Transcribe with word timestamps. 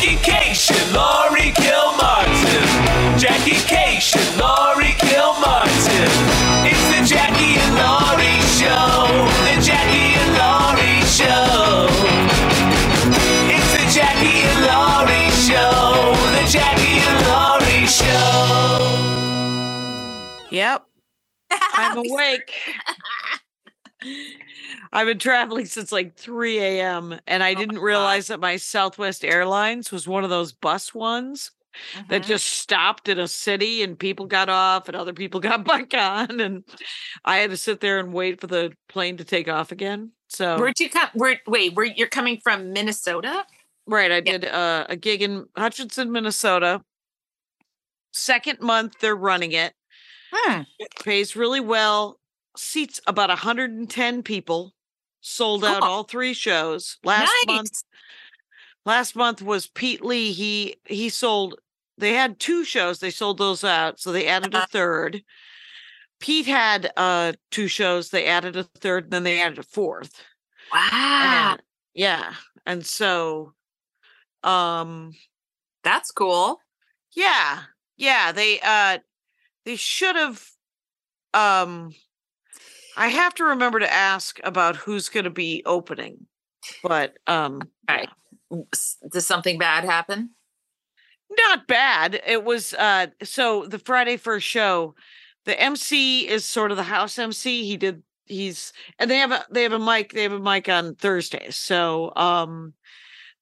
Jackie 0.00 0.16
Kashian, 0.18 0.94
Laurie 0.94 1.50
Kilmartin. 1.54 3.18
Jackie 3.18 3.58
Kashian, 3.66 4.38
Laurie 4.38 4.94
Kilmartin. 4.94 6.12
It's 6.70 6.86
the 6.94 7.02
Jackie 7.04 7.58
and 7.58 7.74
Laurie 7.74 8.40
Show. 8.54 9.26
The 9.42 9.60
Jackie 9.60 10.14
and 10.22 10.32
Laurie 10.38 11.02
Show. 11.18 11.88
It's 13.50 13.70
the 13.74 13.86
Jackie 13.92 14.46
and 14.46 14.60
Laurie 14.70 15.30
Show. 15.48 16.14
The 16.36 16.44
Jackie 16.48 17.00
and 17.02 17.20
Laurie 17.26 17.86
Show. 17.88 19.18
Yep. 20.52 20.86
I'm 21.74 21.98
awake. 21.98 22.52
I've 24.92 25.06
been 25.06 25.18
traveling 25.18 25.66
since 25.66 25.92
like 25.92 26.16
3 26.16 26.58
a.m. 26.58 27.18
and 27.26 27.42
I 27.42 27.52
Oh 27.52 27.54
didn't 27.54 27.78
realize 27.78 28.26
that 28.28 28.40
my 28.40 28.56
Southwest 28.56 29.24
Airlines 29.24 29.90
was 29.92 30.08
one 30.08 30.24
of 30.24 30.30
those 30.30 30.52
bus 30.52 30.94
ones 30.94 31.50
that 32.08 32.22
Mhm. 32.22 32.26
just 32.26 32.46
stopped 32.46 33.08
in 33.08 33.18
a 33.18 33.28
city 33.28 33.82
and 33.82 33.98
people 33.98 34.26
got 34.26 34.48
off 34.48 34.88
and 34.88 34.96
other 34.96 35.12
people 35.12 35.40
got 35.40 35.64
back 35.64 35.94
on. 35.94 36.40
And 36.40 36.64
I 37.24 37.36
had 37.38 37.50
to 37.50 37.56
sit 37.56 37.80
there 37.80 37.98
and 38.00 38.12
wait 38.12 38.40
for 38.40 38.46
the 38.46 38.72
plane 38.88 39.16
to 39.18 39.24
take 39.24 39.48
off 39.48 39.70
again. 39.72 40.12
So, 40.28 40.58
Where'd 40.58 40.78
you 40.80 40.90
come? 40.90 41.08
Where? 41.14 41.40
Wait, 41.46 41.74
where 41.74 41.86
you're 41.86 42.08
coming 42.08 42.40
from? 42.42 42.72
Minnesota? 42.72 43.44
right, 43.86 44.10
I 44.12 44.16
Yeah. 44.16 44.20
did 44.38 44.44
uh, 44.46 44.86
a 44.88 44.96
gig 44.96 45.22
in 45.22 45.46
Hutchinson, 45.56 46.12
Minnesota. 46.12 46.82
Second 48.12 48.60
month 48.60 48.98
they're 49.00 49.16
running 49.16 49.52
it. 49.52 49.72
Hmm. 50.32 50.62
It 50.78 50.88
pays 51.02 51.36
really 51.36 51.60
well. 51.60 52.18
Seats 52.56 53.00
about 53.06 53.30
110 53.30 54.22
people. 54.22 54.74
Sold 55.20 55.64
out 55.64 55.82
Cool. 55.82 55.90
all 55.90 56.04
three 56.04 56.34
shows. 56.34 56.96
Last 57.04 57.30
nice. 57.46 57.56
month 57.56 57.82
last 58.84 59.16
month 59.16 59.42
was 59.42 59.66
Pete 59.66 60.04
Lee. 60.04 60.32
He 60.32 60.76
he 60.86 61.08
sold 61.08 61.56
they 61.98 62.14
had 62.14 62.38
two 62.38 62.64
shows. 62.64 63.00
They 63.00 63.10
sold 63.10 63.38
those 63.38 63.64
out, 63.64 63.98
so 64.00 64.12
they 64.12 64.26
added 64.28 64.54
a 64.54 64.58
Uh-huh. 64.58 64.66
third. 64.70 65.22
Pete 66.20 66.46
had 66.46 66.92
uh 66.96 67.32
two 67.50 67.68
shows. 67.68 68.10
They 68.10 68.26
added 68.26 68.56
a 68.56 68.64
third, 68.64 69.04
and 69.04 69.12
then 69.12 69.22
they 69.24 69.40
added 69.42 69.58
a 69.58 69.62
fourth. 69.64 70.22
Wow, 70.72 71.52
And- 71.52 71.62
yeah. 71.94 72.34
And 72.66 72.84
so 72.86 73.54
um 74.44 75.12
that's 75.82 76.10
cool. 76.12 76.60
yeah. 77.14 77.62
Yeah, 77.96 78.30
they 78.32 78.60
uh 78.60 78.98
they 79.64 79.74
should 79.76 80.14
have 80.16 80.48
um 81.34 81.92
I 82.98 83.08
have 83.08 83.34
to 83.36 83.44
remember 83.44 83.78
to 83.78 83.92
ask 83.92 84.40
about 84.42 84.76
who's 84.76 85.08
going 85.08 85.24
to 85.24 85.30
be 85.30 85.62
opening. 85.64 86.26
But 86.82 87.16
um 87.26 87.62
Okay. 87.90 88.06
S- 88.74 88.98
Does 89.10 89.26
something 89.26 89.58
bad 89.58 89.84
happen? 89.84 90.30
not 91.30 91.66
bad. 91.66 92.20
It 92.26 92.44
was 92.44 92.74
uh 92.74 93.06
so 93.22 93.66
the 93.66 93.78
Friday 93.78 94.16
first 94.16 94.46
show, 94.46 94.94
the 95.44 95.58
MC 95.60 96.26
is 96.28 96.44
sort 96.44 96.70
of 96.70 96.76
the 96.76 96.82
house 96.82 97.18
MC. 97.18 97.64
He 97.64 97.76
did 97.76 98.02
he's 98.26 98.72
and 98.98 99.10
they 99.10 99.18
have 99.18 99.32
a 99.32 99.44
they 99.50 99.62
have 99.62 99.72
a 99.72 99.78
mic, 99.78 100.12
they 100.12 100.22
have 100.24 100.32
a 100.32 100.40
mic 100.40 100.68
on 100.68 100.94
Thursdays. 100.96 101.56
So 101.56 102.12
um 102.16 102.74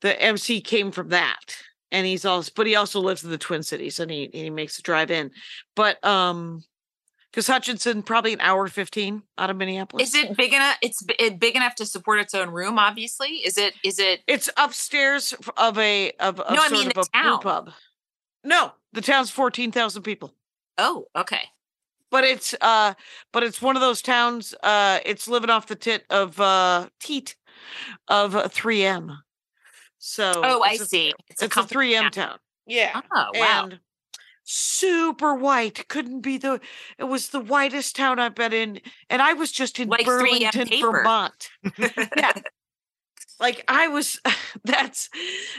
the 0.03 0.21
MC 0.21 0.61
came 0.61 0.93
from 0.93 1.11
that. 1.11 1.57
And 1.93 2.07
he's 2.07 2.25
also 2.25 2.53
but 2.57 2.67
he 2.67 2.77
also 2.77 3.01
lives 3.01 3.25
in 3.25 3.31
the 3.31 3.39
Twin 3.39 3.63
Cities 3.63 4.01
and 4.01 4.11
he 4.11 4.31
he 4.33 4.51
makes 4.51 4.79
a 4.79 4.83
drive 4.83 5.11
in. 5.11 5.31
But 5.77 6.05
um 6.05 6.65
because 7.37 7.49
Hutchinson 7.49 8.03
probably 8.03 8.33
an 8.33 8.41
hour 8.41 8.67
15 8.67 9.23
out 9.37 9.51
of 9.51 9.59
Minneapolis. 9.59 10.09
Is 10.09 10.15
it 10.15 10.35
big 10.39 10.55
enough? 10.55 10.79
It's 10.81 11.05
it 11.19 11.39
big 11.39 11.55
enough 11.55 11.75
to 11.75 11.85
support 11.85 12.19
its 12.19 12.35
own 12.35 12.49
room. 12.49 12.79
Obviously, 12.79 13.29
is 13.45 13.59
it? 13.59 13.75
Is 13.85 13.99
it? 13.99 14.23
It's 14.27 14.49
upstairs 14.57 15.35
of 15.59 15.77
a 15.77 16.13
of, 16.13 16.41
of 16.41 16.55
No, 16.55 16.63
I 16.63 16.71
mean 16.71 16.87
of 16.87 16.95
the 16.95 17.01
a 17.03 17.23
town. 17.23 17.41
pub. 17.41 17.71
No, 18.43 18.73
the 18.95 19.03
town's 19.03 19.31
14,000 19.31 20.03
people. 20.03 20.33
Oh, 20.79 21.05
okay. 21.15 21.43
but 22.11 22.25
it's 22.25 22.55
uh 22.63 22.95
but 23.35 23.43
it's 23.43 23.61
one 23.61 23.77
of 23.77 23.83
those 23.83 24.01
towns 24.01 24.55
uh 24.63 25.01
it's 25.05 25.29
living 25.29 25.51
off 25.51 25.67
the 25.67 25.75
tit 25.77 26.05
of 26.09 26.41
uh 26.41 26.89
teat 27.01 27.37
of 28.09 28.35
uh, 28.35 28.49
3m 28.49 29.19
so 29.99 30.33
Oh, 30.43 30.63
I 30.63 30.77
see. 30.77 31.13
it's, 31.29 31.43
a 31.43 31.49
company 31.49 31.93
3m 31.93 32.01
town. 32.03 32.11
town 32.13 32.39
yeah 32.67 33.01
Oh, 33.15 33.31
wow. 33.35 33.65
and 33.65 33.81
super 34.49 35.35
white 35.35 35.89
couldn't 35.89 36.21
be 36.21 36.39
the 36.39 36.61
it 36.99 37.05
was 37.05 37.29
the 37.31 37.41
whitest 37.41 37.97
town 37.97 38.21
i've 38.21 38.35
been 38.35 38.53
in 38.53 38.81
and 39.11 39.21
i 39.21 39.33
was 39.33 39.51
just 39.51 39.79
in 39.81 39.89
Like 39.89 40.07
burlington 40.07 40.69
vermont. 40.81 41.51
Yeah. 42.17 42.33
Like 43.39 43.65
i 43.69 43.89
was 43.89 44.19
that's 44.65 45.11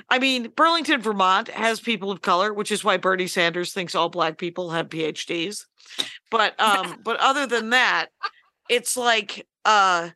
i 0.09 0.17
mean 0.17 0.51
burlington 0.55 0.99
vermont 0.99 1.47
has 1.49 1.79
people 1.79 2.09
of 2.09 2.23
color 2.23 2.51
which 2.51 2.71
is 2.71 2.83
why 2.83 2.97
bernie 2.97 3.27
sanders 3.27 3.71
thinks 3.71 3.93
all 3.93 4.09
black 4.09 4.39
people 4.39 4.71
have 4.71 4.89
phds 4.89 5.65
but 6.31 6.59
um 6.59 6.97
but 7.03 7.19
other 7.19 7.45
than 7.45 7.69
that 7.69 8.07
it's 8.67 8.97
like 8.97 9.45
uh 9.63 10.09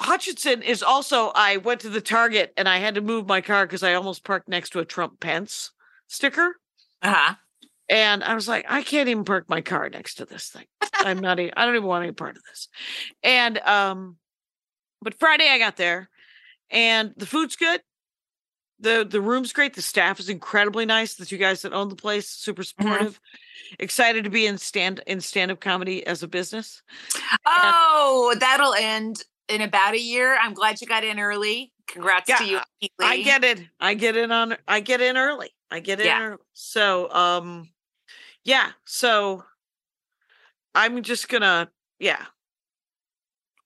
hutchinson 0.00 0.62
is 0.62 0.80
also 0.80 1.32
i 1.34 1.56
went 1.56 1.80
to 1.80 1.88
the 1.88 2.00
target 2.00 2.52
and 2.56 2.68
i 2.68 2.78
had 2.78 2.94
to 2.94 3.00
move 3.00 3.26
my 3.26 3.40
car 3.40 3.66
because 3.66 3.82
i 3.82 3.94
almost 3.94 4.22
parked 4.22 4.48
next 4.48 4.70
to 4.70 4.78
a 4.78 4.84
trump 4.84 5.18
pence 5.18 5.72
sticker. 6.06 6.56
Uh-huh. 7.02 7.34
And 7.90 8.24
I 8.24 8.34
was 8.34 8.48
like, 8.48 8.64
I 8.68 8.82
can't 8.82 9.08
even 9.08 9.24
park 9.24 9.46
my 9.48 9.60
car 9.60 9.90
next 9.90 10.14
to 10.16 10.24
this 10.24 10.48
thing. 10.48 10.64
I'm 10.94 11.18
not. 11.18 11.40
even, 11.40 11.52
I 11.56 11.66
don't 11.66 11.74
even 11.74 11.88
want 11.88 12.04
any 12.04 12.12
part 12.12 12.36
of 12.36 12.42
this. 12.44 12.68
And 13.22 13.58
um, 13.58 14.16
but 15.02 15.18
Friday 15.18 15.48
I 15.48 15.58
got 15.58 15.76
there, 15.76 16.08
and 16.70 17.12
the 17.16 17.26
food's 17.26 17.56
good. 17.56 17.82
the 18.78 19.06
The 19.08 19.20
room's 19.20 19.52
great. 19.52 19.74
The 19.74 19.82
staff 19.82 20.20
is 20.20 20.28
incredibly 20.28 20.86
nice. 20.86 21.14
The 21.14 21.26
two 21.26 21.36
guys 21.36 21.62
that 21.62 21.72
own 21.72 21.88
the 21.88 21.96
place, 21.96 22.28
super 22.28 22.62
supportive. 22.62 23.20
Excited 23.78 24.24
to 24.24 24.30
be 24.30 24.46
in 24.46 24.56
stand 24.56 25.02
in 25.06 25.20
stand 25.20 25.50
up 25.50 25.60
comedy 25.60 26.06
as 26.06 26.22
a 26.22 26.28
business. 26.28 26.82
Oh, 27.46 28.34
that'll 28.38 28.74
end 28.74 29.22
in 29.48 29.60
about 29.60 29.94
a 29.94 30.00
year. 30.00 30.36
I'm 30.40 30.54
glad 30.54 30.80
you 30.80 30.86
got 30.86 31.04
in 31.04 31.18
early. 31.18 31.72
Congrats 31.86 32.28
Yeah, 32.28 32.38
to 32.38 32.44
you. 32.46 32.58
Pete 32.80 32.92
I 33.00 33.22
get 33.22 33.44
it. 33.44 33.60
I 33.80 33.94
get 33.94 34.16
in 34.16 34.30
on. 34.32 34.56
I 34.66 34.80
get 34.80 35.00
in 35.00 35.16
early. 35.16 35.50
I 35.70 35.80
get 35.80 36.00
in 36.00 36.06
Yeah. 36.06 36.20
early. 36.20 36.42
So 36.52 37.10
um, 37.12 37.68
yeah. 38.44 38.70
So 38.84 39.44
I'm 40.74 41.02
just 41.02 41.28
gonna 41.28 41.70
yeah. 41.98 42.24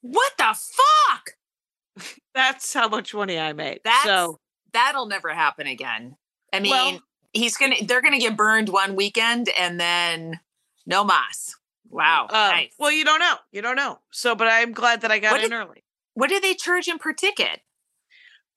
What 0.01 0.33
the 0.39 0.55
fuck? 0.55 2.07
That's 2.35 2.73
how 2.75 2.89
much 2.89 3.15
money 3.15 3.39
I 3.39 3.53
made. 3.53 3.81
That's 3.85 4.05
so 4.05 4.41
that'll 4.73 5.07
never 5.07 5.31
happen 5.33 5.67
again. 5.67 6.17
I 6.53 6.61
mean, 6.61 6.71
Well- 6.71 7.01
he's 7.33 7.57
gonna 7.57 7.77
they're 7.87 8.03
gonna 8.03 8.19
get 8.19 8.37
burned 8.37 8.69
one 8.69 8.97
weekend 8.97 9.49
and 9.59 9.79
then 9.81 10.41
no 10.87 11.05
mas. 11.05 11.55
Wow. 11.91 12.27
uh, 12.29 12.49
nice. 12.51 12.73
well, 12.79 12.91
you 12.91 13.05
don't 13.05 13.21
know. 13.21 13.37
You 13.53 13.63
don't 13.63 13.77
know. 13.77 14.01
So, 14.11 14.35
but 14.35 14.49
I'm 14.49 14.73
glad 14.73 15.03
that 15.03 15.13
I 15.13 15.21
got 15.21 15.33
What 15.33 15.45
in 15.45 15.51
did- 15.51 15.57
early. 15.57 15.85
What 16.15 16.29
did 16.29 16.43
they 16.43 16.55
charge 16.55 16.87
him 16.89 16.99
per 16.99 17.13
ticket? 17.13 17.61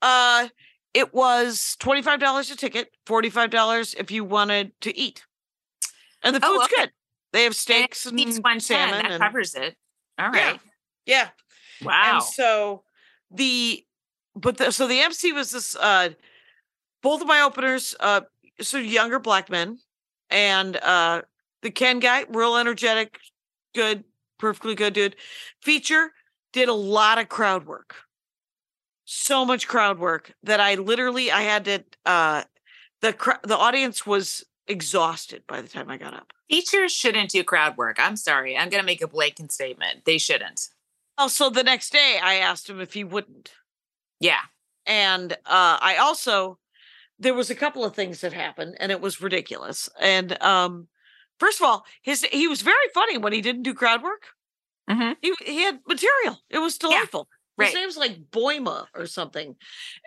Uh, 0.02 0.48
it 0.94 1.14
was 1.14 1.76
twenty 1.80 2.02
five 2.02 2.20
dollars 2.20 2.50
a 2.52 2.56
ticket, 2.56 2.92
forty 3.06 3.30
five 3.30 3.50
dollars 3.52 3.94
if 3.96 4.10
you 4.12 4.24
wanted 4.24 4.72
to 4.82 4.96
eat, 4.98 5.26
and 6.28 6.36
the 6.36 6.46
Oh, 6.46 6.60
food's 6.60 6.66
okay. 6.66 6.84
good. 6.84 6.92
They 7.34 7.44
have 7.44 7.56
steaks 7.56 8.06
and, 8.06 8.20
Each 8.20 8.38
one 8.38 8.60
salmon. 8.60 9.02
That 9.02 9.12
and, 9.12 9.22
covers 9.22 9.56
it. 9.56 9.76
All 10.20 10.30
right. 10.30 10.60
Yeah. 11.06 11.30
yeah, 11.82 11.86
Wow. 11.86 12.16
And 12.16 12.24
so 12.24 12.84
the 13.32 13.84
but 14.36 14.58
the, 14.58 14.72
so 14.72 14.88
the 14.88 15.00
MC 15.00 15.34
was 15.34 15.52
this 15.52 15.76
uh 15.76 16.10
both 17.02 17.22
of 17.22 17.28
my 17.28 17.42
openers 17.42 17.96
uh 18.00 18.22
so 18.62 18.78
younger 18.78 19.20
black 19.20 19.50
men 19.50 19.78
and 20.30 20.78
uh 20.78 21.22
the 21.64 21.72
Ken 21.72 22.00
guy, 22.00 22.24
real 22.30 22.56
energetic, 22.56 23.20
good, 23.74 24.04
perfectly 24.38 24.76
good 24.76 24.94
dude. 24.94 25.16
Feature 25.62 26.14
did 26.54 26.70
a 26.70 26.74
lot 26.74 27.18
of 27.18 27.30
crowd 27.30 27.66
work. 27.66 27.96
So 29.06 29.44
much 29.46 29.68
crowd 29.68 30.00
work 30.00 30.34
that 30.44 30.60
I 30.60 30.76
literally 30.76 31.32
I 31.32 31.42
had 31.42 31.66
to 31.66 31.84
uh 32.06 32.44
the 33.01 33.16
the 33.44 33.57
audience 33.57 34.06
was 34.06 34.44
exhausted 34.68 35.44
by 35.48 35.62
the 35.62 35.68
time 35.68 35.90
I 35.90 35.98
got 35.98 36.14
up. 36.14 36.34
Teachers 36.50 36.92
shouldn't 36.92 37.30
do 37.31 37.44
crowd 37.44 37.78
work. 37.78 37.98
I'm 38.00 38.16
sorry. 38.18 38.58
I'm 38.58 38.69
gonna 38.69 38.84
make 38.84 39.02
a 39.02 39.08
blanket 39.08 39.52
statement. 39.52 40.06
They 40.06 40.18
shouldn't. 40.18 40.68
Also 41.18 41.50
the 41.50 41.64
next 41.64 41.92
day 41.92 42.19
I 42.22 42.36
asked 42.36 42.69
him 42.69 42.80
if 42.80 42.94
he 42.94 43.04
wouldn't. 43.04 43.52
Yeah. 44.19 44.42
and 44.86 45.34
uh 45.46 45.78
i 45.81 45.98
also 46.00 46.58
there 47.19 47.34
was 47.34 47.50
a 47.50 47.56
couple 47.56 47.84
of 47.84 47.94
things 47.96 48.22
that 48.22 48.31
happened 48.34 48.78
and 48.80 48.92
it 48.92 49.02
was 49.02 49.22
ridiculous 49.22 49.90
and 50.00 50.42
um 50.42 50.88
first 51.40 51.60
of 51.60 51.66
all 51.68 51.84
his 52.02 52.24
he 52.31 52.48
was 52.48 52.62
very 52.62 52.88
funny 52.94 53.18
when 53.18 53.34
he 53.34 53.42
didn't 53.42 53.63
do 53.63 53.74
crowd 53.74 54.02
work 54.02 54.24
Mhm. 54.90 55.18
he, 55.22 55.34
he 55.46 55.62
had 55.63 55.80
material 55.88 56.40
it 56.50 56.60
was 56.60 56.78
delightful 56.78 57.28
his 57.65 57.74
name's 57.74 57.98
like 57.98 58.18
boima 58.31 58.86
or 58.95 59.06
something 59.06 59.56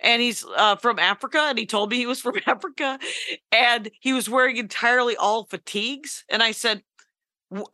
and 0.02 0.23
he's 0.23 0.44
uh 0.56 0.76
from 0.76 0.99
africa 0.99 1.38
and 1.49 1.58
he 1.58 1.67
told 1.67 1.91
me 1.91 1.97
he 1.97 2.06
was 2.06 2.20
from 2.20 2.37
africa 2.47 2.99
and 3.52 3.91
he 4.00 4.12
was 4.12 4.29
wearing 4.29 4.56
entirely 4.56 5.17
all 5.17 5.44
fatigues 5.44 6.25
and 6.29 6.43
i 6.43 6.52
said 6.52 6.82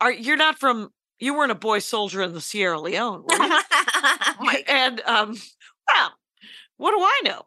are 0.01 0.13
you're 0.13 0.37
not 0.37 0.59
from 0.59 0.91
you 1.19 1.35
weren't 1.35 1.53
a 1.53 1.57
boy 1.57 1.79
soldier 1.79 2.23
in 2.23 2.33
the 2.33 2.41
sierra 2.41 2.81
leone 2.81 3.23
were 3.23 3.35
you?" 3.35 3.61
oh 3.73 4.55
and 4.69 5.01
um 5.07 5.37
well 5.89 6.13
what 6.77 6.91
do 6.91 6.99
i 7.01 7.21
know? 7.25 7.43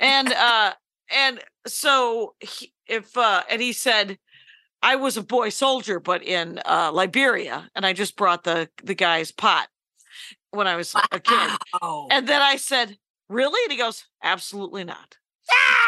And 0.00 0.32
uh 0.32 0.72
and 1.10 1.40
so 1.66 2.34
he, 2.40 2.72
if 2.86 3.16
uh 3.16 3.42
and 3.50 3.60
he 3.60 3.72
said 3.72 4.18
I 4.82 4.96
was 4.96 5.18
a 5.18 5.22
boy 5.22 5.50
soldier, 5.50 6.00
but 6.00 6.22
in 6.22 6.60
uh 6.64 6.90
Liberia, 6.92 7.70
and 7.74 7.84
I 7.84 7.92
just 7.92 8.16
brought 8.16 8.44
the 8.44 8.70
the 8.82 8.94
guy's 8.94 9.32
pot 9.32 9.68
when 10.52 10.66
I 10.66 10.76
was 10.76 10.94
a 11.12 11.20
kid. 11.20 11.50
And 12.10 12.26
then 12.28 12.42
I 12.42 12.56
said, 12.56 12.96
Really? 13.28 13.60
And 13.64 13.72
he 13.72 13.78
goes, 13.78 14.04
Absolutely 14.22 14.84
not. 14.84 15.16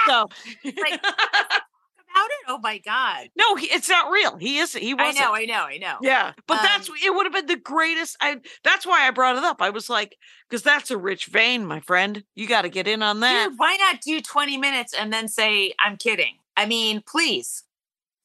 So 0.06 0.28
Like, 0.64 1.00
about 1.04 2.26
it? 2.30 2.44
Oh 2.48 2.58
my 2.62 2.78
god! 2.78 3.28
no, 3.36 3.54
he, 3.56 3.66
it's 3.66 3.88
not 3.88 4.10
real. 4.10 4.36
He 4.36 4.58
is 4.58 4.72
he 4.74 4.92
wasn't. 4.94 5.24
know, 5.24 5.34
I 5.34 5.44
know, 5.46 5.62
I 5.64 5.78
know. 5.78 5.96
Yeah, 6.02 6.32
but 6.46 6.60
that's 6.62 6.88
Um, 6.88 6.96
it 7.02 7.14
would 7.14 7.24
have 7.26 7.32
been 7.32 7.46
the 7.46 7.56
greatest. 7.56 8.16
I 8.20 8.36
that's 8.64 8.86
why 8.86 9.06
I 9.06 9.10
brought 9.12 9.36
it 9.36 9.44
up. 9.44 9.62
I 9.62 9.70
was 9.70 9.88
like, 9.88 10.16
because 10.48 10.62
that's 10.62 10.90
a 10.90 10.98
rich 10.98 11.26
vein, 11.26 11.64
my 11.64 11.80
friend. 11.80 12.22
You 12.34 12.46
got 12.48 12.62
to 12.62 12.68
get 12.68 12.86
in 12.88 13.02
on 13.02 13.20
that. 13.20 13.48
Dude, 13.50 13.58
why 13.58 13.76
not 13.76 14.00
do 14.00 14.20
20 14.20 14.56
minutes 14.58 14.94
and 14.94 15.12
then 15.12 15.28
say, 15.28 15.72
I'm 15.78 15.96
kidding? 15.96 16.36
I 16.56 16.66
mean, 16.66 17.02
please, 17.06 17.62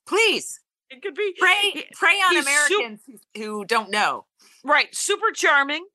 please 0.06 0.60
It 0.90 1.02
could 1.02 1.16
be 1.16 1.34
pray, 1.38 1.72
he- 1.74 1.86
pray 1.94 2.16
on 2.16 2.38
Americans 2.38 3.02
who 3.36 3.64
don't 3.66 3.90
know. 3.92 4.26
right. 4.64 4.94
Super 4.96 5.32
charming. 5.34 5.86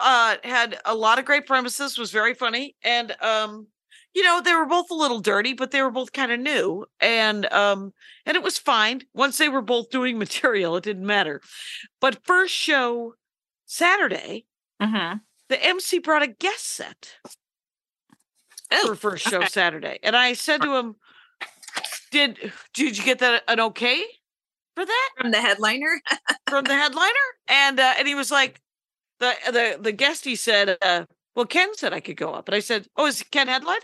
Uh, 0.00 0.36
had 0.42 0.78
a 0.84 0.94
lot 0.94 1.18
of 1.18 1.24
great 1.24 1.46
premises. 1.46 1.98
Was 1.98 2.10
very 2.10 2.34
funny, 2.34 2.76
and 2.82 3.14
um, 3.22 3.66
you 4.14 4.22
know, 4.22 4.40
they 4.42 4.54
were 4.54 4.66
both 4.66 4.90
a 4.90 4.94
little 4.94 5.20
dirty, 5.20 5.52
but 5.54 5.70
they 5.70 5.82
were 5.82 5.90
both 5.90 6.12
kind 6.12 6.32
of 6.32 6.40
new, 6.40 6.86
and 7.00 7.50
um, 7.52 7.92
and 8.26 8.36
it 8.36 8.42
was 8.42 8.56
fine. 8.58 9.02
Once 9.14 9.38
they 9.38 9.48
were 9.48 9.62
both 9.62 9.90
doing 9.90 10.18
material, 10.26 10.76
it 10.76 10.84
didn't 10.84 11.06
matter. 11.06 11.40
But 12.00 12.24
first 12.24 12.54
show 12.54 13.14
Saturday, 13.66 14.46
Mm-hmm. 14.80 15.18
the 15.48 15.64
MC 15.64 15.98
brought 16.00 16.22
a 16.22 16.26
guest 16.26 16.66
set. 16.66 17.14
Oh, 18.72 18.86
for 18.88 18.94
first 18.96 19.28
show 19.28 19.38
okay. 19.40 19.46
Saturday. 19.48 19.98
And 20.02 20.16
I 20.16 20.32
said 20.32 20.62
to 20.62 20.74
him, 20.74 20.96
Did 22.10 22.52
did 22.72 22.96
you 22.96 23.04
get 23.04 23.18
that 23.18 23.42
an 23.46 23.60
okay 23.60 24.02
for 24.74 24.86
that 24.86 25.10
from 25.18 25.30
the 25.30 25.40
headliner. 25.40 26.00
from 26.48 26.64
the 26.64 26.74
headliner? 26.74 27.28
And 27.48 27.78
uh, 27.78 27.94
and 27.98 28.08
he 28.08 28.14
was 28.14 28.30
like, 28.30 28.61
the 29.22 29.52
the 29.52 29.78
the 29.80 29.92
guest 29.92 30.24
he 30.24 30.36
said, 30.36 30.76
uh, 30.82 31.04
well, 31.34 31.46
Ken 31.46 31.68
said 31.74 31.92
I 31.92 32.00
could 32.00 32.16
go 32.16 32.32
up. 32.32 32.48
And 32.48 32.54
I 32.54 32.60
said, 32.60 32.86
Oh, 32.96 33.06
is 33.06 33.22
Ken 33.30 33.46
headlining? 33.46 33.80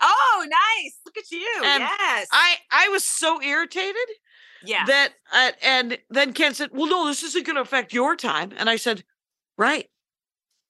Oh, 0.00 0.46
nice! 0.48 0.98
Look 1.06 1.16
at 1.16 1.30
you. 1.30 1.62
And 1.64 1.80
yes. 1.80 2.28
I 2.30 2.56
I 2.70 2.88
was 2.88 3.04
so 3.04 3.42
irritated 3.42 4.08
yeah. 4.64 4.84
that 4.86 5.12
uh, 5.32 5.52
and 5.62 5.98
then 6.10 6.32
Ken 6.32 6.54
said, 6.54 6.70
Well, 6.72 6.88
no, 6.88 7.06
this 7.06 7.22
isn't 7.22 7.46
gonna 7.46 7.60
affect 7.60 7.92
your 7.92 8.16
time. 8.16 8.52
And 8.56 8.68
I 8.68 8.76
said, 8.76 9.04
Right. 9.56 9.86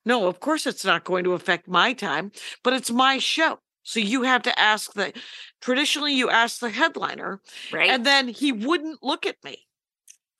No, 0.04 0.26
of 0.26 0.40
course 0.40 0.66
it's 0.66 0.84
not 0.84 1.04
going 1.04 1.24
to 1.24 1.32
affect 1.32 1.68
my 1.68 1.92
time, 1.92 2.32
but 2.62 2.72
it's 2.72 2.90
my 2.90 3.18
show. 3.18 3.58
So 3.82 4.00
you 4.00 4.22
have 4.22 4.42
to 4.42 4.58
ask 4.58 4.92
the 4.92 5.12
traditionally 5.60 6.14
you 6.14 6.30
ask 6.30 6.60
the 6.60 6.70
headliner, 6.70 7.40
right. 7.72 7.90
and 7.90 8.04
then 8.04 8.28
he 8.28 8.52
wouldn't 8.52 9.02
look 9.02 9.26
at 9.26 9.36
me. 9.42 9.67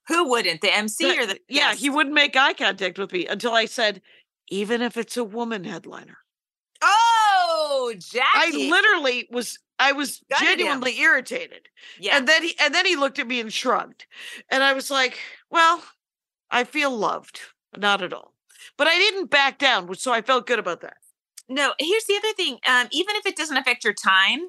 Who 0.08 0.28
wouldn't? 0.28 0.60
The 0.62 0.74
MC 0.74 1.04
The- 1.12 1.18
or 1.20 1.26
the 1.26 1.38
yeah, 1.48 1.74
he 1.74 1.88
wouldn't 1.90 2.14
make 2.14 2.36
eye 2.36 2.54
contact 2.54 2.98
with 2.98 3.12
me 3.12 3.26
until 3.26 3.52
I 3.54 3.66
said, 3.66 4.02
even 4.48 4.82
if 4.82 4.96
it's 4.96 5.16
a 5.16 5.24
woman 5.24 5.64
headliner. 5.64 6.18
Oh, 6.82 7.94
Jackie. 7.98 8.24
I 8.34 8.68
literally 8.70 9.28
was 9.30 9.58
I 9.78 9.92
was 9.92 10.20
Gutted 10.30 10.48
him. 10.48 10.56
genuinely 10.58 10.98
irritated. 11.00 11.68
yeah. 12.00 12.16
And 12.16 12.26
then 12.28 12.42
he 12.42 12.54
and 12.60 12.74
then 12.74 12.86
he 12.86 12.96
looked 12.96 13.18
at 13.18 13.26
me 13.26 13.40
and 13.40 13.52
shrugged. 13.52 14.06
And 14.50 14.62
I 14.62 14.72
was 14.72 14.90
like, 14.90 15.18
well, 15.50 15.82
I 16.50 16.64
feel 16.64 16.90
loved. 16.90 17.40
Not 17.76 18.02
at 18.02 18.12
all. 18.12 18.34
But 18.76 18.86
I 18.86 18.96
didn't 18.96 19.30
back 19.30 19.58
down, 19.58 19.92
so 19.96 20.12
I 20.12 20.22
felt 20.22 20.46
good 20.46 20.58
about 20.58 20.80
that. 20.82 20.96
No, 21.48 21.72
here's 21.78 22.04
the 22.04 22.16
other 22.16 22.32
thing. 22.34 22.58
Um, 22.68 22.88
even 22.92 23.16
if 23.16 23.26
it 23.26 23.36
doesn't 23.36 23.56
affect 23.56 23.82
your 23.84 23.94
time, 23.94 24.40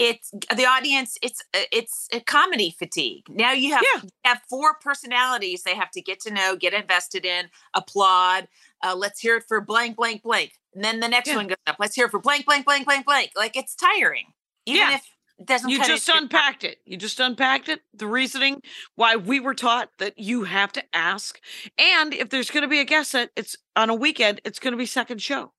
it's 0.00 0.32
the 0.56 0.64
audience. 0.66 1.16
It's 1.22 1.42
uh, 1.54 1.60
it's 1.70 2.08
a 2.12 2.20
comedy 2.20 2.74
fatigue. 2.76 3.24
Now 3.28 3.52
you 3.52 3.72
have 3.74 3.82
Yeah. 3.94 4.00
you 4.02 4.08
have 4.24 4.40
four 4.48 4.74
personalities. 4.80 5.62
They 5.62 5.74
have 5.76 5.90
to 5.92 6.00
get 6.00 6.18
to 6.20 6.32
know, 6.32 6.56
get 6.56 6.72
invested 6.74 7.24
in, 7.24 7.50
applaud. 7.74 8.48
Uh, 8.82 8.96
let's 8.96 9.20
hear 9.20 9.36
it 9.36 9.44
for 9.46 9.60
blank, 9.60 9.96
blank, 9.96 10.22
blank. 10.22 10.52
And 10.74 10.82
then 10.82 11.00
the 11.00 11.08
next 11.08 11.28
Yeah. 11.28 11.36
one 11.36 11.46
goes 11.48 11.56
up. 11.66 11.76
Let's 11.78 11.94
hear 11.94 12.06
it 12.06 12.10
for 12.10 12.18
blank, 12.20 12.46
blank, 12.46 12.64
blank, 12.64 12.86
blank, 12.86 13.04
blank. 13.06 13.30
Like 13.36 13.56
it's 13.56 13.74
tiring. 13.76 14.32
Even 14.66 14.80
Yeah. 14.80 14.94
if 14.96 15.04
it 15.38 15.46
doesn't. 15.46 15.68
You 15.68 15.84
just 15.84 16.08
unpacked 16.08 16.64
it. 16.64 16.80
You 16.86 16.96
just 16.96 17.20
unpacked 17.20 17.68
it. 17.68 17.82
The 17.92 18.06
reasoning 18.06 18.62
why 18.94 19.16
we 19.16 19.38
were 19.38 19.54
taught 19.54 19.90
that 19.98 20.18
you 20.18 20.44
have 20.44 20.72
to 20.72 20.84
ask. 20.94 21.40
And 21.78 22.14
if 22.14 22.30
there's 22.30 22.50
going 22.50 22.62
to 22.62 22.68
be 22.68 22.80
a 22.80 22.84
guest 22.84 23.10
set, 23.10 23.30
it's 23.36 23.54
on 23.76 23.90
a 23.90 23.94
weekend, 23.94 24.40
it's 24.44 24.58
going 24.58 24.72
to 24.72 24.78
be 24.78 24.86
second 24.86 25.20
show 25.20 25.52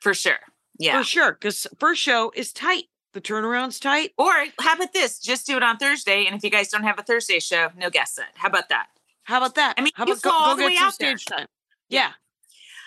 for 0.00 0.14
sure. 0.14 0.38
Yeah. 0.78 0.98
for 0.98 1.04
sure. 1.04 1.32
Because 1.32 1.66
first 1.78 2.00
show 2.00 2.32
is 2.34 2.52
tight. 2.52 2.84
The 3.12 3.20
turnaround's 3.20 3.80
tight. 3.80 4.12
Or 4.16 4.32
how 4.60 4.74
about 4.74 4.92
this? 4.92 5.18
Just 5.18 5.46
do 5.46 5.56
it 5.56 5.62
on 5.62 5.78
Thursday. 5.78 6.26
And 6.26 6.34
if 6.36 6.44
you 6.44 6.50
guys 6.50 6.68
don't 6.68 6.84
have 6.84 6.98
a 6.98 7.02
Thursday 7.02 7.40
show, 7.40 7.68
no 7.76 7.90
guest 7.90 8.14
set. 8.14 8.28
How 8.34 8.48
about 8.48 8.68
that? 8.68 8.86
How 9.24 9.38
about 9.38 9.56
that? 9.56 9.74
I 9.76 9.82
mean, 9.82 9.92
how 9.94 10.06
you 10.06 10.12
about 10.12 10.22
go, 10.22 10.30
all 10.30 10.54
go 10.56 10.62
the 10.62 10.66
way 10.66 10.76
out 10.78 10.94
there. 10.98 11.16
stage 11.18 11.24
time? 11.24 11.46
Yeah. 11.88 11.98
Yeah. 12.00 12.12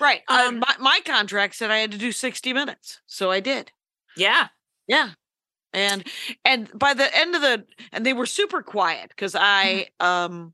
Right. 0.02 0.22
Uh, 0.28 0.46
Um, 0.48 0.60
my, 0.60 0.76
my 0.80 1.00
contract 1.06 1.56
said 1.56 1.72
I 1.72 1.78
had 1.78 1.92
to 1.92 1.98
do 1.98 2.12
60 2.12 2.54
minutes. 2.54 3.02
So 3.06 3.32
I 3.32 3.40
did. 3.40 3.72
Yeah. 4.18 4.48
Yeah. 4.88 5.10
And 5.74 6.08
and 6.46 6.70
by 6.78 6.94
the 6.94 7.16
end 7.18 7.34
of 7.36 7.42
the 7.42 7.66
and 7.92 8.06
they 8.06 8.14
were 8.14 8.28
super 8.28 8.62
quiet 8.62 9.10
because 9.10 9.36
I 9.36 9.88
um 10.00 10.54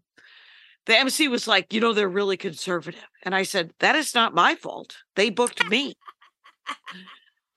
the 0.85 0.97
MC 0.97 1.27
was 1.27 1.47
like, 1.47 1.73
you 1.73 1.81
know, 1.81 1.93
they're 1.93 2.07
really 2.09 2.37
conservative. 2.37 3.05
And 3.23 3.35
I 3.35 3.43
said, 3.43 3.73
that 3.79 3.95
is 3.95 4.15
not 4.15 4.33
my 4.33 4.55
fault. 4.55 4.97
They 5.15 5.29
booked 5.29 5.67
me. 5.69 5.93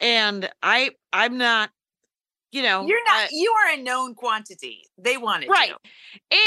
and 0.01 0.51
I 0.63 0.91
I'm 1.13 1.39
not, 1.39 1.71
you 2.53 2.63
know, 2.63 2.87
You're 2.87 3.05
not. 3.05 3.25
Uh 3.25 3.29
you 3.33 3.53
are 3.53 3.75
a 3.75 3.83
known 3.83 4.15
quantity. 4.15 4.85
They 4.99 5.17
wanted 5.17 5.49
right. 5.49 5.71
you. 5.71 5.77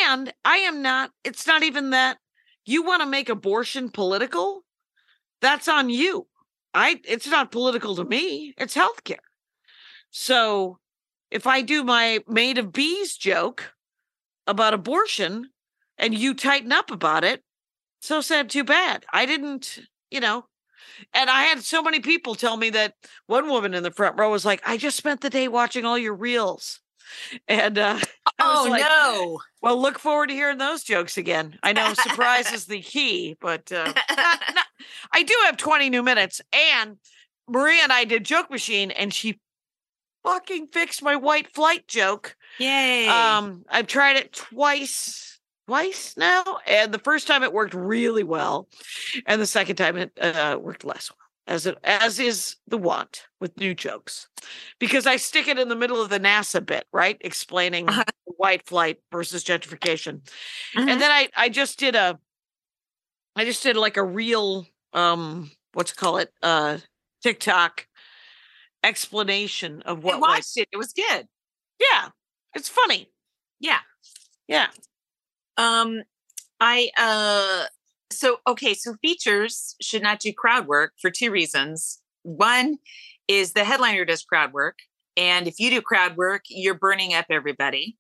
And 0.08 0.32
I 0.46 0.58
am 0.58 0.82
not, 0.82 1.12
it's 1.24 1.46
not 1.46 1.64
even 1.64 1.90
that 1.90 2.18
you 2.66 2.84
want 2.84 3.02
to 3.02 3.08
make 3.08 3.28
abortion 3.28 3.90
political. 3.90 4.64
That's 5.42 5.68
on 5.68 5.90
you. 5.90 6.28
I 6.74 7.02
it's 7.06 7.28
not 7.28 7.52
political 7.52 7.96
to 7.96 8.06
me. 8.06 8.54
It's 8.58 8.76
healthcare. 8.76 9.18
So 10.12 10.80
if 11.32 11.48
I 11.48 11.62
do 11.62 11.84
my 11.84 12.20
made 12.28 12.58
of 12.58 12.72
bees 12.72 13.18
joke 13.18 13.74
about 14.48 14.74
abortion 14.74 15.50
and 15.98 16.14
you 16.14 16.34
tighten 16.34 16.72
up 16.72 16.92
about 16.92 17.24
it, 17.24 17.44
so 18.02 18.22
sad, 18.22 18.50
too 18.50 18.64
bad. 18.64 19.06
I 19.12 19.26
didn't, 19.26 19.80
you 20.12 20.20
know. 20.20 20.46
And 21.14 21.30
I 21.30 21.44
had 21.44 21.64
so 21.64 21.82
many 21.82 22.00
people 22.00 22.36
tell 22.36 22.58
me 22.58 22.70
that 22.72 22.94
one 23.28 23.48
woman 23.48 23.74
in 23.74 23.84
the 23.84 23.92
front 23.92 24.18
row 24.18 24.32
was 24.32 24.46
like, 24.46 24.62
I 24.66 24.78
just 24.78 24.98
spent 24.98 25.22
the 25.22 25.30
day 25.30 25.48
watching 25.48 25.86
all 25.86 25.98
your 25.98 26.16
reels. 26.16 26.80
And 27.48 27.78
uh 27.78 28.00
Oh 28.40 28.68
like, 28.70 28.82
no. 28.82 29.40
well, 29.62 29.80
look 29.82 30.00
forward 30.00 30.28
to 30.28 30.34
hearing 30.34 30.58
those 30.58 30.84
jokes 30.84 31.18
again. 31.18 31.58
I 31.64 31.74
know 31.74 31.94
surprise 31.94 32.52
is 32.52 32.66
the 32.66 32.82
key, 32.82 33.38
but 33.40 33.72
uh, 33.72 33.86
not, 33.86 33.96
not, 34.56 34.66
I 35.14 35.24
do 35.24 35.34
have 35.46 35.56
20 35.58 35.90
new 35.90 36.04
minutes. 36.04 36.42
And 36.52 36.98
Maria 37.48 37.84
and 37.84 37.94
I 37.94 38.04
did 38.06 38.26
Joke 38.26 38.50
Machine, 38.50 38.92
and 38.92 39.14
she 39.14 39.40
fucking 40.26 40.68
fixed 40.74 41.04
my 41.04 41.16
white 41.16 41.54
flight 41.54 41.88
joke. 41.88 42.36
Yay. 42.60 43.08
Um, 43.08 43.64
I've 43.70 43.88
tried 43.88 44.18
it 44.18 44.34
twice, 44.34 45.35
twice 45.68 46.16
now, 46.18 46.44
and 46.68 46.94
the 46.94 47.00
first 47.00 47.28
time 47.28 47.44
it 47.44 47.54
worked 47.54 47.74
really 47.74 48.24
well, 48.24 48.68
and 49.26 49.42
the 49.42 49.48
second 49.48 49.76
time 49.78 49.98
it 49.98 50.12
uh, 50.22 50.58
worked 50.62 50.86
less 50.86 51.12
well. 51.12 51.18
As 51.48 51.66
it 51.68 51.78
as 51.84 52.20
is 52.20 52.56
the 52.68 52.78
want 52.78 53.28
with 53.40 53.58
new 53.58 53.76
jokes, 53.76 54.28
because 54.80 55.06
I 55.08 55.18
stick 55.18 55.48
it 55.48 55.60
in 55.60 55.70
the 55.70 55.76
middle 55.76 56.02
of 56.02 56.10
the 56.10 56.20
NASA 56.20 56.66
bit, 56.66 56.88
right, 56.92 57.18
explaining 57.22 57.88
Uh-huh. 57.90 58.04
white 58.38 58.66
flight 58.68 59.00
versus 59.12 59.44
gentrification, 59.44 60.22
Mhm. 60.76 60.90
and 60.90 61.02
then 61.02 61.12
I 61.12 61.30
I 61.36 61.50
just 61.50 61.78
did 61.80 61.96
a, 61.96 62.20
I 63.36 63.46
just 63.46 63.64
did 63.64 63.78
like 63.78 63.98
a 63.98 64.04
real 64.04 64.66
um 64.94 65.52
what's 65.74 65.92
it 65.92 65.98
call 65.98 66.18
it 66.18 66.34
uh 66.42 66.80
TikTok 67.22 67.88
explanation 68.84 69.82
of 69.84 70.00
I 70.00 70.02
what 70.02 70.22
white 70.22 70.30
watched 70.30 70.58
it. 70.58 70.70
It 70.72 70.78
was 70.78 70.94
good. 70.94 71.28
yeah, 71.80 72.10
it's 72.54 72.70
funny. 72.70 73.12
Yeah. 73.60 73.80
Yeah. 74.48 74.68
Um, 75.58 76.04
I 76.60 76.90
uh, 76.98 77.66
so 78.12 78.38
okay. 78.48 78.74
So 78.74 78.96
features 79.02 79.76
should 79.82 80.04
not 80.04 80.20
do 80.20 80.34
crowd 80.34 80.68
work 80.68 80.94
for 81.02 81.12
two 81.12 81.32
reasons. 81.32 82.02
One 82.24 82.78
is 83.28 83.54
the 83.54 83.64
headliner 83.64 84.06
does 84.06 84.24
crowd 84.24 84.54
work, 84.54 84.80
and 85.18 85.48
if 85.48 85.60
you 85.60 85.70
do 85.70 85.82
crowd 85.82 86.18
work, 86.18 86.44
you're 86.50 86.76
burning 86.78 87.14
up 87.14 87.26
everybody. 87.30 87.98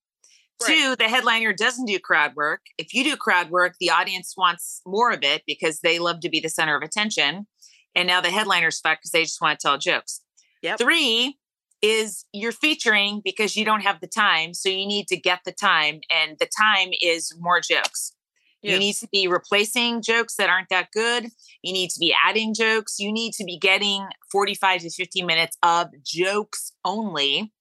Right. 0.62 0.74
Two, 0.74 0.96
the 0.96 1.10
headliner 1.10 1.52
doesn't 1.52 1.86
do 1.86 2.00
crowd 2.00 2.34
work. 2.36 2.62
If 2.78 2.94
you 2.94 3.04
do 3.04 3.18
crowd 3.18 3.50
work, 3.50 3.76
the 3.80 3.90
audience 3.90 4.36
wants 4.38 4.82
more 4.86 5.12
of 5.12 5.20
it 5.22 5.44
because 5.46 5.82
they 5.82 6.00
love 6.00 6.22
to 6.22 6.30
be 6.30 6.40
the 6.40 6.50
center 6.50 6.78
of 6.78 6.82
attention. 6.82 7.48
And 7.94 8.08
now 8.08 8.22
the 8.22 8.32
headliner's 8.32 8.80
fucked 8.80 9.02
because 9.02 9.12
they 9.12 9.24
just 9.24 9.42
want 9.42 9.60
to 9.60 9.68
tell 9.68 9.78
jokes. 9.78 10.22
Yep. 10.62 10.80
Three 10.80 11.38
is 11.86 12.25
you're 12.34 12.51
featuring 12.51 13.22
because 13.24 13.56
you 13.56 13.63
don't 13.63 13.82
have 13.82 14.00
the 14.00 14.08
time. 14.08 14.54
So 14.54 14.70
you 14.70 14.88
need 14.88 15.08
to 15.08 15.18
get 15.18 15.42
the 15.46 15.51
time, 15.51 16.01
and 16.12 16.38
the 16.39 16.50
time 16.58 16.89
is 17.01 17.34
more 17.39 17.62
jokes. 17.62 18.13
You 18.62 18.80
need 18.80 18.96
to 18.96 19.08
be 19.12 19.27
replacing 19.27 20.01
jokes 20.01 20.38
that 20.38 20.50
aren't 20.50 20.70
that 20.70 20.89
good. 20.92 21.27
You 21.62 21.72
need 21.72 21.92
to 21.92 22.00
be 22.00 22.15
adding 22.27 22.56
jokes. 22.56 22.98
You 22.98 23.12
need 23.12 23.34
to 23.34 23.44
be 23.44 23.60
getting 23.60 24.08
45 24.32 24.82
to 24.82 24.89
50 24.89 25.22
minutes 25.22 25.56
of 25.62 25.89
jokes 26.04 26.74
only. 26.84 27.54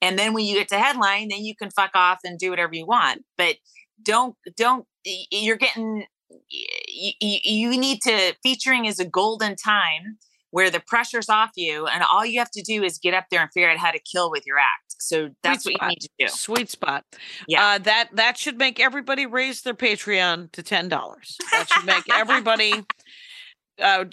And 0.00 0.18
then 0.18 0.32
when 0.32 0.46
you 0.46 0.54
get 0.54 0.68
to 0.68 0.78
headline, 0.78 1.28
then 1.28 1.44
you 1.44 1.54
can 1.54 1.70
fuck 1.70 1.90
off 1.94 2.20
and 2.24 2.38
do 2.38 2.48
whatever 2.48 2.74
you 2.74 2.86
want. 2.86 3.24
But 3.36 3.56
don't 4.02 4.36
don't 4.56 4.86
you're 5.04 5.56
getting 5.56 6.06
you, 6.48 7.12
you 7.20 7.76
need 7.76 8.00
to 8.02 8.34
featuring 8.42 8.86
is 8.86 8.98
a 8.98 9.04
golden 9.04 9.54
time 9.56 10.18
where 10.50 10.70
the 10.70 10.80
pressure's 10.86 11.28
off 11.28 11.50
you 11.56 11.86
and 11.86 12.02
all 12.10 12.24
you 12.24 12.38
have 12.38 12.50
to 12.50 12.62
do 12.62 12.82
is 12.82 12.98
get 12.98 13.14
up 13.14 13.24
there 13.30 13.42
and 13.42 13.50
figure 13.52 13.70
out 13.70 13.76
how 13.78 13.90
to 13.90 14.00
kill 14.00 14.30
with 14.30 14.46
your 14.46 14.58
act 14.58 14.88
so 15.00 15.28
that's 15.42 15.62
Sweet 15.64 15.78
what 15.80 15.82
you 15.82 15.88
need 15.90 16.00
to 16.00 16.08
do 16.18 16.28
Sweet 16.28 16.70
spot. 16.70 17.04
Yeah. 17.46 17.64
Uh, 17.64 17.78
that 17.78 18.08
that 18.14 18.36
should 18.36 18.58
make 18.58 18.80
everybody 18.80 19.26
raise 19.26 19.62
their 19.62 19.74
Patreon 19.74 20.50
to 20.52 20.62
ten 20.62 20.88
dollars. 20.88 21.36
That 21.52 21.68
should 21.70 21.84
make 21.86 22.02
everybody 22.12 22.84
uh, 23.80 24.04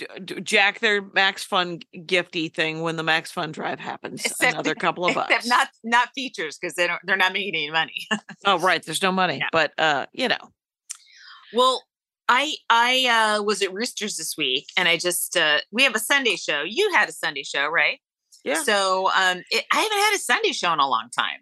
jack 0.44 0.80
their 0.80 1.02
Max 1.02 1.44
Fun 1.44 1.80
gifty 1.96 2.54
thing 2.54 2.82
when 2.82 2.96
the 2.98 3.04
Max 3.04 3.32
Fun 3.32 3.52
drive 3.52 3.80
happens. 3.80 4.24
Except- 4.26 4.54
Another 4.54 4.76
couple 4.80 5.06
of 5.06 5.16
bucks. 5.16 5.48
not 5.48 5.70
not 5.84 6.10
features 6.14 6.58
because 6.62 6.76
they 6.76 6.86
don't 6.88 7.02
they're 7.04 7.18
not 7.18 7.34
making 7.34 7.56
any 7.56 7.72
money 7.72 8.08
oh, 8.46 8.60
right. 8.60 8.84
There's 8.86 9.02
no 9.02 9.12
money, 9.12 9.38
Yeah. 9.40 9.50
but 9.52 9.74
uh, 9.80 10.06
you 10.14 10.28
know. 10.28 10.52
well 11.54 11.84
i 12.28 12.56
i 12.70 13.38
uh 13.38 13.44
was 13.44 13.62
at 13.62 13.74
roosters 13.74 14.18
this 14.18 14.36
week 14.38 14.66
and 14.78 14.88
i 14.88 14.98
just 14.98 15.38
uh 15.38 15.60
we 15.72 15.84
have 15.84 15.96
a 15.96 16.00
sunday 16.00 16.36
show 16.36 16.64
you 16.66 16.92
had 16.94 17.08
a 17.10 17.12
sunday 17.12 17.44
show 17.44 17.68
right 17.68 18.00
Yeah. 18.46 18.62
So 18.64 19.10
um, 19.10 19.42
it, 19.50 19.66
I 19.74 19.82
haven't 19.82 19.98
had 19.98 20.16
a 20.16 20.20
Sunday 20.20 20.52
show 20.52 20.72
in 20.72 20.80
a 20.80 20.88
long 20.88 21.10
time. 21.18 21.40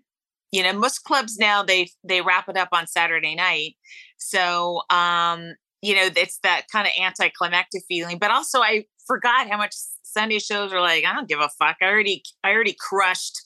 You 0.52 0.64
know, 0.64 0.74
most 0.74 1.04
clubs 1.04 1.38
now 1.38 1.62
they 1.62 1.90
they 2.04 2.22
wrap 2.22 2.48
it 2.48 2.58
up 2.58 2.70
on 2.72 2.88
Saturday 2.88 3.36
night. 3.36 3.76
So 4.18 4.82
um, 4.90 5.56
you 5.82 5.96
know, 5.96 6.10
it's 6.16 6.40
that 6.44 6.64
kind 6.72 6.88
of 6.88 6.94
anticlimactic 7.00 7.84
feeling. 7.88 8.20
But 8.20 8.32
also, 8.32 8.62
I 8.62 8.86
forgot 9.06 9.50
how 9.50 9.58
much 9.58 9.74
Sunday 10.04 10.40
shows 10.40 10.72
are 10.72 10.80
like. 10.80 11.06
I 11.06 11.14
don't 11.14 11.28
give 11.28 11.42
a 11.42 11.50
fuck. 11.60 11.78
I 11.82 11.86
already 11.86 12.24
I 12.44 12.52
already 12.52 12.76
crushed 12.80 13.42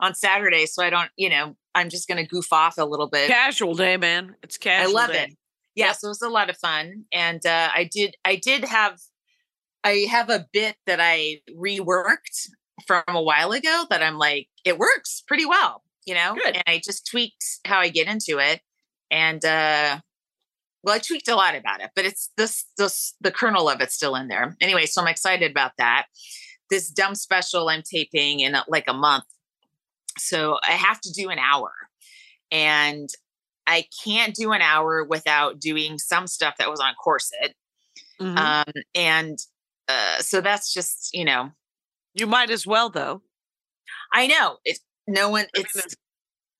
on 0.00 0.14
Saturday, 0.14 0.66
so 0.66 0.82
I 0.82 0.90
don't. 0.90 1.10
You 1.16 1.30
know, 1.30 1.56
I'm 1.74 1.90
just 1.90 2.08
gonna 2.08 2.26
goof 2.26 2.52
off 2.52 2.76
a 2.78 2.84
little 2.84 3.08
bit. 3.08 3.28
Casual 3.28 3.74
day, 3.74 3.96
man. 3.96 4.34
It's 4.42 4.58
casual. 4.58 4.96
I 4.96 5.00
love 5.00 5.12
day. 5.12 5.24
it. 5.24 5.36
Yeah, 5.76 5.92
so 5.92 6.08
it 6.08 6.10
was 6.10 6.22
a 6.22 6.28
lot 6.30 6.48
of 6.48 6.56
fun, 6.56 7.04
and 7.12 7.44
uh, 7.44 7.68
I 7.72 7.88
did 7.92 8.16
I 8.24 8.36
did 8.36 8.64
have 8.64 8.98
I 9.84 10.06
have 10.10 10.30
a 10.30 10.46
bit 10.52 10.76
that 10.86 11.00
I 11.00 11.42
reworked 11.54 12.48
from 12.86 13.04
a 13.08 13.22
while 13.22 13.52
ago 13.52 13.84
that 13.90 14.02
I'm 14.02 14.16
like 14.18 14.48
it 14.64 14.78
works 14.78 15.22
pretty 15.28 15.44
well, 15.44 15.82
you 16.06 16.14
know, 16.14 16.34
Good. 16.34 16.56
and 16.56 16.64
I 16.66 16.80
just 16.82 17.06
tweaked 17.06 17.44
how 17.66 17.78
I 17.78 17.90
get 17.90 18.08
into 18.08 18.38
it, 18.38 18.60
and 19.10 19.44
uh, 19.44 20.00
well, 20.82 20.94
I 20.94 20.98
tweaked 20.98 21.28
a 21.28 21.36
lot 21.36 21.54
about 21.54 21.82
it, 21.82 21.90
but 21.94 22.06
it's 22.06 22.30
this 22.38 22.64
this 22.78 23.14
the 23.20 23.30
kernel 23.30 23.68
of 23.68 23.82
it's 23.82 23.94
still 23.94 24.16
in 24.16 24.28
there. 24.28 24.56
Anyway, 24.62 24.86
so 24.86 25.02
I'm 25.02 25.08
excited 25.08 25.50
about 25.50 25.72
that. 25.76 26.06
This 26.70 26.88
dumb 26.88 27.14
special 27.14 27.68
I'm 27.68 27.82
taping 27.82 28.40
in 28.40 28.54
uh, 28.54 28.64
like 28.66 28.86
a 28.88 28.94
month, 28.94 29.24
so 30.16 30.58
I 30.62 30.72
have 30.72 31.02
to 31.02 31.12
do 31.12 31.28
an 31.28 31.38
hour, 31.38 31.70
and 32.50 33.10
I 33.66 33.86
can't 34.04 34.34
do 34.34 34.52
an 34.52 34.62
hour 34.62 35.04
without 35.04 35.60
doing 35.60 35.98
some 35.98 36.26
stuff 36.26 36.54
that 36.58 36.70
was 36.70 36.80
on 36.80 36.94
corset. 36.94 37.54
Mhm. 38.20 38.38
Um, 38.38 38.72
and 38.94 39.38
uh, 39.88 40.18
so 40.20 40.40
that's 40.40 40.72
just, 40.72 41.10
you 41.12 41.24
know, 41.24 41.50
you 42.14 42.26
might 42.26 42.50
as 42.50 42.66
well, 42.66 42.90
though. 42.90 43.22
I 44.12 44.26
know 44.26 44.58
it's 44.64 44.80
no 45.06 45.30
one, 45.30 45.46
it's, 45.54 45.96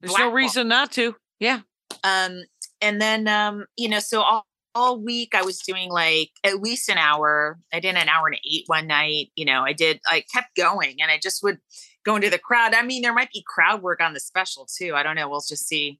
There's 0.00 0.18
no 0.18 0.30
reason 0.30 0.68
not 0.68 0.92
to. 0.92 1.16
Yeah. 1.40 1.60
um, 2.04 2.42
and 2.80 3.00
then, 3.00 3.26
um, 3.28 3.66
you 3.76 3.88
know, 3.88 3.98
so 4.00 4.20
all, 4.20 4.46
all 4.74 5.00
week 5.00 5.34
I 5.34 5.42
was 5.42 5.58
doing 5.60 5.90
like 5.90 6.30
at 6.44 6.60
least 6.60 6.88
an 6.90 6.98
hour. 6.98 7.58
I 7.72 7.80
did 7.80 7.96
an 7.96 8.08
hour 8.08 8.26
and 8.26 8.38
eight 8.44 8.64
one 8.66 8.86
night. 8.86 9.30
You 9.34 9.46
know, 9.46 9.62
I 9.62 9.72
did, 9.72 10.00
I 10.06 10.22
kept 10.32 10.54
going 10.56 10.96
and 11.00 11.10
I 11.10 11.18
just 11.22 11.42
would 11.42 11.58
go 12.04 12.16
into 12.16 12.28
the 12.28 12.38
crowd. 12.38 12.74
I 12.74 12.82
mean, 12.82 13.00
there 13.02 13.14
might 13.14 13.32
be 13.32 13.42
crowd 13.46 13.82
work 13.82 14.00
on 14.02 14.12
the 14.12 14.20
special 14.20 14.66
too. 14.66 14.94
I 14.94 15.02
don't 15.02 15.16
know. 15.16 15.28
We'll 15.28 15.40
just 15.40 15.66
see. 15.66 15.98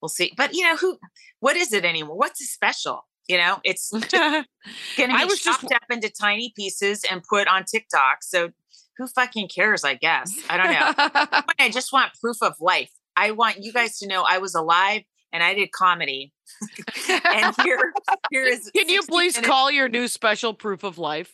We'll 0.00 0.08
see. 0.08 0.32
But, 0.36 0.54
you 0.54 0.62
know, 0.62 0.76
who, 0.76 0.98
what 1.40 1.56
is 1.56 1.72
it 1.72 1.84
anymore? 1.84 2.16
What's 2.16 2.40
a 2.40 2.44
special? 2.44 3.06
You 3.28 3.36
know, 3.36 3.58
it's 3.62 3.90
be 3.90 4.08
I 4.10 4.44
was 5.26 5.40
just 5.40 5.60
chopped 5.60 5.72
up 5.74 5.82
into 5.90 6.08
tiny 6.10 6.52
pieces 6.56 7.04
and 7.10 7.22
put 7.22 7.46
on 7.46 7.64
TikTok. 7.64 8.22
So 8.22 8.50
who 8.96 9.06
fucking 9.06 9.48
cares? 9.48 9.84
I 9.84 9.94
guess 9.94 10.32
I 10.48 10.56
don't 10.56 10.72
know. 10.72 11.40
I 11.58 11.68
just 11.68 11.92
want 11.92 12.12
proof 12.20 12.38
of 12.42 12.54
life. 12.58 12.90
I 13.16 13.32
want 13.32 13.62
you 13.62 13.72
guys 13.72 13.98
to 13.98 14.06
know 14.06 14.24
I 14.26 14.38
was 14.38 14.54
alive 14.54 15.02
and 15.30 15.42
I 15.42 15.52
did 15.52 15.72
comedy. 15.72 16.32
and 17.10 17.54
here, 17.62 17.92
here 18.30 18.44
is. 18.44 18.70
Can 18.74 18.88
you 18.88 19.02
please 19.02 19.34
minutes- 19.36 19.46
call 19.46 19.70
your 19.70 19.90
new 19.90 20.08
special 20.08 20.54
proof 20.54 20.82
of 20.82 20.96
life? 20.96 21.32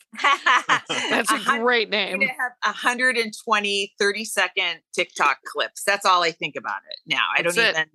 That's 0.89 1.31
a 1.31 1.39
great 1.59 1.89
name. 1.89 2.19
gonna 2.19 2.31
have 2.33 2.51
120 2.65 3.93
30 3.97 4.25
second 4.25 4.79
TikTok 4.93 5.37
clips. 5.45 5.83
That's 5.85 6.05
all 6.05 6.23
I 6.23 6.31
think 6.31 6.55
about 6.57 6.81
it 6.89 6.99
now. 7.13 7.23
I 7.37 7.41
That's 7.41 7.55
don't 7.55 7.65
it. 7.65 7.69
even. 7.75 7.85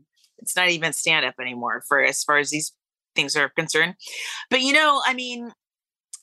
It's 0.42 0.56
not 0.56 0.68
even 0.70 0.92
stand 0.92 1.24
up 1.26 1.34
anymore 1.40 1.82
for 1.88 2.02
as 2.02 2.22
far 2.24 2.38
as 2.38 2.50
these 2.50 2.72
things 3.14 3.36
are 3.36 3.48
concerned. 3.50 3.94
But 4.50 4.60
you 4.62 4.72
know, 4.72 5.02
I 5.04 5.14
mean, 5.14 5.52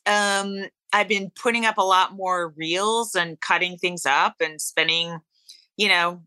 um, 0.06 0.66
I've 0.94 1.08
been 1.08 1.32
putting 1.36 1.66
up 1.66 1.78
a 1.78 1.84
lot 1.84 2.14
more 2.16 2.54
reels 2.58 3.14
and 3.16 3.40
cutting 3.42 3.78
things 3.78 4.06
up 4.06 4.36
and 4.40 4.62
spending, 4.62 5.20
you 5.76 5.90
know, 5.90 6.24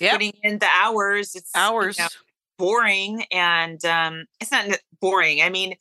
Yep. 0.00 0.12
putting 0.12 0.32
in 0.42 0.58
the 0.58 0.68
hours. 0.72 1.34
It's 1.34 1.50
you 1.54 1.60
Hours. 1.60 1.98
know, 1.98 2.08
boring 2.58 3.24
and 3.32 3.82
um 3.86 4.26
it's 4.38 4.52
not 4.52 4.66
boring. 5.00 5.40
I 5.42 5.48
mean, 5.48 5.74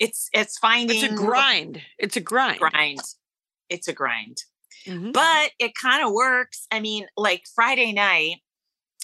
it's 0.00 0.28
it's 0.32 0.58
finding 0.58 0.96
It's 1.04 1.12
a 1.12 1.14
grind. 1.14 1.82
It's 1.98 2.16
a 2.16 2.20
grind. 2.20 2.58
grind. 2.58 3.00
It's 3.68 3.88
a 3.88 3.92
grind 3.92 4.38
Mhm. 4.86 5.12
but 5.12 5.52
it 5.60 5.74
kind 5.76 6.04
of 6.04 6.12
works. 6.12 6.66
I 6.72 6.80
mean, 6.80 7.06
like 7.16 7.44
Friday 7.54 7.92
night, 7.92 8.38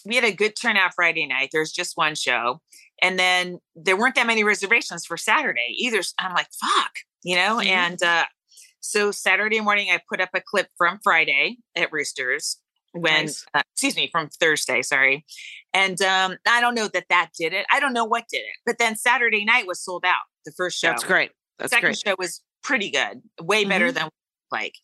we 0.04 0.14
had 0.14 0.24
a 0.24 0.32
good 0.32 0.54
turnout 0.60 0.94
Friday 0.94 1.26
night. 1.26 1.50
There's 1.52 1.72
just 1.72 1.96
one 1.96 2.14
show. 2.14 2.60
And 3.02 3.18
then 3.18 3.60
there 3.76 3.96
weren't 3.96 4.14
that 4.16 4.26
many 4.26 4.44
reservations 4.44 5.04
for 5.06 5.16
Saturday 5.16 5.74
either. 5.78 6.00
I'm 6.18 6.34
like, 6.34 6.48
fuck, 6.60 6.92
you 7.22 7.36
know? 7.36 7.56
Mhm. 7.58 7.66
And 7.66 8.02
uh, 8.02 8.24
so 8.80 9.10
Saturday 9.12 9.60
morning, 9.60 9.88
I 9.90 10.00
put 10.08 10.20
up 10.20 10.30
a 10.34 10.40
clip 10.40 10.68
from 10.76 10.98
Friday 11.02 11.58
at 11.76 11.92
Roosters 11.92 12.58
when, 12.92 13.26
Nice. 13.26 13.44
uh, 13.54 13.62
excuse 13.74 13.96
me, 13.96 14.08
from 14.10 14.28
Thursday, 14.28 14.82
sorry. 14.82 15.24
And 15.74 16.00
um, 16.02 16.36
I 16.46 16.60
don't 16.60 16.74
know 16.74 16.88
that 16.88 17.06
that 17.10 17.30
did 17.38 17.52
it. 17.52 17.66
I 17.70 17.80
don't 17.80 17.92
know 17.92 18.04
what 18.04 18.24
did 18.30 18.38
it. 18.38 18.56
But 18.66 18.78
then 18.78 18.96
Saturday 18.96 19.44
night 19.44 19.66
was 19.66 19.80
sold 19.84 20.04
out, 20.04 20.22
the 20.44 20.52
first 20.56 20.78
show 20.78 20.88
That's 20.88 21.04
great. 21.04 21.30
That's 21.58 21.70
second 21.72 21.88
great. 21.88 21.98
show 22.06 22.14
was 22.18 22.42
pretty 22.62 22.90
good, 22.90 23.22
way 23.40 23.64
better 23.64 23.90
Mhm. 23.90 23.94
than 23.94 24.08
like 24.50 24.74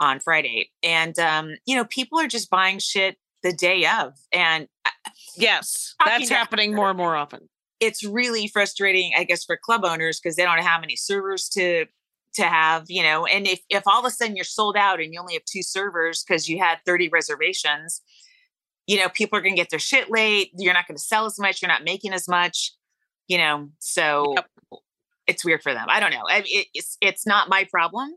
on 0.00 0.20
Friday. 0.20 0.70
And 0.82 1.18
um, 1.18 1.54
you 1.64 1.74
know, 1.76 1.84
people 1.86 2.20
are 2.20 2.26
just 2.28 2.50
buying 2.50 2.78
shit 2.78 3.16
the 3.44 3.52
day 3.52 3.86
of, 3.86 4.14
and 4.32 4.66
uh, 4.84 4.90
Yes, 5.36 5.94
that's 6.04 6.28
happening 6.28 6.72
her. 6.72 6.76
more 6.76 6.88
and 6.90 6.98
more 6.98 7.14
often. 7.14 7.48
it's 7.80 8.02
really 8.04 8.48
frustrating, 8.48 9.12
I 9.16 9.22
guess, 9.24 9.44
for 9.44 9.56
club 9.56 9.84
owners 9.84 10.18
because 10.20 10.34
they 10.36 10.42
don't 10.44 10.56
know 10.56 10.62
how 10.64 10.80
many 10.80 10.96
servers 10.96 11.48
to 11.50 11.86
to 12.34 12.42
have, 12.42 12.86
you 12.88 13.02
know. 13.04 13.26
And 13.26 13.46
if 13.46 13.60
if 13.70 13.84
all 13.86 14.00
of 14.00 14.04
a 14.06 14.10
sudden 14.10 14.34
you're 14.34 14.44
sold 14.44 14.76
out 14.76 15.00
and 15.00 15.12
you 15.14 15.20
only 15.20 15.34
have 15.34 15.44
two 15.44 15.62
servers 15.62 16.24
because 16.26 16.48
you 16.48 16.58
had 16.58 16.78
30 16.84 17.08
reservations, 17.10 18.00
you 18.88 18.98
know, 18.98 19.08
people 19.08 19.38
are 19.38 19.42
gonna 19.42 19.54
get 19.54 19.70
their 19.70 19.78
shit 19.78 20.10
late. 20.10 20.50
You're 20.58 20.74
not 20.74 20.86
gonna 20.88 20.98
sell 20.98 21.26
as 21.26 21.38
much. 21.38 21.62
You're 21.62 21.68
not 21.70 21.84
making 21.84 22.12
as 22.12 22.26
much, 22.28 22.72
you 23.28 23.38
know. 23.38 23.68
So 23.78 24.34
Yep. 24.36 24.46
it's 25.26 25.44
weird 25.44 25.62
for 25.62 25.72
them. 25.74 25.86
I 25.88 26.00
don't 26.00 26.10
know. 26.10 26.24
I, 26.28 26.42
it, 26.46 26.66
it's 26.74 26.96
it's 27.00 27.26
not 27.26 27.48
my 27.48 27.64
problem. 27.70 28.14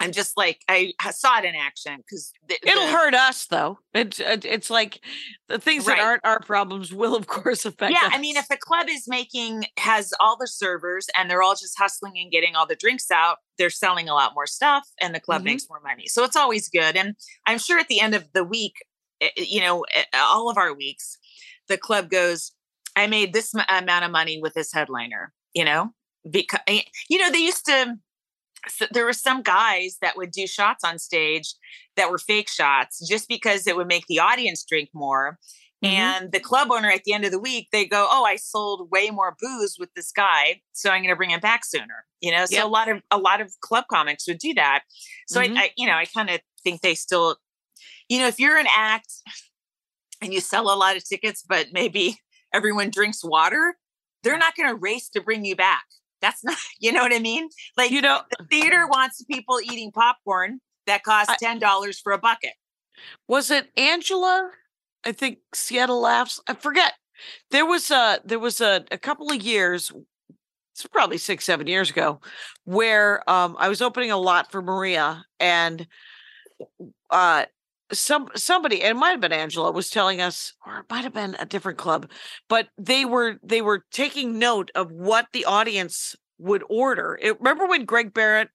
I'm 0.00 0.12
just 0.12 0.36
like 0.36 0.60
I 0.68 0.92
saw 1.10 1.38
it 1.38 1.44
in 1.44 1.54
action 1.56 1.96
because 1.98 2.32
It'll 2.62 2.86
hurt 2.86 3.14
us 3.14 3.46
though. 3.46 3.80
It's 3.94 4.20
it- 4.20 4.44
it's 4.44 4.70
like 4.70 5.00
the 5.48 5.58
things 5.58 5.86
Right. 5.86 5.96
that 5.96 6.02
aren't 6.04 6.24
our 6.24 6.40
problems 6.40 6.92
will 6.94 7.16
of 7.16 7.26
course 7.26 7.64
affect 7.64 7.92
Yeah, 7.92 8.06
us. 8.06 8.12
I 8.14 8.18
mean, 8.18 8.36
if 8.36 8.46
the 8.48 8.56
club 8.56 8.86
is 8.88 9.08
making 9.08 9.64
has 9.78 10.12
all 10.20 10.36
the 10.36 10.46
servers 10.46 11.08
and 11.16 11.28
they're 11.28 11.42
all 11.42 11.54
just 11.56 11.76
hustling 11.76 12.14
and 12.16 12.30
getting 12.30 12.54
all 12.54 12.66
the 12.66 12.76
drinks 12.76 13.10
out, 13.10 13.38
they're 13.58 13.70
selling 13.70 14.08
a 14.08 14.14
lot 14.14 14.34
more 14.34 14.46
stuff, 14.46 14.86
and 15.00 15.14
the 15.14 15.20
club 15.20 15.42
Mhm. 15.42 15.46
makes 15.46 15.68
more 15.68 15.80
money. 15.80 16.06
So 16.06 16.22
it's 16.22 16.36
always 16.36 16.68
good. 16.68 16.96
And 16.96 17.16
I'm 17.46 17.58
sure 17.58 17.78
at 17.80 17.88
the 17.88 18.00
end 18.00 18.14
of 18.14 18.32
the 18.32 18.44
week, 18.44 18.74
eh, 19.20 19.30
eh, 19.36 19.44
you 19.48 19.60
know, 19.60 19.82
eh, 19.94 20.04
all 20.14 20.48
of 20.48 20.56
our 20.56 20.72
weeks, 20.74 21.18
the 21.66 21.76
club 21.76 22.08
goes, 22.08 22.52
"I 22.94 23.08
made 23.08 23.32
this 23.32 23.52
m- 23.54 23.64
amount 23.68 24.04
of 24.04 24.10
money 24.12 24.40
with 24.40 24.54
this 24.54 24.72
headliner." 24.72 25.32
You 25.54 25.64
know, 25.64 25.92
because 26.30 26.60
you 27.08 27.18
know 27.18 27.30
they 27.32 27.38
used 27.38 27.64
to. 27.66 27.96
So 28.68 28.86
there 28.90 29.04
were 29.04 29.12
some 29.12 29.42
guys 29.42 29.98
that 30.02 30.16
would 30.16 30.30
do 30.32 30.46
shots 30.46 30.82
on 30.84 30.98
stage 30.98 31.54
that 31.96 32.10
were 32.10 32.18
fake 32.18 32.48
shots 32.48 33.06
just 33.08 33.28
because 33.28 33.66
it 33.66 33.76
would 33.76 33.86
make 33.86 34.06
the 34.08 34.18
audience 34.18 34.64
drink 34.68 34.88
more. 34.92 35.38
Mhm. 35.84 35.88
And 35.90 36.32
the 36.32 36.40
club 36.40 36.72
owner 36.72 36.90
at 36.90 37.04
the 37.04 37.12
end 37.12 37.24
of 37.24 37.30
the 37.30 37.38
week, 37.38 37.68
they 37.70 37.84
go, 37.86 38.08
Oh, 38.10 38.24
I 38.24 38.34
sold 38.36 38.90
way 38.90 39.10
more 39.10 39.36
booze 39.40 39.76
with 39.78 39.94
this 39.94 40.10
guy. 40.10 40.60
So 40.72 40.90
I'm 40.90 41.02
gonna 41.02 41.14
bring 41.14 41.30
him 41.30 41.40
back 41.40 41.64
sooner. 41.64 42.04
You 42.20 42.32
know, 42.32 42.46
so 42.46 42.56
Yep. 42.56 42.64
a 42.64 42.68
lot 42.68 42.88
of 42.88 43.02
a 43.12 43.18
lot 43.18 43.40
of 43.40 43.52
club 43.60 43.84
comics 43.90 44.26
would 44.26 44.38
do 44.38 44.54
that. 44.54 44.82
So 45.28 45.40
Mhm. 45.40 45.56
I, 45.56 45.62
I 45.64 45.72
you 45.76 45.86
know, 45.86 45.94
I 45.94 46.04
kind 46.06 46.30
of 46.30 46.40
think 46.64 46.80
they 46.80 46.96
still, 46.96 47.36
you 48.08 48.18
know, 48.18 48.26
if 48.26 48.40
you're 48.40 48.56
an 48.58 48.66
act 48.74 49.12
and 50.20 50.34
you 50.34 50.40
sell 50.40 50.72
a 50.72 50.74
lot 50.74 50.96
of 50.96 51.04
tickets, 51.08 51.44
but 51.48 51.68
maybe 51.72 52.18
everyone 52.52 52.90
drinks 52.90 53.22
water, 53.22 53.78
they're 54.24 54.38
not 54.38 54.56
gonna 54.56 54.74
race 54.74 55.08
to 55.10 55.20
bring 55.20 55.44
you 55.44 55.54
back. 55.54 55.84
That's 56.20 56.42
not, 56.44 56.56
you 56.80 56.92
know 56.92 57.02
what 57.02 57.12
I 57.12 57.18
mean? 57.18 57.48
Like 57.76 57.90
you 57.90 58.00
know, 58.00 58.20
the 58.38 58.44
theater 58.44 58.86
wants 58.86 59.22
people 59.24 59.60
eating 59.60 59.92
popcorn 59.92 60.60
that 60.86 61.02
costs 61.02 61.34
ten 61.40 61.58
dollars 61.58 62.00
for 62.00 62.12
a 62.12 62.18
bucket. 62.18 62.52
was 63.26 63.50
it 63.50 63.68
Angela? 63.76 64.50
I 65.04 65.12
think 65.12 65.38
Seattle 65.54 66.00
laughs. 66.00 66.40
I 66.46 66.54
forget. 66.54 66.94
There 67.50 67.66
was 67.66 67.90
a 67.90 68.20
there 68.24 68.38
was 68.38 68.60
a, 68.60 68.84
a 68.90 68.98
couple 68.98 69.30
of 69.30 69.42
years. 69.42 69.92
It's 70.72 70.86
probably 70.86 71.18
six 71.18 71.44
seven 71.44 71.66
years 71.66 71.90
ago, 71.90 72.20
where 72.64 73.28
um 73.28 73.56
I 73.58 73.68
was 73.68 73.82
opening 73.82 74.10
a 74.10 74.16
lot 74.16 74.50
for 74.50 74.62
Maria 74.62 75.24
and 75.40 75.86
uh 77.10 77.44
some 77.92 78.28
somebody 78.36 78.82
and 78.82 78.96
it 78.96 79.00
might 79.00 79.10
have 79.10 79.20
been 79.20 79.32
Angela 79.32 79.70
was 79.72 79.88
telling 79.90 80.20
us 80.20 80.52
or 80.66 80.80
it 80.80 80.86
might 80.90 81.04
have 81.04 81.14
been 81.14 81.36
a 81.38 81.46
different 81.46 81.78
club 81.78 82.10
but 82.48 82.68
they 82.78 83.04
were 83.04 83.38
they 83.42 83.62
were 83.62 83.84
taking 83.90 84.38
note 84.38 84.70
of 84.74 84.92
what 84.92 85.26
the 85.32 85.44
audience 85.44 86.14
would 86.38 86.62
order 86.68 87.18
it, 87.22 87.38
remember 87.40 87.66
when 87.66 87.84
Greg 87.84 88.12
Behrendt 88.12 88.48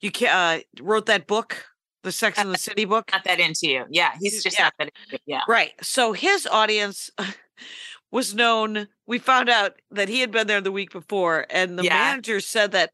you 0.00 0.10
uh, 0.28 0.60
wrote 0.80 1.06
that 1.06 1.26
book 1.26 1.64
the 2.04 2.12
Sex 2.12 2.38
and 2.38 2.54
the 2.54 2.58
City 2.58 2.84
book 2.84 3.10
Not 3.12 3.24
that 3.24 3.40
into 3.40 3.66
you. 3.68 3.84
Yeah. 3.90 4.12
He's 4.20 4.42
just 4.42 4.56
Yeah. 4.58 4.66
not 4.66 4.74
that 4.78 4.84
into 4.88 4.98
you. 5.12 5.18
Yeah. 5.26 5.40
right 5.48 5.72
so 5.82 6.12
his 6.12 6.46
audience 6.46 7.10
was 8.12 8.34
known 8.34 8.88
we 9.06 9.18
found 9.18 9.48
out 9.48 9.74
that 9.90 10.08
he 10.08 10.20
had 10.20 10.30
been 10.30 10.46
there 10.46 10.60
the 10.60 10.72
week 10.72 10.92
before 10.92 11.46
and 11.50 11.78
the 11.78 11.82
Yeah. 11.84 11.94
manager 11.94 12.40
said 12.40 12.72
that 12.72 12.92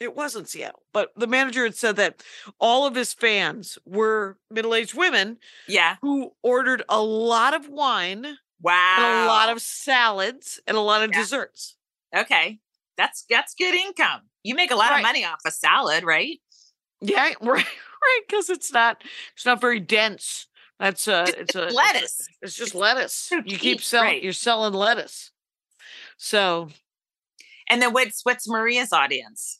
it 0.00 0.16
wasn't 0.16 0.48
Seattle 0.48 0.82
but 0.92 1.10
the 1.16 1.26
manager 1.26 1.62
had 1.64 1.76
said 1.76 1.96
that 1.96 2.22
all 2.58 2.86
of 2.86 2.94
his 2.94 3.12
fans 3.14 3.78
were 3.84 4.38
middle-aged 4.50 4.94
women 4.94 5.38
Yeah. 5.68 5.96
who 6.02 6.32
ordered 6.42 6.82
a 6.88 7.00
lot 7.02 7.54
of 7.54 7.68
wine 7.68 8.38
Wow. 8.62 8.96
and 8.98 9.24
a 9.24 9.26
lot 9.26 9.48
of 9.50 9.62
salads 9.62 10.60
and 10.66 10.76
a 10.76 10.80
lot 10.80 11.02
of 11.02 11.10
Yeah. 11.12 11.18
desserts. 11.20 11.76
Okay. 12.14 12.58
That's 12.96 13.24
that's 13.30 13.54
good 13.54 13.74
income. 13.74 14.22
You 14.42 14.54
make 14.54 14.70
a 14.70 14.76
lot 14.76 14.90
Right. 14.90 14.96
of 14.98 15.02
money 15.02 15.24
off 15.24 15.40
a 15.46 15.50
salad, 15.50 16.04
right? 16.04 16.40
Yeah, 17.00 17.32
right, 17.40 17.64
right. 17.64 18.22
Because 18.28 18.50
it's 18.50 18.70
not 18.72 19.02
it's 19.34 19.46
not 19.46 19.60
very 19.60 19.80
dense. 19.80 20.46
That's 20.78 21.08
uh 21.08 21.24
it's 21.28 21.36
a 21.36 21.40
it's 21.40 21.54
it's 21.54 21.72
a- 21.72 21.76
lettuce. 21.76 22.28
It's 22.42 22.56
just 22.56 22.74
lettuce. 22.74 23.14
so 23.14 23.40
you 23.46 23.58
keep 23.58 23.80
selling 23.82 24.08
right. 24.08 24.22
you're 24.22 24.32
selling 24.34 24.74
lettuce. 24.74 25.30
So 26.18 26.68
And 27.70 27.80
then 27.80 27.92
what's 27.92 28.24
what's 28.24 28.48
Maria's 28.48 28.92
audience? 28.92 29.58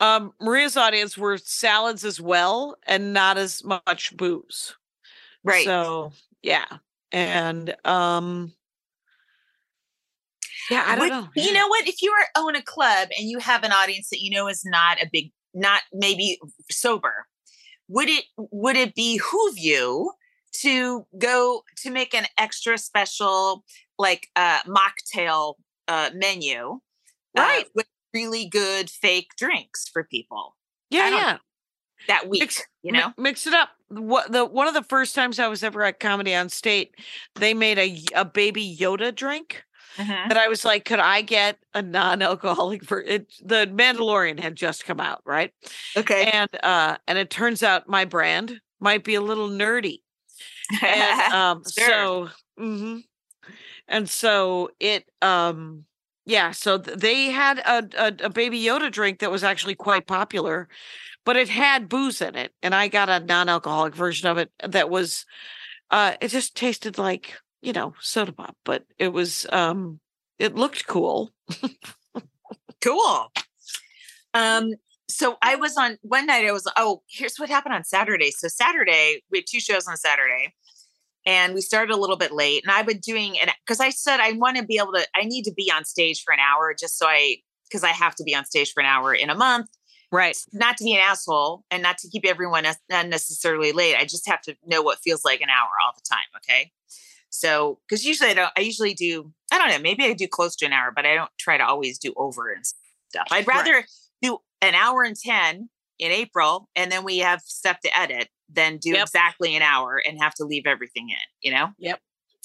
um 0.00 0.32
Maria's 0.40 0.78
audience 0.78 1.18
were 1.18 1.36
salads 1.36 2.04
as 2.06 2.20
well 2.20 2.76
and 2.86 3.12
not 3.12 3.36
as 3.36 3.62
much 3.62 4.16
booze. 4.16 4.74
Right. 5.44 5.66
So 5.66 6.12
yeah. 6.42 6.64
And 7.12 7.76
um 7.84 8.52
yeah, 10.70 10.84
I 10.86 10.94
don't 10.94 11.00
Would- 11.00 11.10
know. 11.10 11.28
You 11.36 11.50
yeah. 11.50 11.60
know 11.60 11.68
what? 11.68 11.86
If 11.88 12.00
you 12.00 12.12
are 12.12 12.26
own 12.42 12.54
a 12.54 12.62
club 12.62 13.08
and 13.18 13.28
you 13.28 13.38
have 13.40 13.64
an 13.64 13.72
audience 13.72 14.08
that 14.10 14.20
you 14.20 14.30
know 14.30 14.48
is 14.48 14.64
not 14.64 15.02
a 15.02 15.08
big, 15.12 15.32
not 15.52 15.82
maybe 15.92 16.38
sober, 16.70 17.26
would 17.88 18.08
it 18.08 18.24
would 18.36 18.76
it 18.76 18.94
behoove 18.94 19.58
you 19.58 20.12
to 20.62 21.06
go 21.18 21.62
to 21.78 21.90
make 21.90 22.14
an 22.14 22.26
extra 22.38 22.78
special 22.78 23.64
like 23.98 24.28
uh 24.36 24.60
mocktail 24.62 25.54
uh 25.88 26.10
menu, 26.14 26.80
uh, 27.36 27.40
Right. 27.42 27.66
with 27.74 27.86
really 28.14 28.46
good 28.46 28.90
fake 28.90 29.30
drinks 29.36 29.88
for 29.88 30.04
people 30.04 30.56
Yeah, 30.90 31.10
yeah. 31.10 31.38
that 32.08 32.28
week? 32.28 32.40
Mix- 32.40 32.62
you 32.82 32.92
know, 32.92 33.12
mix 33.18 33.46
it 33.46 33.54
up. 33.54 33.70
What 33.88 34.30
the 34.32 34.44
one 34.44 34.68
of 34.68 34.74
the 34.74 34.82
first 34.84 35.14
times 35.14 35.38
I 35.38 35.48
was 35.48 35.62
ever 35.62 35.82
at 35.84 36.00
Comedy 36.00 36.34
on 36.34 36.48
State, 36.48 36.94
they 37.34 37.54
made 37.54 37.78
a 37.78 38.02
a 38.14 38.24
baby 38.24 38.76
Yoda 38.78 39.14
drink 39.14 39.64
Mhm. 39.96 40.28
that 40.28 40.36
I 40.36 40.46
was 40.48 40.64
like, 40.64 40.84
could 40.84 41.00
I 41.00 41.20
get 41.22 41.58
a 41.74 41.82
non-alcoholic 41.82 42.84
for 42.84 43.00
it? 43.02 43.32
The 43.44 43.66
Mandalorian 43.66 44.38
had 44.40 44.54
just 44.56 44.84
come 44.84 45.00
out, 45.00 45.22
right? 45.26 45.52
okay. 45.96 46.30
And 46.32 46.48
uh, 46.62 46.96
and 47.08 47.18
it 47.18 47.30
turns 47.30 47.62
out 47.64 47.88
my 47.88 48.04
brand 48.04 48.60
might 48.80 49.02
be 49.04 49.14
a 49.16 49.20
little 49.20 49.48
nerdy, 49.48 50.02
and 50.82 51.32
um, 51.34 51.62
Sure. 51.76 51.86
so 51.88 52.30
mhm. 52.58 53.04
and 53.88 54.08
so 54.08 54.70
it 54.80 55.04
um. 55.22 55.84
Yeah, 56.30 56.52
so 56.52 56.78
th- 56.78 56.96
they 56.96 57.24
had 57.32 57.58
a, 57.58 57.88
a 57.98 58.26
a 58.26 58.30
baby 58.30 58.62
Yoda 58.62 58.88
drink 58.92 59.18
that 59.18 59.32
was 59.32 59.42
actually 59.42 59.74
quite 59.74 60.06
popular, 60.06 60.68
but 61.24 61.34
it 61.34 61.48
had 61.48 61.88
booze 61.88 62.20
in 62.22 62.36
it, 62.36 62.52
and 62.62 62.72
I 62.72 62.86
got 62.86 63.08
a 63.08 63.18
non-alcoholic 63.18 63.96
version 63.96 64.28
of 64.28 64.38
it 64.38 64.52
that 64.64 64.88
was, 64.88 65.26
uh, 65.90 66.14
it 66.20 66.28
just 66.28 66.56
tasted 66.56 66.98
like 66.98 67.34
you 67.62 67.72
know 67.72 67.94
soda 68.00 68.32
pop, 68.32 68.56
but 68.64 68.84
it 68.96 69.12
was 69.12 69.44
um, 69.50 69.98
it 70.38 70.54
looked 70.54 70.86
cool. 70.86 71.32
Cool. 72.80 73.32
Um, 74.32 74.74
so 75.08 75.36
I 75.42 75.56
was 75.56 75.76
on 75.76 75.98
one 76.02 76.26
night, 76.26 76.46
I 76.46 76.52
was, 76.52 76.66
oh, 76.76 77.02
here's 77.08 77.36
what 77.38 77.48
happened 77.50 77.74
on 77.74 77.84
Saturday. 77.84 78.30
So 78.30 78.48
Saturday, 78.48 79.22
we 79.30 79.38
had 79.38 79.44
two 79.46 79.60
shows 79.60 79.86
on 79.86 79.96
Saturday 79.96 80.54
and 81.26 81.54
we 81.54 81.60
started 81.60 81.92
a 81.92 81.96
little 81.96 82.16
bit 82.16 82.32
late. 82.32 82.62
And 82.64 82.72
I've 82.72 82.86
been 82.86 82.98
doing 82.98 83.34
it 83.36 83.48
because 83.66 83.80
I 83.80 83.90
said 83.90 84.20
I 84.20 84.32
want 84.32 84.56
to 84.56 84.64
be 84.64 84.78
able 84.78 84.92
to, 84.92 85.06
I 85.14 85.24
need 85.24 85.44
to 85.44 85.52
be 85.52 85.70
on 85.70 85.84
stage 85.84 86.22
for 86.22 86.32
an 86.32 86.40
hour 86.40 86.74
just 86.78 86.98
so 86.98 87.06
I, 87.06 87.36
because 87.68 87.84
I 87.84 87.88
have 87.90 88.14
to 88.16 88.24
be 88.24 88.34
on 88.34 88.44
stage 88.44 88.72
for 88.72 88.80
an 88.80 88.86
hour 88.86 89.14
in 89.14 89.30
a 89.30 89.34
month, 89.34 89.68
Right. 90.10 90.36
not 90.52 90.76
to 90.78 90.84
be 90.84 90.94
an 90.94 91.00
asshole 91.00 91.64
and 91.70 91.82
not 91.82 91.98
to 91.98 92.08
keep 92.08 92.26
everyone 92.26 92.64
unnecessarily 92.90 93.72
late. 93.72 93.96
I 93.96 94.04
just 94.04 94.28
have 94.28 94.40
to 94.42 94.56
know 94.66 94.82
what 94.82 94.98
feels 94.98 95.24
like 95.24 95.40
an 95.40 95.50
hour 95.50 95.68
all 95.84 95.92
the 95.94 96.02
time. 96.08 96.26
Okay. 96.38 96.72
So, 97.28 97.78
because 97.88 98.04
usually 98.04 98.30
I 98.30 98.34
don't, 98.34 98.52
I 98.56 98.60
usually 98.60 98.92
do, 98.92 99.32
I 99.52 99.58
don't 99.58 99.68
know, 99.68 99.78
maybe 99.78 100.04
I 100.04 100.14
do 100.14 100.26
close 100.26 100.56
to 100.56 100.66
an 100.66 100.72
hour, 100.72 100.90
but 100.94 101.06
I 101.06 101.14
don't 101.14 101.30
try 101.38 101.56
to 101.56 101.64
always 101.64 101.98
do 101.98 102.12
over 102.16 102.52
and 102.52 102.64
stuff. 102.66 103.28
I'd 103.30 103.46
Right. 103.46 103.56
rather 103.58 103.86
do 104.20 104.38
an 104.62 104.74
hour 104.74 105.04
and 105.04 105.16
10 105.16 105.68
in 106.00 106.10
April 106.10 106.68
and 106.74 106.90
then 106.90 107.04
we 107.04 107.18
have 107.18 107.40
stuff 107.42 107.78
to 107.80 107.96
edit 107.96 108.28
then 108.52 108.78
do 108.78 108.90
Yep. 108.90 109.02
exactly 109.02 109.56
an 109.56 109.62
hour 109.62 109.96
and 109.96 110.20
have 110.20 110.34
to 110.34 110.44
leave 110.44 110.66
everything 110.66 111.10
in, 111.10 111.16
you 111.40 111.52
know? 111.52 111.70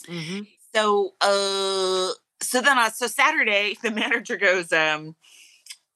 Mm-hmm. 0.08 0.42
So, 0.74 1.14
uh, 1.22 2.14
so 2.42 2.62
then, 2.62 2.78
uh, 2.78 2.90
so 2.92 3.08
Saturday, 3.08 3.78
the 3.82 3.92
manager 3.92 4.38
goes, 4.38 4.72
um, 4.72 5.16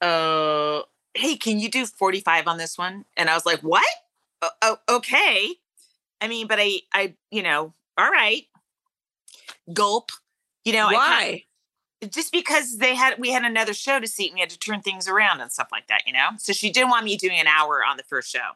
uh, 0.02 0.82
hey, 1.14 1.36
can 1.36 1.60
you 1.60 1.70
do 1.70 1.86
45 1.86 2.48
on 2.48 2.58
this 2.58 2.78
one? 2.78 3.06
And 3.18 3.30
I 3.30 3.34
was 3.34 3.46
like, 3.46 3.62
what? 3.62 3.86
Oh, 4.42 4.78
okay. 4.90 5.56
I 6.22 6.28
mean, 6.28 6.48
but 6.48 6.60
I, 6.62 6.80
I, 6.94 7.16
you 7.30 7.44
know, 7.44 7.74
all 7.98 8.10
right. 8.10 8.44
Gulp. 9.74 10.12
You 10.66 10.74
know, 10.74 10.88
Why? 10.88 11.44
Just 12.08 12.32
because 12.32 12.78
they 12.78 12.96
had 12.96 13.20
we 13.20 13.32
had 13.32 13.44
another 13.44 13.74
show 13.74 14.00
to 14.00 14.08
see 14.08 14.28
and 14.28 14.36
we 14.36 14.40
had 14.40 14.50
to 14.50 14.60
turn 14.60 14.82
things 14.82 15.08
around 15.08 15.42
and 15.42 15.52
stuff 15.52 15.68
like 15.72 15.88
that, 15.88 16.04
you 16.06 16.14
know. 16.14 16.30
So 16.38 16.54
she 16.54 16.72
didn't 16.72 16.90
want 16.90 17.06
me 17.06 17.18
doing 17.18 17.40
an 17.40 17.48
hour 17.48 17.84
on 17.84 17.98
the 17.98 18.04
first 18.04 18.32
show. 18.32 18.52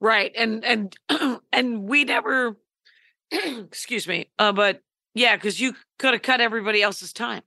Right. 0.00 0.32
And 0.36 0.64
and 0.64 0.96
and 1.52 1.84
we 1.84 2.04
never 2.04 2.56
excuse 3.32 4.06
me. 4.06 4.26
Uh 4.38 4.52
but 4.52 4.82
yeah, 5.14 5.36
because 5.36 5.60
you 5.60 5.74
could 5.98 6.14
have 6.14 6.22
cut 6.22 6.40
everybody 6.40 6.82
else's 6.82 7.12
time. 7.12 7.42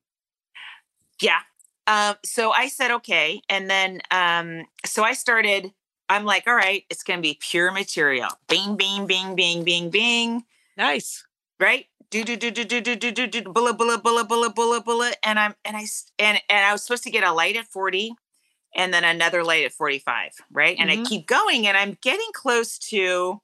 Yeah. 1.22 1.40
Um, 1.88 2.16
so 2.24 2.52
I 2.52 2.68
said 2.68 2.92
okay, 2.92 3.42
and 3.50 3.70
then 3.70 4.02
um, 4.12 4.66
so 4.86 5.04
I 5.04 5.14
started. 5.14 5.72
I'm 6.08 6.24
like, 6.24 6.46
all 6.48 6.56
right, 6.56 6.84
it's 6.90 7.04
gonna 7.04 7.22
be 7.22 7.38
pure 7.40 7.72
material. 7.72 8.30
Bing, 8.48 8.76
bing, 8.76 9.08
bing, 9.08 9.36
bing, 9.36 9.64
bing, 9.64 9.90
bing. 9.90 10.44
Nice. 10.78 11.26
Right? 11.60 11.86
Do 12.12 12.24
do 12.24 12.36
do 12.36 12.52
do 12.52 12.64
do 12.66 12.82
do 12.82 12.96
do 12.96 13.12
do 13.12 13.28
do 13.28 13.42
bullet 13.44 13.74
bullet 13.78 14.04
bullet 14.04 14.28
bullet 14.28 14.56
bullet 14.56 14.86
bullet. 14.86 15.18
And 15.24 15.40
I'm 15.40 15.56
and 15.66 15.76
I 15.78 15.86
and 16.20 16.40
and 16.50 16.66
I 16.66 16.72
was 16.72 16.84
supposed 16.84 17.04
to 17.04 17.12
get 17.12 17.24
a 17.24 17.32
light 17.32 17.56
at 17.56 17.68
40, 17.68 18.14
and 18.76 18.94
then 18.94 19.04
another 19.04 19.44
light 19.44 19.66
at 19.66 19.72
45. 19.74 20.32
Right? 20.52 20.78
And 20.80 20.92
I 20.92 20.98
Mhm. 20.98 21.06
keep 21.08 21.28
going, 21.28 21.68
and 21.68 21.78
I'm 21.78 21.98
getting 22.02 22.30
close 22.34 22.78
to 22.90 23.42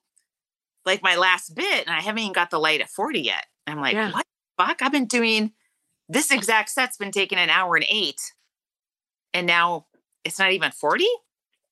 like 0.85 1.03
my 1.03 1.15
last 1.15 1.55
bit, 1.55 1.87
and 1.87 1.95
I 1.95 2.01
haven't 2.01 2.19
even 2.21 2.33
got 2.33 2.49
the 2.51 2.59
light 2.59 2.81
at 2.81 2.89
40 2.89 3.21
yet. 3.21 3.47
I'm 3.67 3.81
like, 3.81 3.95
Yeah. 3.95 4.11
what 4.11 4.25
the 4.57 4.65
fuck? 4.65 4.81
I've 4.81 4.91
been 4.91 5.05
doing 5.07 5.53
this 6.09 6.31
exact 6.31 6.69
set's 6.71 6.97
been 6.97 7.11
taking 7.11 7.37
an 7.39 7.49
hour 7.49 7.75
and 7.75 7.85
eight, 7.89 8.33
and 9.33 9.47
now 9.47 9.87
it's 10.23 10.39
not 10.39 10.51
even 10.51 10.71
40. 10.71 11.07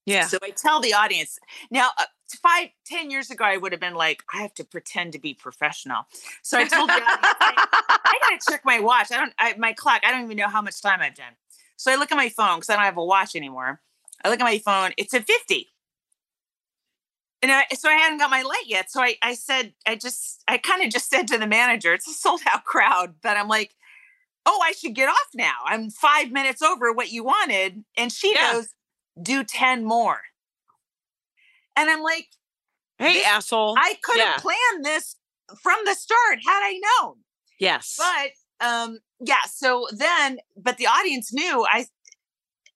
Yeah. 0.10 0.28
So 0.28 0.38
I 0.44 0.50
tell 0.52 0.80
the 0.80 0.94
audience 0.94 1.40
now. 1.70 1.90
Uh, 1.98 2.06
five, 2.44 2.70
ten 2.86 3.10
years 3.10 3.32
ago, 3.32 3.44
I 3.44 3.58
would 3.58 3.72
have 3.72 3.82
been 3.82 3.96
like, 3.96 4.22
I 4.32 4.44
have 4.44 4.54
to 4.54 4.64
pretend 4.64 5.14
to 5.14 5.20
be 5.20 5.34
professional. 5.34 6.04
So 6.44 6.60
I 6.60 6.66
told 6.66 6.88
the 6.90 6.94
audience, 6.94 7.36
I, 7.42 7.68
I 8.06 8.20
gotta 8.22 8.40
check 8.48 8.62
my 8.64 8.80
watch. 8.80 9.12
I 9.12 9.18
don't, 9.18 9.34
I, 9.40 9.56
my 9.58 9.74
clock. 9.74 10.02
I 10.06 10.12
don't 10.12 10.26
even 10.26 10.38
know 10.38 10.48
how 10.48 10.62
much 10.62 10.80
time 10.80 11.00
I've 11.02 11.16
done. 11.16 11.34
So 11.76 11.92
I 11.92 11.96
look 11.96 12.12
at 12.12 12.18
my 12.18 12.30
phone 12.30 12.58
because 12.58 12.70
I 12.70 12.76
don't 12.76 12.86
have 12.86 12.98
a 12.98 13.04
watch 13.04 13.36
anymore. 13.36 13.82
I 14.24 14.30
look 14.30 14.40
at 14.40 14.44
my 14.44 14.60
phone. 14.60 14.92
It's 14.96 15.14
at 15.16 15.26
fifty. 15.26 15.70
And 17.42 17.52
I, 17.52 17.66
so 17.74 17.90
I 17.90 17.94
hadn't 17.94 18.20
got 18.20 18.30
my 18.30 18.44
light 18.44 18.66
yet. 18.68 18.92
So 18.92 19.02
I, 19.02 19.16
I 19.24 19.34
said, 19.34 19.74
I 19.88 19.96
just, 19.96 20.44
I 20.48 20.58
kind 20.60 20.84
of 20.84 20.92
just 20.92 21.10
said 21.10 21.28
to 21.30 21.38
the 21.38 21.48
manager, 21.48 21.94
it's 21.94 22.08
a 22.08 22.14
sold 22.14 22.42
out 22.54 22.64
crowd, 22.64 23.16
but 23.24 23.38
I'm 23.38 23.48
like, 23.48 23.74
oh, 24.46 24.62
I 24.64 24.74
should 24.74 24.94
get 24.94 25.10
off 25.10 25.30
now. 25.34 25.54
I'm 25.66 25.90
five 25.90 26.32
minutes 26.32 26.62
over 26.62 26.92
what 26.92 27.12
you 27.12 27.24
wanted. 27.24 27.84
And 27.98 28.12
she 28.12 28.34
Yeah. 28.36 28.54
goes, 28.54 28.70
do 29.22 29.44
10 29.44 29.84
more. 29.86 30.22
And 31.76 31.90
I'm 31.90 32.02
like, 32.02 32.28
Hey, 32.98 33.14
This- 33.14 33.26
asshole. 33.28 33.76
I 33.80 33.96
could 34.04 34.20
have 34.20 34.36
Yeah. 34.36 34.42
planned 34.42 34.84
this 34.86 35.16
from 35.64 35.78
the 35.86 35.96
start 35.96 36.40
had 36.46 36.62
I 36.64 36.80
known. 37.02 37.24
yes. 37.60 37.96
But 37.98 38.32
um, 38.66 39.00
yeah, 39.22 39.44
so 39.50 39.88
then, 39.92 40.40
but 40.58 40.76
the 40.78 40.88
audience 40.88 41.32
knew 41.34 41.66
I, 41.72 41.88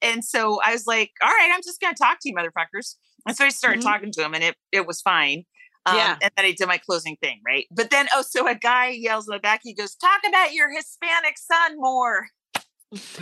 and 0.01 0.23
so 0.23 0.61
I 0.63 0.71
was 0.71 0.87
like, 0.87 1.11
all 1.21 1.27
right, 1.29 1.51
I'm 1.53 1.61
just 1.61 1.81
gonna 1.81 1.93
talk 1.93 2.19
to 2.21 2.29
you, 2.29 2.35
motherfuckers. 2.35 2.95
And 3.27 3.35
so 3.35 3.43
I 3.45 3.49
started 3.49 3.81
Mhm. 3.81 3.83
talking 3.83 4.11
to 4.13 4.21
them, 4.21 4.33
and 4.33 4.43
it 4.45 4.55
it 4.71 4.87
was 4.87 5.01
fine. 5.01 5.43
Um, 5.85 5.97
Yeah. 5.97 6.17
And 6.21 6.31
then 6.37 6.45
I 6.45 6.51
did 6.53 6.67
my 6.69 6.77
closing 6.77 7.17
thing, 7.17 7.41
right? 7.45 7.67
But 7.69 7.89
then, 7.89 8.07
oh, 8.15 8.21
so 8.21 8.47
a 8.47 8.55
guy 8.55 8.87
yells 8.89 9.27
in 9.27 9.33
the 9.33 9.39
back. 9.39 9.59
He 9.63 9.73
goes, 9.73 9.93
"Talk 9.95 10.21
about 10.25 10.53
your 10.53 10.71
Hispanic 10.73 11.37
son 11.37 11.75
more." 11.77 12.29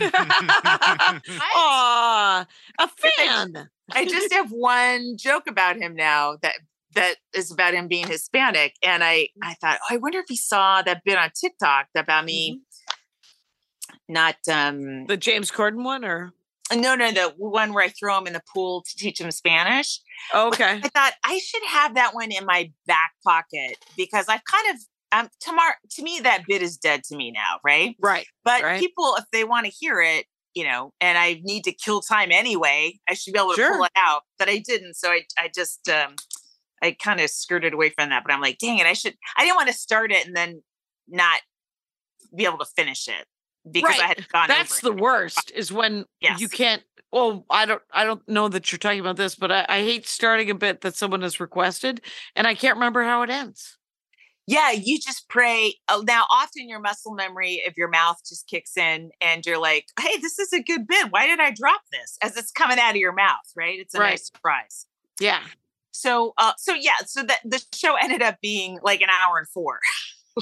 Aw, 1.54 2.46
a 2.78 2.88
fan. 2.88 3.68
I 3.90 4.04
just 4.04 4.32
have 4.32 4.50
one 4.50 5.16
joke 5.16 5.44
about 5.48 5.76
him 5.76 5.94
now 5.94 6.36
that 6.42 6.56
that 6.94 7.16
is 7.34 7.50
about 7.50 7.74
him 7.74 7.88
being 7.88 8.06
Hispanic, 8.06 8.74
and 8.84 9.02
I 9.02 9.28
I 9.42 9.54
thought, 9.54 9.78
oh, 9.82 9.94
I 9.94 9.96
wonder 9.96 10.18
if 10.18 10.26
he 10.28 10.36
saw 10.36 10.82
that 10.82 11.02
bit 11.04 11.18
on 11.18 11.30
TikTok 11.34 11.86
about 11.96 12.24
me 12.24 12.60
not 14.08 14.36
um 14.50 15.06
The 15.06 15.16
James 15.16 15.50
Corden 15.50 15.84
one, 15.84 16.04
or? 16.04 16.32
No 16.72 16.94
no 16.94 17.10
the 17.10 17.34
one 17.36 17.72
where 17.72 17.84
I 17.84 17.88
throw 17.88 18.16
him 18.18 18.26
in 18.26 18.32
the 18.32 18.42
pool 18.52 18.82
to 18.82 18.96
teach 18.96 19.20
him 19.20 19.30
Spanish. 19.30 20.00
okay, 20.34 20.80
I 20.82 20.88
thought 20.88 21.12
I 21.24 21.38
should 21.38 21.62
have 21.64 21.94
that 21.96 22.14
one 22.14 22.30
in 22.30 22.46
my 22.46 22.70
back 22.86 23.12
pocket 23.24 23.76
because 23.96 24.26
I've 24.28 24.44
kind 24.44 24.74
of 24.74 24.80
um 25.12 25.28
tomorrow 25.40 25.74
to 25.90 26.02
me 26.02 26.20
that 26.22 26.44
bit 26.46 26.62
is 26.62 26.76
dead 26.76 27.04
to 27.04 27.16
me 27.16 27.30
now, 27.30 27.58
right? 27.64 27.96
right? 28.00 28.26
But 28.44 28.62
Right. 28.62 28.80
people, 28.80 29.14
if 29.18 29.24
they 29.32 29.44
want 29.44 29.66
to 29.66 29.72
hear 29.72 30.00
it, 30.00 30.26
you 30.54 30.64
know, 30.64 30.92
and 31.00 31.16
I 31.16 31.40
need 31.44 31.64
to 31.64 31.72
kill 31.72 32.00
time 32.00 32.30
anyway, 32.32 32.98
I 33.08 33.14
should 33.14 33.32
be 33.32 33.38
able 33.38 33.54
to 33.54 33.62
pull 33.68 33.84
it 33.84 33.92
out. 33.96 34.22
But 34.38 34.48
I 34.48 34.58
didn't, 34.58 34.94
so 34.94 35.10
I 35.10 35.22
I 35.38 35.50
just 35.54 35.88
um 35.88 36.16
I 36.82 36.96
kind 37.00 37.20
of 37.20 37.30
skirted 37.30 37.74
away 37.74 37.90
from 37.90 38.10
that. 38.10 38.24
But 38.26 38.34
I'm 38.34 38.40
like, 38.40 38.58
dang 38.58 38.78
it, 38.78 38.86
I 38.86 38.92
should. 38.92 39.14
I 39.36 39.44
didn't 39.44 39.56
want 39.56 39.68
to 39.68 39.74
start 39.74 40.12
it 40.12 40.26
and 40.26 40.36
then 40.36 40.62
not 41.08 41.40
be 42.34 42.44
able 42.44 42.58
to 42.58 42.66
finish 42.76 43.08
it 43.08 43.26
because 43.70 43.94
I 43.94 43.98
Right. 43.98 44.08
had 44.08 44.28
gone. 44.28 44.48
That's 44.48 44.80
the 44.80 44.92
worst. 44.92 45.52
Is 45.54 45.72
when 45.72 46.04
you 46.20 46.48
can't. 46.48 46.82
Well, 47.12 47.44
I 47.50 47.66
don't. 47.66 47.82
I 47.92 48.04
don't 48.04 48.26
know 48.28 48.48
that 48.48 48.72
you're 48.72 48.78
talking 48.78 49.00
about 49.00 49.16
this, 49.16 49.34
but 49.34 49.52
I, 49.52 49.66
I 49.68 49.80
hate 49.82 50.06
starting 50.06 50.50
a 50.50 50.54
bit 50.54 50.80
that 50.80 50.96
someone 50.96 51.22
has 51.22 51.40
requested, 51.40 52.00
and 52.34 52.46
I 52.46 52.54
can't 52.54 52.76
remember 52.76 53.02
how 53.04 53.22
it 53.22 53.30
ends. 53.30 53.78
Yeah, 54.46 54.72
you 54.72 54.98
just 54.98 55.28
pray. 55.28 55.74
Oh, 55.88 56.02
now, 56.06 56.26
often 56.30 56.68
your 56.68 56.80
muscle 56.80 57.14
memory 57.14 57.62
of 57.66 57.74
your 57.76 57.88
mouth 57.88 58.18
just 58.28 58.48
kicks 58.48 58.76
in, 58.76 59.10
and 59.20 59.46
you're 59.46 59.58
like, 59.58 59.86
"Hey, 60.00 60.16
this 60.18 60.38
is 60.38 60.52
a 60.52 60.62
good 60.62 60.86
bit. 60.86 61.10
Why 61.10 61.26
did 61.26 61.38
I 61.40 61.52
drop 61.52 61.82
this?" 61.92 62.18
As 62.22 62.36
it's 62.36 62.50
coming 62.50 62.78
out 62.78 62.90
of 62.90 62.96
your 62.96 63.12
mouth, 63.12 63.46
right? 63.56 63.78
It's 63.78 63.94
a 63.94 64.00
Right. 64.00 64.10
nice 64.10 64.26
surprise. 64.26 64.86
Yeah. 65.20 65.42
So, 65.92 66.32
uh, 66.38 66.52
so 66.58 66.74
yeah, 66.74 66.96
so 67.06 67.22
that 67.22 67.40
the 67.44 67.62
show 67.74 67.94
ended 67.96 68.22
up 68.22 68.38
being 68.40 68.78
like 68.82 69.00
an 69.02 69.10
hour 69.10 69.38
and 69.38 69.48
four. 69.48 69.78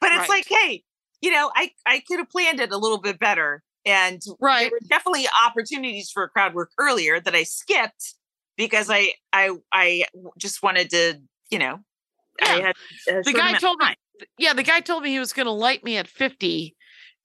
but 0.00 0.12
Right. 0.12 0.20
it's 0.20 0.28
like, 0.28 0.46
hey, 0.48 0.84
you 1.20 1.30
know, 1.32 1.50
I 1.54 1.72
I 1.86 2.00
could 2.00 2.18
have 2.18 2.30
planned 2.30 2.60
it 2.60 2.72
a 2.72 2.76
little 2.78 2.98
bit 3.00 3.18
better, 3.18 3.62
and 3.84 4.22
Right. 4.40 4.70
there 4.70 4.70
were 4.70 4.80
definitely 4.88 5.26
opportunities 5.44 6.10
for 6.10 6.28
crowd 6.28 6.54
work 6.54 6.72
earlier 6.78 7.20
that 7.20 7.34
I 7.34 7.42
skipped 7.44 8.14
because 8.56 8.90
I 8.90 9.14
I 9.32 9.50
I 9.72 10.04
just 10.38 10.62
wanted 10.62 10.90
to, 10.90 11.20
you 11.50 11.58
know, 11.58 11.80
I 12.42 12.60
had 12.60 13.24
The 13.24 13.32
guy 13.32 13.54
told 13.54 13.78
me. 13.78 13.86
Yeah, 14.38 14.54
the 14.54 14.62
guy 14.62 14.80
told 14.80 15.02
me 15.02 15.10
he 15.10 15.18
was 15.18 15.32
going 15.32 15.46
to 15.46 15.52
light 15.52 15.84
me 15.84 15.96
at 15.98 16.08
50, 16.08 16.74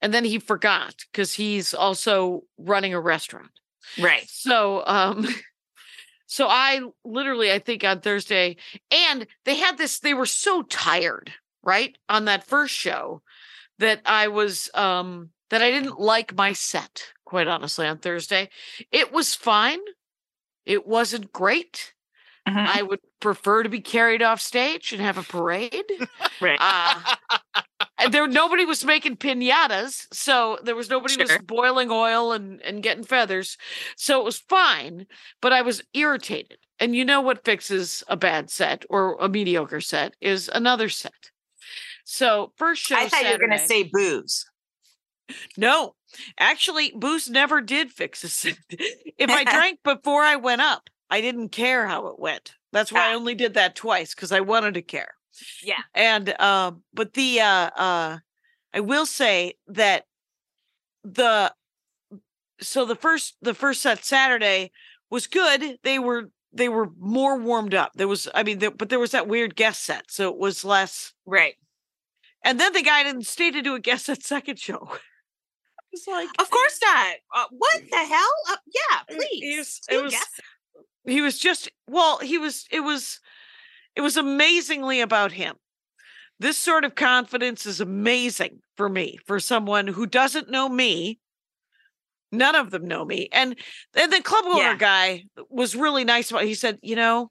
and 0.02 0.14
then 0.14 0.26
he 0.26 0.40
forgot 0.40 0.96
because 1.12 1.34
he's 1.34 1.74
also 1.74 2.44
running 2.58 2.94
a 2.94 3.00
restaurant. 3.00 3.52
right. 4.00 4.26
So, 4.28 4.84
um, 4.86 5.28
so 6.26 6.48
I 6.50 6.82
literally, 7.06 7.52
I 7.52 7.60
think 7.60 7.84
on 7.84 8.02
Thursday, 8.02 8.58
and 8.92 9.26
they 9.46 9.56
had 9.56 9.78
this, 9.78 10.00
they 10.00 10.14
were 10.14 10.26
so 10.26 10.64
tired, 10.64 11.32
right? 11.64 11.98
On 12.10 12.26
that 12.26 12.46
first 12.46 12.74
show 12.76 13.22
that 13.80 14.02
I 14.06 14.28
was, 14.28 14.70
um, 14.74 15.30
that 15.50 15.62
I 15.62 15.72
didn't 15.72 16.00
like 16.00 16.36
my 16.36 16.54
set, 16.54 17.04
quite 17.26 17.48
honestly, 17.48 17.86
on 17.86 18.00
Thursday. 18.00 18.50
It 18.92 19.14
was 19.14 19.36
fine. 19.36 19.80
It 20.66 20.88
wasn't 20.88 21.32
great. 21.32 21.94
Mhm. 22.52 22.68
I 22.68 22.82
would 22.82 23.00
prefer 23.20 23.64
to 23.64 23.70
be 23.70 23.80
carried 23.82 24.22
off 24.22 24.42
stage 24.42 24.92
and 24.94 25.02
have 25.02 25.18
a 25.18 25.24
parade. 25.24 25.86
right. 26.42 26.58
Uh, 26.60 27.16
and 27.98 28.14
there 28.14 28.28
nobody 28.28 28.66
was 28.66 28.84
making 28.84 29.18
pinatas, 29.18 30.08
so 30.14 30.58
there 30.64 30.76
was 30.76 30.90
nobody 30.90 31.14
Sure. 31.14 31.26
was 31.26 31.38
boiling 31.46 31.90
oil 31.92 32.32
and 32.32 32.62
and 32.62 32.84
getting 32.84 33.04
feathers, 33.04 33.58
so 33.96 34.20
it 34.20 34.26
was 34.26 34.40
fine. 34.40 35.06
But 35.42 35.54
I 35.54 35.62
was 35.62 35.82
irritated, 35.94 36.58
and 36.80 36.96
you 36.96 37.06
know 37.06 37.22
what 37.22 37.46
fixes 37.46 38.04
a 38.08 38.18
bad 38.18 38.50
set 38.50 38.86
or 38.90 39.18
a 39.20 39.30
mediocre 39.30 39.82
set 39.82 40.16
is 40.22 40.50
another 40.54 40.90
set. 40.90 41.32
So 42.04 42.54
first 42.58 42.82
show, 42.84 42.98
I 42.98 43.08
thought 43.08 43.24
you 43.26 43.32
were 43.32 43.38
going 43.38 43.52
to 43.52 43.60
say 43.60 43.84
booze. 43.92 44.46
no. 45.58 45.96
Actually, 46.38 46.92
booze 46.94 47.30
never 47.30 47.62
did 47.62 47.92
fix 47.92 48.24
a 48.24 48.30
set. 48.30 48.58
if 48.70 49.30
I 49.30 49.44
drank 49.56 49.80
before 49.84 50.24
I 50.24 50.36
went 50.36 50.62
up, 50.62 50.90
I 51.12 51.22
didn't 51.22 51.50
care 51.50 51.86
how 51.88 52.08
it 52.08 52.18
went. 52.20 52.54
That's 52.72 52.92
why 52.92 53.10
I 53.10 53.14
Ah. 53.14 53.16
only 53.18 53.36
did 53.36 53.54
that 53.56 53.76
twice 53.76 54.16
because 54.16 54.32
I 54.32 54.40
wanted 54.40 54.74
to 54.76 54.82
care. 54.82 55.14
Yeah. 55.62 55.82
And 55.94 56.34
uh, 56.40 56.72
but 56.94 57.14
the 57.14 57.42
uh 57.42 57.70
uh 57.76 58.18
I 58.74 58.80
will 58.80 59.06
say 59.06 59.56
that 59.68 60.06
the 61.04 61.54
so 62.62 62.86
the 62.86 62.96
first 62.96 63.36
the 63.42 63.54
first 63.54 63.82
set 63.82 64.04
Saturday 64.06 64.72
was 65.10 65.28
good. 65.28 65.80
They 65.84 66.00
were 66.00 66.32
they 66.54 66.70
were 66.70 66.90
more 66.98 67.38
warmed 67.38 67.74
up. 67.74 67.92
There 67.96 68.08
was 68.08 68.28
I 68.34 68.44
mean 68.44 68.60
there, 68.60 68.72
but 68.72 68.90
there 68.90 69.00
was 69.00 69.12
that 69.12 69.28
weird 69.28 69.56
guest 69.56 69.84
set, 69.84 70.10
so 70.12 70.30
it 70.30 70.38
was 70.38 70.64
less. 70.64 71.14
Right. 71.26 71.56
And 72.44 72.60
then 72.60 72.74
the 72.74 72.82
guy 72.84 73.04
didn't 73.04 73.28
stay 73.28 73.52
to 73.52 73.62
do 73.62 73.76
a 73.76 73.80
guest 73.80 74.06
set 74.06 74.24
second 74.24 74.60
show. 74.60 74.98
It's 75.94 76.08
like 76.08 76.30
Of 76.40 76.50
course 76.50 76.80
not. 76.82 77.16
Uh, 77.36 77.46
what 77.52 77.82
the 77.92 77.98
hell? 77.98 78.34
Uh, 78.50 78.56
yeah, 78.74 79.00
please. 79.18 79.42
it 79.44 79.58
was- 79.58 79.82
it 79.90 80.04
was-. 80.04 80.16
He 81.06 81.22
was 81.22 81.38
just 81.38 81.70
well 81.88 82.20
he 82.20 82.38
was 82.38 82.66
it 82.72 82.82
was 82.82 83.20
it 83.96 84.02
was 84.02 84.18
amazingly 84.18 85.02
about 85.02 85.32
him 85.32 85.56
this 86.40 86.58
sort 86.58 86.86
of 86.86 86.96
confidence 86.96 87.66
is 87.66 87.80
amazing 87.82 88.60
for 88.76 88.90
me 88.90 89.18
for 89.26 89.40
someone 89.40 89.88
who 89.88 90.06
doesn't 90.06 90.50
know 90.50 90.68
me 90.70 91.20
none 92.32 92.56
of 92.56 92.72
them 92.72 92.88
know 92.88 93.04
me 93.04 93.28
and 93.32 93.56
and 93.96 94.12
the 94.12 94.22
club 94.22 94.46
owner 94.46 94.58
Yeah. 94.58 94.76
guy 94.78 95.24
was 95.50 95.76
really 95.76 96.04
nice 96.04 96.32
about 96.32 96.44
he 96.44 96.54
said 96.54 96.80
you 96.82 96.96
know 96.96 97.30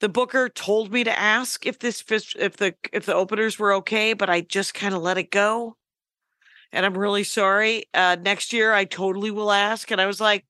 the 0.00 0.08
booker 0.08 0.48
told 0.48 0.92
me 0.92 1.04
to 1.04 1.18
ask 1.18 1.64
if 1.66 1.78
this 1.78 2.04
if 2.36 2.56
the 2.56 2.74
if 2.92 3.06
the 3.06 3.14
openers 3.14 3.58
were 3.58 3.72
okay 3.74 4.12
but 4.12 4.28
i 4.28 4.40
just 4.42 4.74
kind 4.74 4.94
of 4.94 5.02
let 5.02 5.16
it 5.18 5.30
go 5.30 5.76
and 6.72 6.84
i'm 6.84 6.98
really 6.98 7.24
sorry 7.24 7.84
uh 7.94 8.16
next 8.20 8.52
year 8.52 8.72
i 8.74 8.84
totally 8.84 9.30
will 9.30 9.50
ask 9.52 9.90
and 9.90 10.00
i 10.00 10.06
was 10.06 10.20
like 10.20 10.44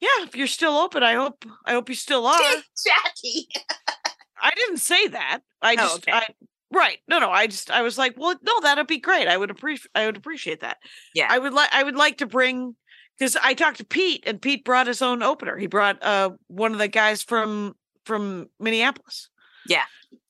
yeah 0.00 0.08
if 0.24 0.34
you're 0.36 0.46
still 0.46 0.76
open 0.76 1.02
i 1.02 1.14
hope 1.14 1.44
i 1.66 1.72
hope 1.72 1.88
you 1.88 1.94
still 1.94 2.26
are 2.26 2.40
Jackie. 2.86 3.48
i 4.42 4.50
didn't 4.54 4.78
say 4.78 5.08
that 5.08 5.40
i 5.62 5.72
Oh, 5.74 5.76
just 5.76 5.96
okay. 6.08 6.12
i 6.12 6.26
right 6.72 6.98
no 7.08 7.18
no 7.18 7.30
i 7.30 7.46
just 7.46 7.70
i 7.70 7.82
was 7.82 7.98
like 7.98 8.14
well 8.16 8.34
no 8.42 8.60
that'd 8.60 8.86
be 8.86 8.98
great 8.98 9.28
i 9.28 9.36
would 9.36 9.50
appreciate 9.50 9.90
i 9.94 10.06
would 10.06 10.16
appreciate 10.16 10.60
that 10.60 10.78
Yeah. 11.14 11.26
i 11.30 11.38
would 11.38 11.52
like 11.52 11.70
i 11.72 11.82
would 11.82 11.96
like 11.96 12.18
to 12.18 12.26
bring 12.26 12.74
because 13.18 13.36
i 13.42 13.54
talked 13.54 13.78
to 13.78 13.84
pete 13.84 14.24
and 14.26 14.40
pete 14.40 14.64
brought 14.64 14.86
his 14.86 15.02
own 15.02 15.22
opener 15.22 15.56
he 15.56 15.66
brought 15.66 16.02
uh 16.02 16.30
one 16.46 16.72
of 16.72 16.78
the 16.78 16.88
guys 16.88 17.22
from 17.22 17.74
from 18.06 18.48
minneapolis 18.58 19.28
Yeah. 19.66 19.84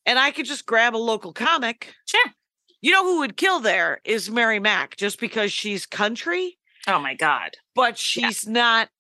and 0.06 0.18
i 0.18 0.30
could 0.30 0.46
just 0.46 0.66
grab 0.66 0.96
a 0.96 0.98
local 0.98 1.32
comic 1.32 1.94
Sure. 2.06 2.32
you 2.80 2.90
know 2.90 3.04
who 3.04 3.18
would 3.20 3.36
kill 3.36 3.60
there 3.60 4.00
is 4.04 4.30
mary 4.30 4.58
mack 4.58 4.96
just 4.96 5.20
because 5.20 5.52
she's 5.52 5.86
country 5.86 6.56
Oh 6.88 6.98
my 6.98 7.14
God. 7.14 7.50
but 7.74 7.98
she's 7.98 8.48
not 8.48 8.86
sh- 8.86 8.90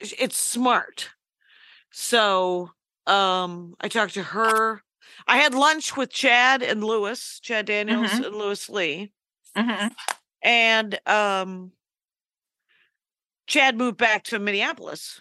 it's 0.00 0.36
smart 0.38 1.10
so 1.90 2.70
um 3.06 3.74
i 3.80 3.88
talked 3.88 4.14
to 4.14 4.22
her 4.22 4.82
i 5.26 5.36
had 5.38 5.54
lunch 5.54 5.96
with 5.96 6.10
chad 6.10 6.62
and 6.62 6.84
lewis 6.84 7.40
chad 7.40 7.66
daniels 7.66 8.10
Mhm. 8.12 8.26
and 8.26 8.36
lewis 8.36 8.68
lee 8.68 9.12
Mhm. 9.56 9.94
and 10.42 11.00
um 11.08 11.72
chad 13.46 13.76
moved 13.76 13.96
back 13.96 14.24
to 14.24 14.38
minneapolis 14.38 15.20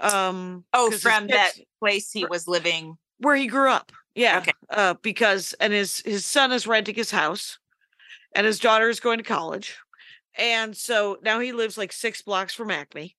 um 0.00 0.64
Oh, 0.72 0.90
from 0.92 1.26
that 1.28 1.52
place 1.80 2.12
he 2.12 2.24
was 2.24 2.46
living. 2.46 2.96
where 3.18 3.34
he 3.34 3.48
grew 3.48 3.68
up 3.70 3.90
yeah 4.14 4.38
Okay. 4.38 4.52
uh 4.70 4.94
because 5.02 5.54
and 5.54 5.72
his 5.72 6.00
his 6.00 6.24
son 6.24 6.52
is 6.52 6.66
renting 6.66 6.94
his 6.94 7.10
house 7.10 7.58
and 8.34 8.46
his 8.46 8.60
daughter 8.60 8.88
is 8.88 9.00
going 9.00 9.18
to 9.18 9.24
college 9.24 9.76
and 10.36 10.76
so 10.76 11.18
now 11.22 11.40
he 11.40 11.50
lives 11.50 11.76
like 11.76 11.90
six 11.92 12.22
blocks 12.22 12.54
from 12.54 12.70
acme 12.70 13.16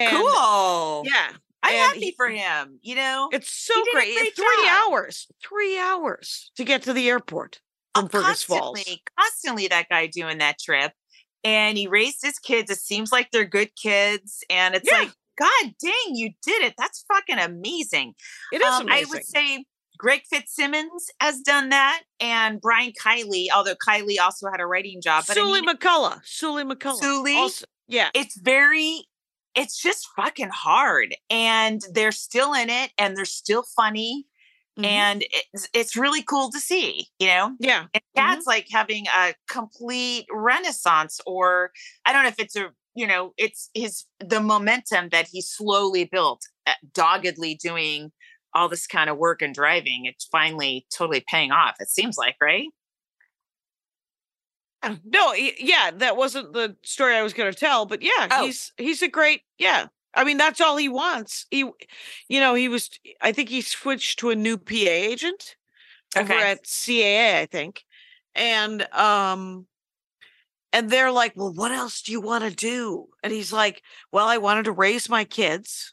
And- 0.00 0.10
cool. 0.16 1.02
yeah 1.04 1.30
I'm 1.64 1.74
and 1.74 1.78
happy 1.80 2.00
he- 2.06 2.14
for 2.16 2.28
him. 2.28 2.80
You 2.82 2.96
know, 2.96 3.28
it's 3.32 3.52
so 3.52 3.74
great 3.92 4.14
three 4.34 4.44
job. 4.64 4.88
hours 4.90 5.28
three 5.46 5.78
hours 5.78 6.50
to 6.56 6.64
get 6.64 6.82
to 6.82 6.92
the 6.92 7.08
airport 7.08 7.60
from 7.94 8.06
Uh, 8.06 8.08
fergus 8.08 8.42
falls 8.42 8.78
constantly, 8.78 9.02
constantly 9.18 9.68
that 9.68 9.88
guy 9.88 10.06
doing 10.08 10.38
that 10.38 10.58
trip. 10.58 10.92
And 11.44 11.76
he 11.78 11.86
raised 11.86 12.22
his 12.22 12.38
kids. 12.38 12.70
It 12.70 12.78
seems 12.78 13.12
like 13.12 13.30
they're 13.30 13.44
good 13.44 13.74
kids. 13.76 14.42
And 14.50 14.74
it's 14.74 14.88
Yeah. 14.90 14.98
like, 15.00 15.12
God 15.38 15.74
dang, 15.80 16.14
you 16.16 16.30
did 16.42 16.62
it. 16.62 16.74
That's 16.78 17.04
fucking 17.12 17.38
amazing. 17.38 18.14
it 18.52 18.60
is 18.60 18.66
Um, 18.66 18.86
I 18.88 19.04
would 19.08 19.24
say 19.24 19.64
Greg 19.98 20.22
Fitzsimmons 20.30 21.10
has 21.20 21.40
done 21.40 21.68
that, 21.68 22.02
and 22.18 22.60
Brian 22.60 22.92
Kiley, 22.92 23.46
although 23.54 23.76
Kiley 23.76 24.18
also 24.20 24.50
had 24.50 24.60
a 24.60 24.66
writing 24.66 25.00
job. 25.00 25.24
But 25.28 25.36
I 25.36 25.40
Sully 25.40 25.60
mean, 25.62 25.76
McCullough. 25.76 26.20
Sully 26.24 26.64
McCullough. 26.64 26.98
Sully? 27.00 27.36
Also, 27.36 27.66
yeah. 27.88 28.10
it's 28.14 28.36
very 28.36 29.04
it's 29.54 29.80
just 29.80 30.08
fucking 30.16 30.50
hard 30.52 31.14
and 31.30 31.82
they're 31.92 32.12
still 32.12 32.54
in 32.54 32.70
it 32.70 32.90
and 32.98 33.16
they're 33.16 33.24
still 33.24 33.64
funny 33.76 34.26
Mhm. 34.78 34.86
and 34.86 35.24
it's, 35.52 35.68
it's 35.74 35.96
really 35.96 36.22
cool 36.22 36.50
to 36.50 36.58
see 36.58 37.06
you 37.18 37.26
know 37.26 37.54
yeah. 37.60 37.84
and 37.92 38.02
dad's 38.16 38.46
like 38.46 38.68
having 38.72 39.04
a 39.08 39.34
complete 39.46 40.24
renaissance 40.32 41.20
or 41.26 41.72
i 42.06 42.12
don't 42.12 42.22
know 42.22 42.30
if 42.30 42.38
it's 42.38 42.56
a 42.56 42.70
you 42.94 43.06
know 43.06 43.34
it's 43.36 43.68
his 43.74 44.04
the 44.18 44.40
momentum 44.40 45.10
that 45.10 45.28
he 45.30 45.42
slowly 45.42 46.04
built 46.04 46.40
uh, 46.66 46.72
doggedly 46.94 47.54
doing 47.54 48.12
all 48.54 48.66
this 48.70 48.86
kind 48.86 49.10
of 49.10 49.18
work 49.18 49.42
and 49.42 49.54
driving 49.54 50.06
it's 50.06 50.24
finally 50.32 50.86
totally 50.96 51.22
paying 51.28 51.52
off 51.52 51.74
it 51.78 51.90
seems 51.90 52.16
like 52.16 52.36
right 52.40 52.68
No, 55.04 55.32
yeah, 55.34 55.90
that 55.94 56.16
wasn't 56.16 56.52
the 56.52 56.76
story 56.82 57.14
I 57.14 57.22
was 57.22 57.32
going 57.34 57.52
to 57.52 57.58
tell, 57.58 57.86
but 57.86 58.02
yeah, 58.02 58.28
Oh. 58.30 58.44
he's 58.44 58.72
he's 58.76 59.02
a 59.02 59.08
great, 59.08 59.42
yeah. 59.58 59.86
I 60.14 60.24
mean, 60.24 60.36
that's 60.36 60.60
all 60.60 60.76
he 60.76 60.88
wants. 60.88 61.46
He 61.50 61.60
you 62.28 62.40
know, 62.40 62.54
he 62.54 62.68
was 62.68 62.90
I 63.20 63.32
think 63.32 63.48
he 63.48 63.60
switched 63.62 64.18
to 64.20 64.30
a 64.30 64.34
new 64.36 64.56
PA 64.58 64.74
agent 64.74 65.56
over 66.16 66.32
at 66.32 66.64
CAA, 66.64 67.40
I 67.40 67.46
think. 67.46 67.84
And 68.34 68.82
um 68.92 69.66
and 70.72 70.90
they're 70.90 71.10
like, 71.12 71.34
"Well, 71.36 71.52
what 71.52 71.70
else 71.70 72.02
do 72.02 72.12
you 72.12 72.20
want 72.20 72.44
to 72.44 72.50
do?" 72.54 73.08
And 73.22 73.32
he's 73.32 73.52
like, 73.52 73.82
"Well, 74.10 74.26
I 74.26 74.38
wanted 74.38 74.64
to 74.64 74.72
raise 74.72 75.08
my 75.08 75.24
kids 75.24 75.92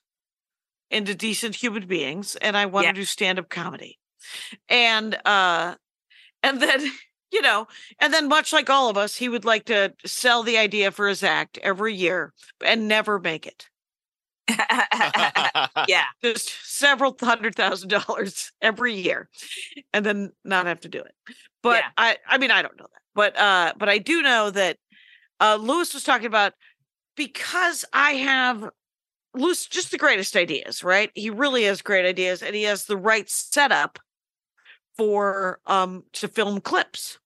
into 0.91 1.15
decent 1.15 1.55
human 1.55 1.87
beings 1.87 2.35
and 2.37 2.57
I 2.57 2.67
want 2.67 2.85
Yeah. 2.85 2.91
to 2.93 3.01
do 3.01 3.05
stand-up 3.05 3.49
comedy." 3.49 3.99
And 4.69 5.19
uh 5.25 5.75
and 6.43 6.61
then 6.61 6.91
you 7.31 7.41
know, 7.41 7.67
and 7.99 8.13
then 8.13 8.27
much 8.27 8.51
like 8.53 8.69
all 8.69 8.89
of 8.89 8.97
us, 8.97 9.15
he 9.15 9.29
would 9.29 9.45
like 9.45 9.65
to 9.65 9.93
sell 10.05 10.43
the 10.43 10.57
idea 10.57 10.91
for 10.91 11.07
his 11.07 11.23
act 11.23 11.57
every 11.61 11.93
year 11.95 12.33
and 12.63 12.87
never 12.87 13.19
make 13.19 13.45
it. 13.45 13.69
yeah 15.87 16.05
Just 16.23 16.51
several 16.65 17.15
hundred 17.21 17.55
thousand 17.55 17.89
dollars 17.89 18.51
every 18.61 18.95
year 18.95 19.29
and 19.93 20.05
then 20.05 20.31
not 20.43 20.65
have 20.65 20.79
to 20.81 20.89
do 20.89 20.99
it. 20.99 21.13
But 21.61 21.83
Yeah. 21.83 21.89
I 21.97 22.17
I 22.27 22.37
mean 22.39 22.51
I 22.51 22.61
don't 22.61 22.77
know 22.77 22.87
that. 22.91 23.01
But 23.13 23.37
uh 23.39 23.73
but 23.77 23.89
I 23.89 23.99
do 23.99 24.21
know 24.21 24.49
that 24.49 24.77
uh 25.39 25.57
Lewis 25.61 25.93
was 25.93 26.03
talking 26.03 26.27
about 26.27 26.53
because 27.15 27.85
I 27.93 28.11
have 28.13 28.69
Lewis 29.35 29.67
just 29.67 29.91
the 29.91 29.97
greatest 29.97 30.35
ideas, 30.35 30.83
right? 30.83 31.11
He 31.15 31.29
really 31.29 31.63
has 31.65 31.81
great 31.81 32.05
ideas 32.07 32.43
and 32.43 32.55
he 32.55 32.63
has 32.63 32.85
the 32.85 32.97
right 32.97 33.29
setup 33.29 33.99
for 34.97 35.59
um 35.67 36.03
to 36.13 36.27
film 36.27 36.61
clips. 36.61 37.18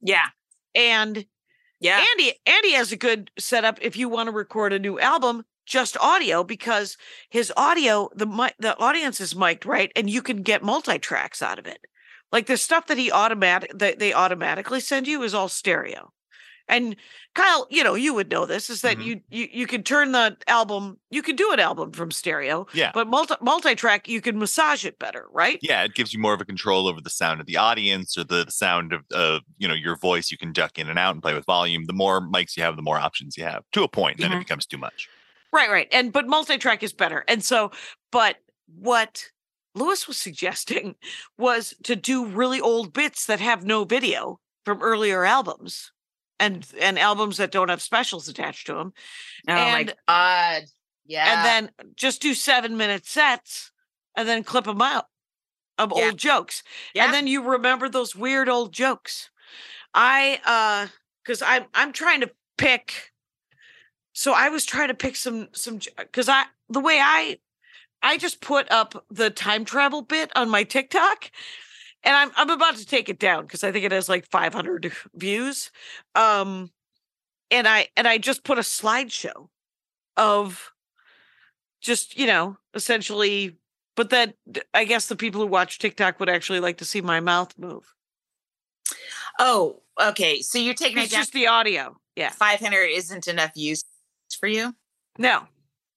Yeah 0.00 0.26
And 0.74 1.26
yeah 1.80 2.04
Andy 2.12 2.34
Andy 2.46 2.72
has 2.72 2.92
a 2.92 2.96
good 2.96 3.30
setup 3.38 3.78
if 3.80 3.96
you 3.96 4.08
want 4.08 4.28
to 4.28 4.32
record 4.32 4.72
a 4.72 4.78
new 4.78 4.98
album, 4.98 5.44
just 5.66 5.96
audio 5.98 6.44
because 6.44 6.96
his 7.30 7.52
audio 7.56 8.08
the 8.14 8.26
the 8.58 8.78
audience 8.78 9.20
is 9.20 9.36
mic'd 9.36 9.66
right, 9.66 9.92
and 9.96 10.10
you 10.10 10.22
can 10.22 10.42
get 10.42 10.62
multi 10.62 10.98
tracks 10.98 11.42
out 11.42 11.58
of 11.58 11.66
it. 11.66 11.80
Like 12.32 12.46
the 12.46 12.56
stuff 12.56 12.86
that 12.86 12.98
he 12.98 13.10
automatic 13.10 13.72
that 13.78 13.98
they 13.98 14.12
automatically 14.12 14.80
send 14.80 15.06
you 15.08 15.22
is 15.22 15.34
all 15.34 15.48
stereo. 15.48 16.12
And 16.70 16.96
Kyle, 17.34 17.66
you 17.68 17.84
know, 17.84 17.94
you 17.94 18.14
would 18.14 18.30
know 18.30 18.46
this 18.46 18.70
is 18.70 18.80
that 18.82 18.96
Mhm. 18.98 19.04
you 19.04 19.20
you 19.30 19.48
you 19.52 19.66
can 19.66 19.82
turn 19.82 20.12
the 20.12 20.36
album, 20.46 20.98
you 21.10 21.20
can 21.20 21.36
do 21.36 21.52
an 21.52 21.60
album 21.60 21.92
from 21.92 22.10
stereo, 22.10 22.66
Yeah. 22.72 22.92
but 22.94 23.08
multi 23.08 23.34
multi 23.42 23.74
track 23.74 24.08
you 24.08 24.20
can 24.20 24.38
massage 24.38 24.84
it 24.84 24.98
better, 24.98 25.26
right? 25.32 25.58
Yeah, 25.60 25.82
it 25.82 25.94
gives 25.94 26.14
you 26.14 26.20
more 26.20 26.32
of 26.32 26.40
a 26.40 26.44
control 26.44 26.88
over 26.88 27.00
the 27.00 27.10
sound 27.10 27.40
of 27.40 27.46
the 27.46 27.56
audience 27.56 28.16
or 28.16 28.24
the 28.24 28.46
sound 28.48 28.92
of 28.92 29.04
uh, 29.12 29.40
you 29.58 29.68
know, 29.68 29.74
your 29.74 29.96
voice. 29.96 30.30
You 30.30 30.38
can 30.38 30.52
duck 30.52 30.78
in 30.78 30.88
and 30.88 30.98
out 30.98 31.14
and 31.14 31.22
play 31.22 31.34
with 31.34 31.44
volume. 31.44 31.84
The 31.86 31.92
more 31.92 32.20
mics 32.20 32.56
you 32.56 32.62
have, 32.62 32.76
the 32.76 32.82
more 32.82 32.98
options 32.98 33.36
you 33.36 33.44
have. 33.44 33.64
To 33.72 33.82
a 33.82 33.88
point, 33.88 34.18
then 34.18 34.30
Mhm. 34.30 34.36
it 34.36 34.38
becomes 34.40 34.64
too 34.66 34.78
much. 34.78 35.08
Right, 35.52 35.68
right. 35.68 35.88
And 35.90 36.12
but 36.12 36.26
multi-track 36.28 36.82
is 36.82 36.92
better. 36.92 37.24
And 37.26 37.44
so, 37.44 37.72
but 38.12 38.36
what 38.66 39.24
Lewis 39.74 40.06
was 40.06 40.16
suggesting 40.16 40.94
was 41.38 41.74
to 41.84 41.96
do 41.96 42.24
really 42.26 42.60
old 42.60 42.92
bits 42.92 43.26
that 43.26 43.40
have 43.40 43.64
no 43.64 43.84
video 43.84 44.38
from 44.64 44.80
earlier 44.82 45.24
albums 45.24 45.90
and 46.40 46.66
and 46.80 46.98
albums 46.98 47.36
that 47.36 47.52
don't 47.52 47.68
have 47.68 47.80
specials 47.82 48.28
attached 48.28 48.66
to 48.66 48.74
them. 48.74 48.92
oh 49.48 49.52
and- 49.52 49.88
my 49.88 49.94
god 50.08 50.64
yeah 51.06 51.32
And 51.32 51.44
then 51.46 51.86
just 51.96 52.20
do 52.22 52.32
7-minute 52.32 53.06
sets 53.06 53.70
and 54.16 54.28
then 54.28 54.42
clip 54.42 54.64
them 54.64 54.82
out 54.82 55.06
of 55.78 55.92
Yeah. 55.94 56.06
old 56.06 56.16
jokes. 56.18 56.62
yeah 56.94 57.04
And 57.04 57.14
then 57.14 57.26
you 57.26 57.42
remember 57.42 57.88
those 57.88 58.16
weird 58.16 58.48
old 58.48 58.72
jokes. 58.72 59.30
I 59.94 60.40
uh 60.44 60.88
cuz 61.24 61.42
I'm 61.42 61.66
I'm 61.74 61.92
trying 61.92 62.20
to 62.22 62.30
pick 62.58 63.12
so 64.12 64.32
I 64.34 64.48
was 64.48 64.64
trying 64.64 64.88
to 64.88 64.94
pick 64.94 65.16
some 65.16 65.48
some 65.52 65.78
cuz 66.12 66.28
I 66.28 66.44
the 66.68 66.80
way 66.80 66.98
I 67.00 67.38
I 68.02 68.16
just 68.16 68.40
put 68.40 68.70
up 68.70 69.04
the 69.10 69.30
time 69.30 69.64
travel 69.64 70.02
bit 70.02 70.30
on 70.36 70.48
my 70.48 70.62
TikTok 70.64 71.30
and 72.04 72.16
I'm 72.16 72.30
I'm 72.36 72.50
about 72.50 72.76
to 72.76 72.86
take 72.86 73.08
it 73.08 73.18
down 73.18 73.46
cuz 73.48 73.62
I 73.64 73.72
think 73.72 73.84
it 73.84 73.92
has 73.92 74.08
like 74.08 74.26
500 74.26 74.92
views. 75.14 75.70
Um 76.14 76.70
and 77.50 77.66
I 77.68 77.88
and 77.96 78.06
I 78.08 78.18
just 78.18 78.44
put 78.44 78.58
a 78.58 78.62
slideshow 78.62 79.48
of 80.16 80.72
just, 81.80 82.16
you 82.18 82.26
know, 82.26 82.58
essentially 82.74 83.56
but 83.96 84.10
that 84.10 84.34
I 84.72 84.84
guess 84.84 85.06
the 85.08 85.16
people 85.16 85.40
who 85.40 85.46
watch 85.46 85.78
TikTok 85.78 86.20
would 86.20 86.28
actually 86.28 86.60
like 86.60 86.78
to 86.78 86.84
see 86.84 87.00
my 87.00 87.20
mouth 87.20 87.52
move. 87.58 87.92
oh 89.38 89.82
okay 90.00 90.40
so 90.40 90.58
you're 90.58 90.74
taking 90.74 90.98
it 90.98 91.02
It's 91.02 91.12
down 91.12 91.20
just 91.22 91.32
the 91.32 91.46
audio. 91.46 91.96
Yeah. 92.16 92.30
500 92.30 92.84
isn't 92.86 93.28
enough 93.28 93.54
views 93.54 93.84
for 94.38 94.46
you 94.46 94.74
No. 95.18 95.46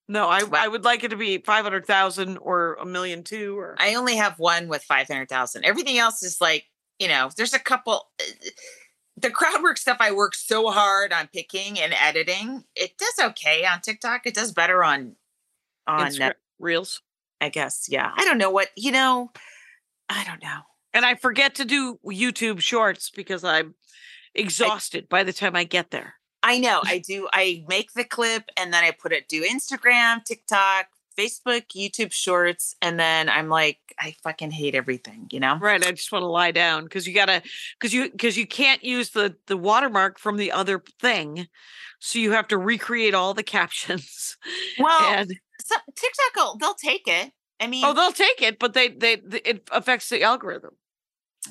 No, 0.07 0.27
I. 0.27 0.41
I 0.51 0.67
would 0.67 0.83
like 0.83 1.03
it 1.03 1.09
to 1.09 1.15
be 1.15 1.37
500,000 1.37 2.37
or 2.37 2.75
a 2.75 2.85
million 2.85 3.23
two 3.23 3.57
or 3.57 3.75
I 3.79 3.95
only 3.95 4.17
have 4.17 4.37
one 4.39 4.67
with 4.67 4.83
500,000. 4.83 5.63
Everything 5.63 5.97
else 5.97 6.23
is 6.23 6.41
like, 6.41 6.65
you 6.99 7.07
know, 7.07 7.29
there's 7.37 7.53
a 7.53 7.59
couple. 7.59 8.09
uh, 8.19 8.23
The 9.17 9.29
crowd 9.31 9.63
work 9.63 9.77
stuff 9.77 9.97
I 9.99 10.11
work 10.11 10.35
so 10.35 10.69
hard 10.71 11.13
on 11.13 11.27
picking 11.33 11.79
and 11.79 11.93
editing. 11.93 12.63
It 12.75 12.97
does 12.97 13.27
okay 13.29 13.65
on 13.65 13.79
TikTok. 13.81 14.25
It 14.25 14.33
does 14.35 14.51
better 14.51 14.83
on, 14.83 15.15
on, 15.87 16.21
uh, 16.21 16.33
reels. 16.59 17.01
I 17.39 17.49
guess. 17.49 17.87
Yeah. 17.89 18.11
I 18.15 18.25
don't 18.25 18.37
know 18.37 18.49
what, 18.51 18.69
you 18.75 18.91
know, 18.91 19.31
I 20.09 20.23
don't 20.23 20.41
know. 20.41 20.61
And 20.93 21.05
I 21.05 21.15
forget 21.15 21.55
to 21.55 21.65
do 21.65 21.99
YouTube 22.05 22.61
shorts 22.61 23.09
because 23.09 23.43
I'm 23.43 23.75
exhausted 24.35 25.09
by 25.09 25.23
the 25.23 25.33
time 25.33 25.55
I 25.55 25.63
get 25.63 25.91
there. 25.91 26.15
I 26.43 26.59
know. 26.59 26.81
I 26.83 26.99
do. 26.99 27.27
I 27.33 27.63
make 27.67 27.93
the 27.93 28.03
clip 28.03 28.43
and 28.57 28.73
then 28.73 28.83
I 28.83 28.91
put 28.91 29.13
it, 29.13 29.29
do 29.29 29.43
Instagram, 29.43 30.23
TikTok, 30.25 30.87
Facebook, 31.17 31.67
YouTube 31.75 32.11
shorts. 32.11 32.75
And 32.81 32.99
then 32.99 33.29
I'm 33.29 33.47
like, 33.47 33.79
I 33.97 34.15
fucking 34.23 34.51
hate 34.51 34.75
everything, 34.75 35.27
you 35.31 35.39
know? 35.39 35.57
Right. 35.57 35.85
I 35.85 35.91
just 35.91 36.11
want 36.11 36.23
to 36.23 36.27
lie 36.27 36.51
down 36.51 36.83
because 36.83 37.07
you 37.07 37.13
gotta 37.13 37.41
because 37.79 37.93
you 37.93 38.11
because 38.11 38.37
you 38.37 38.45
can't 38.45 38.83
use 38.83 39.11
the 39.11 39.35
the 39.47 39.57
watermark 39.57 40.19
from 40.19 40.37
the 40.37 40.51
other 40.51 40.83
thing. 40.99 41.47
So 41.99 42.19
you 42.19 42.33
have 42.33 42.49
to 42.49 42.57
recreate 42.57 43.13
all 43.13 43.33
the 43.33 43.43
captions. 43.43 44.37
Well, 44.77 45.13
and 45.13 45.33
some, 45.63 45.79
TikTok, 45.95 46.35
will, 46.35 46.57
they'll 46.57 46.73
take 46.73 47.07
it. 47.07 47.31
I 47.59 47.65
oh, 47.65 47.67
mean, 47.67 47.85
oh, 47.85 47.93
they'll 47.93 48.11
take 48.11 48.41
it, 48.41 48.59
but 48.59 48.73
they 48.73 48.89
they 48.89 49.17
th- 49.17 49.43
it 49.45 49.69
affects 49.71 50.09
the 50.09 50.23
algorithm. 50.23 50.71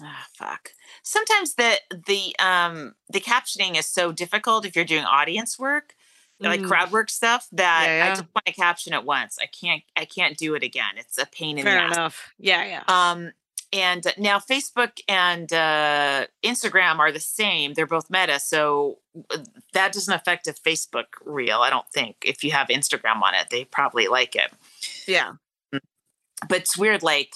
Ah, 0.00 0.26
fuck. 0.34 0.70
Sometimes 1.02 1.54
the 1.54 1.80
the 2.06 2.34
um 2.38 2.94
the 3.10 3.20
captioning 3.20 3.76
is 3.78 3.86
so 3.86 4.12
difficult 4.12 4.64
if 4.64 4.74
you're 4.76 4.84
doing 4.84 5.04
audience 5.04 5.58
work, 5.58 5.94
like 6.40 6.60
Mm, 6.60 6.68
crowd 6.68 6.92
work 6.92 7.10
stuff, 7.10 7.46
that 7.52 7.84
Yeah, 7.86 8.04
I 8.04 8.08
yeah. 8.08 8.14
just 8.14 8.24
want 8.34 8.46
to 8.46 8.52
caption 8.52 8.94
it 8.94 9.04
once. 9.04 9.38
I 9.40 9.46
can't 9.46 9.82
I 9.96 10.04
can't 10.06 10.36
do 10.38 10.54
it 10.54 10.62
again. 10.62 10.94
It's 10.96 11.18
a 11.18 11.26
pain 11.26 11.58
in 11.58 11.64
Fair 11.64 11.74
the 11.76 11.82
ass. 11.82 11.96
enough. 11.96 12.32
Yeah, 12.38 12.64
yeah. 12.64 12.84
Um 13.12 13.32
and 13.74 14.06
now 14.18 14.38
Facebook 14.38 15.00
and 15.08 15.50
uh, 15.50 16.26
Instagram 16.44 16.98
are 16.98 17.10
the 17.10 17.18
same. 17.20 17.72
They're 17.72 17.86
both 17.86 18.10
meta, 18.10 18.38
so 18.38 18.98
uh, 19.30 19.38
that 19.72 19.92
doesn't 19.94 20.12
affect 20.12 20.46
a 20.46 20.52
Facebook 20.52 21.06
reel. 21.24 21.60
I 21.60 21.70
don't 21.70 21.88
think. 21.88 22.16
If 22.22 22.44
you 22.44 22.50
have 22.50 22.68
Instagram 22.68 23.22
on 23.22 23.34
it, 23.34 23.46
they 23.50 23.64
probably 23.64 24.08
like 24.08 24.36
it 24.36 24.52
Yeah. 25.06 25.32
but 25.70 26.58
it's 26.60 26.76
weird 26.76 27.02
like 27.02 27.32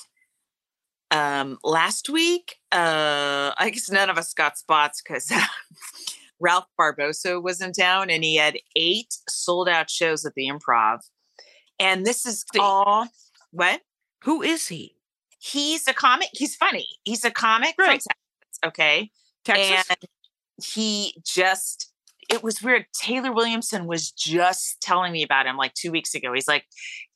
um 1.11 1.59
last 1.63 2.09
week 2.09 2.57
uh 2.73 3.53
i 3.59 3.71
guess 3.71 3.91
none 3.91 4.11
of 4.11 4.19
us 4.19 4.35
got 4.35 4.59
spots 4.59 5.03
because 5.03 5.33
ralph 6.41 6.67
barbosa 6.79 7.43
was 7.43 7.61
in 7.61 7.73
town 7.73 8.11
and 8.11 8.25
he 8.25 8.37
had 8.37 8.59
eight 8.75 9.17
sold 9.29 9.69
out 9.69 9.91
shows 9.91 10.25
at 10.25 10.35
the 10.35 10.49
improv. 10.49 11.01
And 11.79 12.07
this 12.07 12.25
is 12.27 12.45
all 12.59 13.09
what? 13.51 13.83
Who 14.25 14.43
is 14.43 14.69
he? 14.69 14.97
he's 15.39 15.87
a 15.87 15.95
comic 15.95 16.29
he's 16.33 16.57
funny. 16.57 16.89
He's 17.05 17.25
a 17.25 17.31
comic 17.31 17.75
from 17.77 17.87
Texas, 17.87 18.11
okay? 18.65 19.11
Texas. 19.45 19.85
and 19.89 20.65
he 20.65 21.15
just 21.25 21.93
it 22.31 22.43
was 22.43 22.63
weird 22.63 22.87
taylor 22.99 23.33
williamson 23.33 23.87
was 23.87 24.11
just 24.11 24.81
telling 24.81 25.13
me 25.13 25.23
about 25.23 25.47
him 25.47 25.57
like 25.57 25.75
two 25.75 25.91
weeks 25.91 26.15
ago 26.15 26.33
he's 26.33 26.49
like 26.49 26.65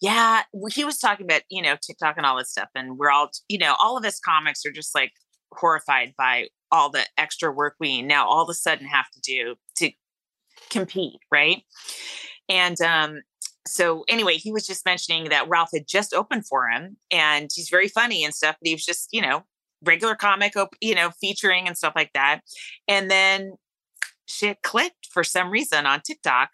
yeah 0.00 0.42
he 0.72 0.84
was 0.84 0.98
talking 0.98 1.26
about 1.26 1.42
you 1.50 1.62
know 1.62 1.76
tiktok 1.84 2.16
and 2.16 2.26
all 2.26 2.38
this 2.38 2.50
stuff 2.50 2.68
and 2.74 2.98
we're 2.98 3.10
all 3.10 3.30
you 3.48 3.58
know 3.58 3.74
all 3.80 3.96
of 3.96 4.04
us 4.04 4.20
comics 4.20 4.64
are 4.64 4.72
just 4.72 4.94
like 4.94 5.12
horrified 5.52 6.12
by 6.16 6.46
all 6.70 6.90
the 6.90 7.04
extra 7.18 7.50
work 7.50 7.74
we 7.80 8.02
now 8.02 8.26
all 8.26 8.42
of 8.42 8.48
a 8.48 8.54
sudden 8.54 8.86
have 8.86 9.10
to 9.10 9.20
do 9.20 9.54
to 9.76 9.90
compete 10.70 11.18
right 11.32 11.62
and 12.48 12.80
um 12.80 13.20
so 13.66 14.04
anyway, 14.08 14.36
he 14.36 14.52
was 14.52 14.66
just 14.66 14.84
mentioning 14.84 15.28
that 15.28 15.48
Ralph 15.48 15.70
had 15.72 15.86
just 15.86 16.14
opened 16.14 16.46
for 16.46 16.68
him, 16.68 16.96
and 17.10 17.50
he's 17.54 17.68
very 17.68 17.88
funny 17.88 18.24
and 18.24 18.34
stuff. 18.34 18.56
But 18.60 18.68
he 18.68 18.74
was 18.74 18.84
just, 18.84 19.08
you 19.12 19.20
know, 19.20 19.44
regular 19.84 20.14
comic, 20.14 20.56
op- 20.56 20.76
you 20.80 20.94
know, 20.94 21.10
featuring 21.20 21.66
and 21.66 21.76
stuff 21.76 21.92
like 21.94 22.10
that. 22.14 22.40
And 22.88 23.10
then 23.10 23.52
shit 24.30 24.62
clicked 24.62 25.06
for 25.10 25.24
some 25.24 25.50
reason 25.50 25.86
on 25.86 26.00
TikTok, 26.00 26.50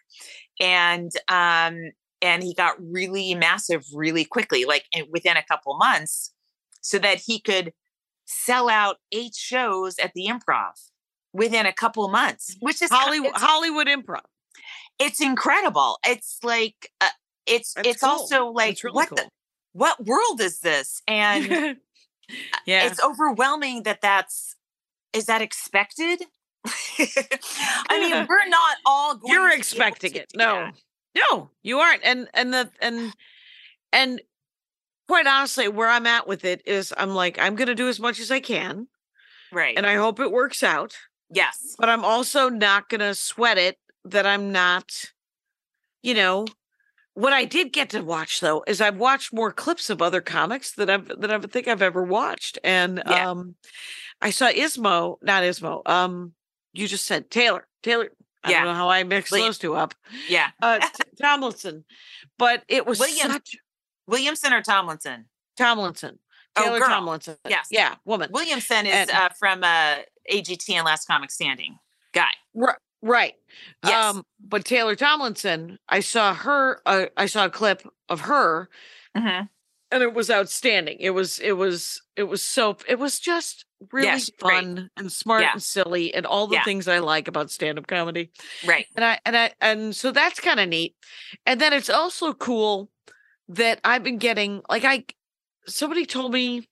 and 0.60 1.10
um, 1.28 1.92
and 2.22 2.42
he 2.42 2.54
got 2.54 2.74
really 2.80 3.34
massive 3.34 3.84
really 3.94 4.24
quickly, 4.24 4.64
like 4.64 4.84
within 5.10 5.36
a 5.36 5.42
couple 5.42 5.76
months, 5.76 6.32
so 6.80 6.98
that 6.98 7.18
he 7.26 7.40
could 7.40 7.72
sell 8.24 8.68
out 8.68 8.96
eight 9.12 9.34
shows 9.34 9.98
at 9.98 10.12
the 10.14 10.26
Improv 10.26 10.90
within 11.32 11.66
a 11.66 11.72
couple 11.72 12.08
months, 12.08 12.56
which 12.60 12.82
is 12.82 12.90
Hollywood 12.90 13.32
Hollywood 13.34 13.86
Improv. 13.86 14.24
it's 14.98 15.20
incredible. 15.20 15.98
It's 16.06 16.38
like 16.42 16.90
uh, 17.00 17.08
it's 17.46 17.74
That's 17.74 17.88
it's 17.88 18.00
cool. 18.00 18.10
also 18.10 18.46
like 18.48 18.82
really 18.82 18.94
what 18.94 19.08
cool. 19.08 19.16
the 19.16 19.28
what 19.72 20.04
world 20.04 20.40
is 20.40 20.60
this? 20.60 21.02
And 21.06 21.46
yeah. 22.66 22.86
it's 22.86 23.02
overwhelming 23.02 23.82
that 23.84 24.00
that's 24.00 24.56
is 25.12 25.26
that 25.26 25.42
expected? 25.42 26.22
I 27.88 28.00
mean, 28.00 28.26
we're 28.28 28.48
not 28.48 28.76
all 28.84 29.16
going 29.16 29.32
You're 29.32 29.42
to 29.44 29.48
be 29.48 29.54
able 29.54 29.58
expecting 29.60 30.14
it. 30.14 30.32
No. 30.34 30.54
that. 30.54 30.74
No, 31.30 31.50
you 31.62 31.78
aren't. 31.78 32.04
And 32.04 32.28
and 32.34 32.52
the 32.52 32.70
and 32.80 33.12
and 33.92 34.20
quite 35.08 35.26
honestly, 35.26 35.68
where 35.68 35.88
I'm 35.88 36.06
at 36.06 36.26
with 36.28 36.44
it 36.44 36.62
is 36.66 36.92
I'm 36.96 37.10
like, 37.14 37.38
I'm 37.38 37.56
gonna 37.56 37.74
do 37.74 37.88
as 37.88 37.98
much 37.98 38.20
as 38.20 38.30
I 38.30 38.40
can 38.40 38.88
right? 39.52 39.76
and 39.76 39.86
I 39.86 39.94
hope 39.94 40.20
it 40.20 40.30
works 40.30 40.62
out. 40.62 40.94
yes, 41.30 41.74
But 41.78 41.88
I'm 41.88 42.04
also 42.04 42.48
not 42.50 42.88
gonna 42.88 43.14
sweat 43.14 43.56
it 43.58 43.78
that 44.04 44.26
I'm 44.26 44.52
not, 44.52 44.92
you 46.02 46.14
know. 46.14 46.46
What 47.14 47.32
I 47.32 47.46
did 47.46 47.72
get 47.72 47.88
to 47.90 48.02
watch 48.02 48.40
though 48.40 48.62
is 48.66 48.82
I've 48.82 48.98
watched 48.98 49.32
more 49.32 49.50
clips 49.50 49.88
of 49.88 50.02
other 50.02 50.20
comics 50.20 50.72
that 50.72 50.90
I've 50.90 51.08
that 51.08 51.30
I 51.32 51.38
think 51.40 51.66
I've 51.66 51.80
ever 51.80 52.02
watched. 52.02 52.58
And 52.62 53.02
Yeah. 53.06 53.30
um 53.30 53.54
I 54.20 54.28
saw 54.30 54.48
Ismo, 54.50 55.16
not 55.22 55.42
Ismo, 55.42 55.80
um, 55.88 56.34
you 56.76 56.86
just 56.88 57.04
said 57.06 57.30
Taylor. 57.30 57.66
Taylor. 57.82 58.10
I 58.44 58.50
Yeah. 58.50 58.58
don't 58.58 58.68
know 58.68 58.74
how 58.74 58.88
I 58.88 59.02
mixed 59.02 59.32
William- 59.32 59.48
those 59.48 59.58
two 59.58 59.74
up. 59.74 59.94
yeah. 60.28 60.50
Uh 60.62 60.78
Tomlinson. 61.20 61.84
But 62.38 62.62
it 62.68 62.86
was 62.86 62.98
Williams. 63.00 63.32
such 63.32 63.56
Williamson 64.06 64.52
or 64.52 64.62
Tomlinson? 64.62 65.26
Tomlinson. 65.56 66.18
Oh, 66.56 66.62
Taylor 66.64 66.78
girl. 66.78 66.88
Tomlinson. 66.88 67.36
Yes. 67.48 67.66
Yeah, 67.70 67.96
woman. 68.04 68.30
Williamson 68.32 68.86
is 68.86 68.94
And- 68.94 69.10
uh, 69.10 69.28
from 69.38 69.62
uh, 69.64 69.96
AGT 70.32 70.70
and 70.74 70.84
Last 70.86 71.06
Comic 71.06 71.30
Standing 71.30 71.78
guy. 72.12 72.30
Right. 73.02 73.34
Yes. 73.84 74.14
Um, 74.16 74.24
but 74.40 74.64
Taylor 74.64 74.96
Tomlinson, 74.96 75.78
I 75.88 76.00
saw 76.00 76.32
her, 76.34 76.80
uh, 76.86 77.06
I 77.16 77.26
saw 77.26 77.44
a 77.44 77.50
clip 77.50 77.82
of 78.08 78.22
her 78.22 78.70
Mhm. 79.16 79.48
and 79.90 80.02
it 80.02 80.14
was 80.14 80.30
outstanding. 80.30 80.96
It 80.98 81.10
was, 81.10 81.38
it 81.40 81.52
was, 81.52 82.00
it 82.16 82.24
was 82.24 82.42
so, 82.42 82.78
it 82.88 82.98
was 82.98 83.20
just 83.20 83.65
really 83.92 84.08
great. 84.08 84.30
fun 84.40 84.90
and 84.96 85.12
smart 85.12 85.42
Yeah. 85.42 85.52
and 85.52 85.62
silly 85.62 86.14
and 86.14 86.24
all 86.26 86.46
the 86.46 86.56
Yeah. 86.56 86.64
things 86.64 86.88
I 86.88 86.98
like 86.98 87.28
about 87.28 87.50
stand 87.50 87.78
up 87.78 87.86
comedy. 87.86 88.30
Right. 88.64 88.86
And 88.96 89.04
I, 89.04 89.18
and 89.24 89.36
I, 89.36 89.52
and 89.60 89.94
so 89.94 90.12
that's 90.12 90.40
kind 90.40 90.60
of 90.60 90.68
neat. 90.68 90.94
And 91.44 91.60
then 91.60 91.72
it's 91.72 91.90
also 91.90 92.32
cool 92.32 92.90
that 93.48 93.80
I've 93.84 94.02
been 94.02 94.18
getting, 94.18 94.62
like, 94.68 94.84
I, 94.84 95.04
somebody 95.66 96.06
told 96.06 96.32
me, 96.32 96.68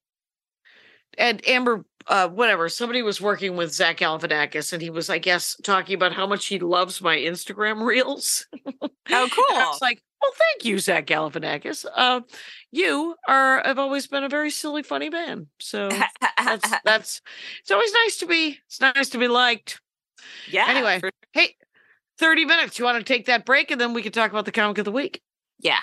and 1.18 1.46
Amber, 1.48 1.84
uh, 2.06 2.28
whatever, 2.28 2.68
somebody 2.68 3.02
was 3.02 3.20
working 3.20 3.56
with 3.56 3.72
Zach 3.72 3.98
Galifianakis 3.98 4.72
and 4.72 4.82
he 4.82 4.90
was, 4.90 5.08
I 5.10 5.18
guess, 5.18 5.56
talking 5.62 5.94
about 5.94 6.12
how 6.12 6.26
much 6.26 6.46
he 6.46 6.58
loves 6.58 7.00
my 7.00 7.16
Instagram 7.16 7.82
reels. 7.86 8.46
Oh, 8.66 8.72
And 8.80 8.90
I 9.08 9.28
cool. 9.28 9.44
was 9.56 9.80
like, 9.82 10.02
well, 10.20 10.32
thank 10.36 10.64
you, 10.64 10.78
Zach 10.78 11.06
Galifianakis. 11.06 11.84
Uh, 11.94 12.20
you 12.72 13.14
are, 13.28 13.62
have 13.64 13.78
always 13.78 14.06
been 14.06 14.24
a 14.24 14.28
very 14.28 14.50
silly, 14.50 14.82
funny 14.82 15.10
man. 15.10 15.46
So 15.60 15.88
that's, 16.38 16.70
that's, 16.84 17.20
it's 17.60 17.70
always 17.70 17.92
nice 17.92 18.16
to 18.18 18.26
be, 18.26 18.58
it's 18.66 18.80
nice 18.80 19.10
to 19.10 19.18
be 19.18 19.28
liked. 19.28 19.80
yeah. 20.50 20.66
anyway. 20.68 21.00
for- 21.00 21.10
Hey, 21.32 21.56
30 22.18 22.44
minutes. 22.44 22.78
You 22.78 22.84
want 22.84 22.98
to 22.98 23.04
take 23.12 23.26
that 23.26 23.44
break 23.44 23.70
and 23.70 23.80
then 23.80 23.92
we 23.92 24.02
can 24.02 24.12
talk 24.12 24.30
about 24.30 24.44
the 24.44 24.52
comic 24.52 24.78
of 24.78 24.84
the 24.84 24.92
week. 24.92 25.20
yeah. 25.60 25.78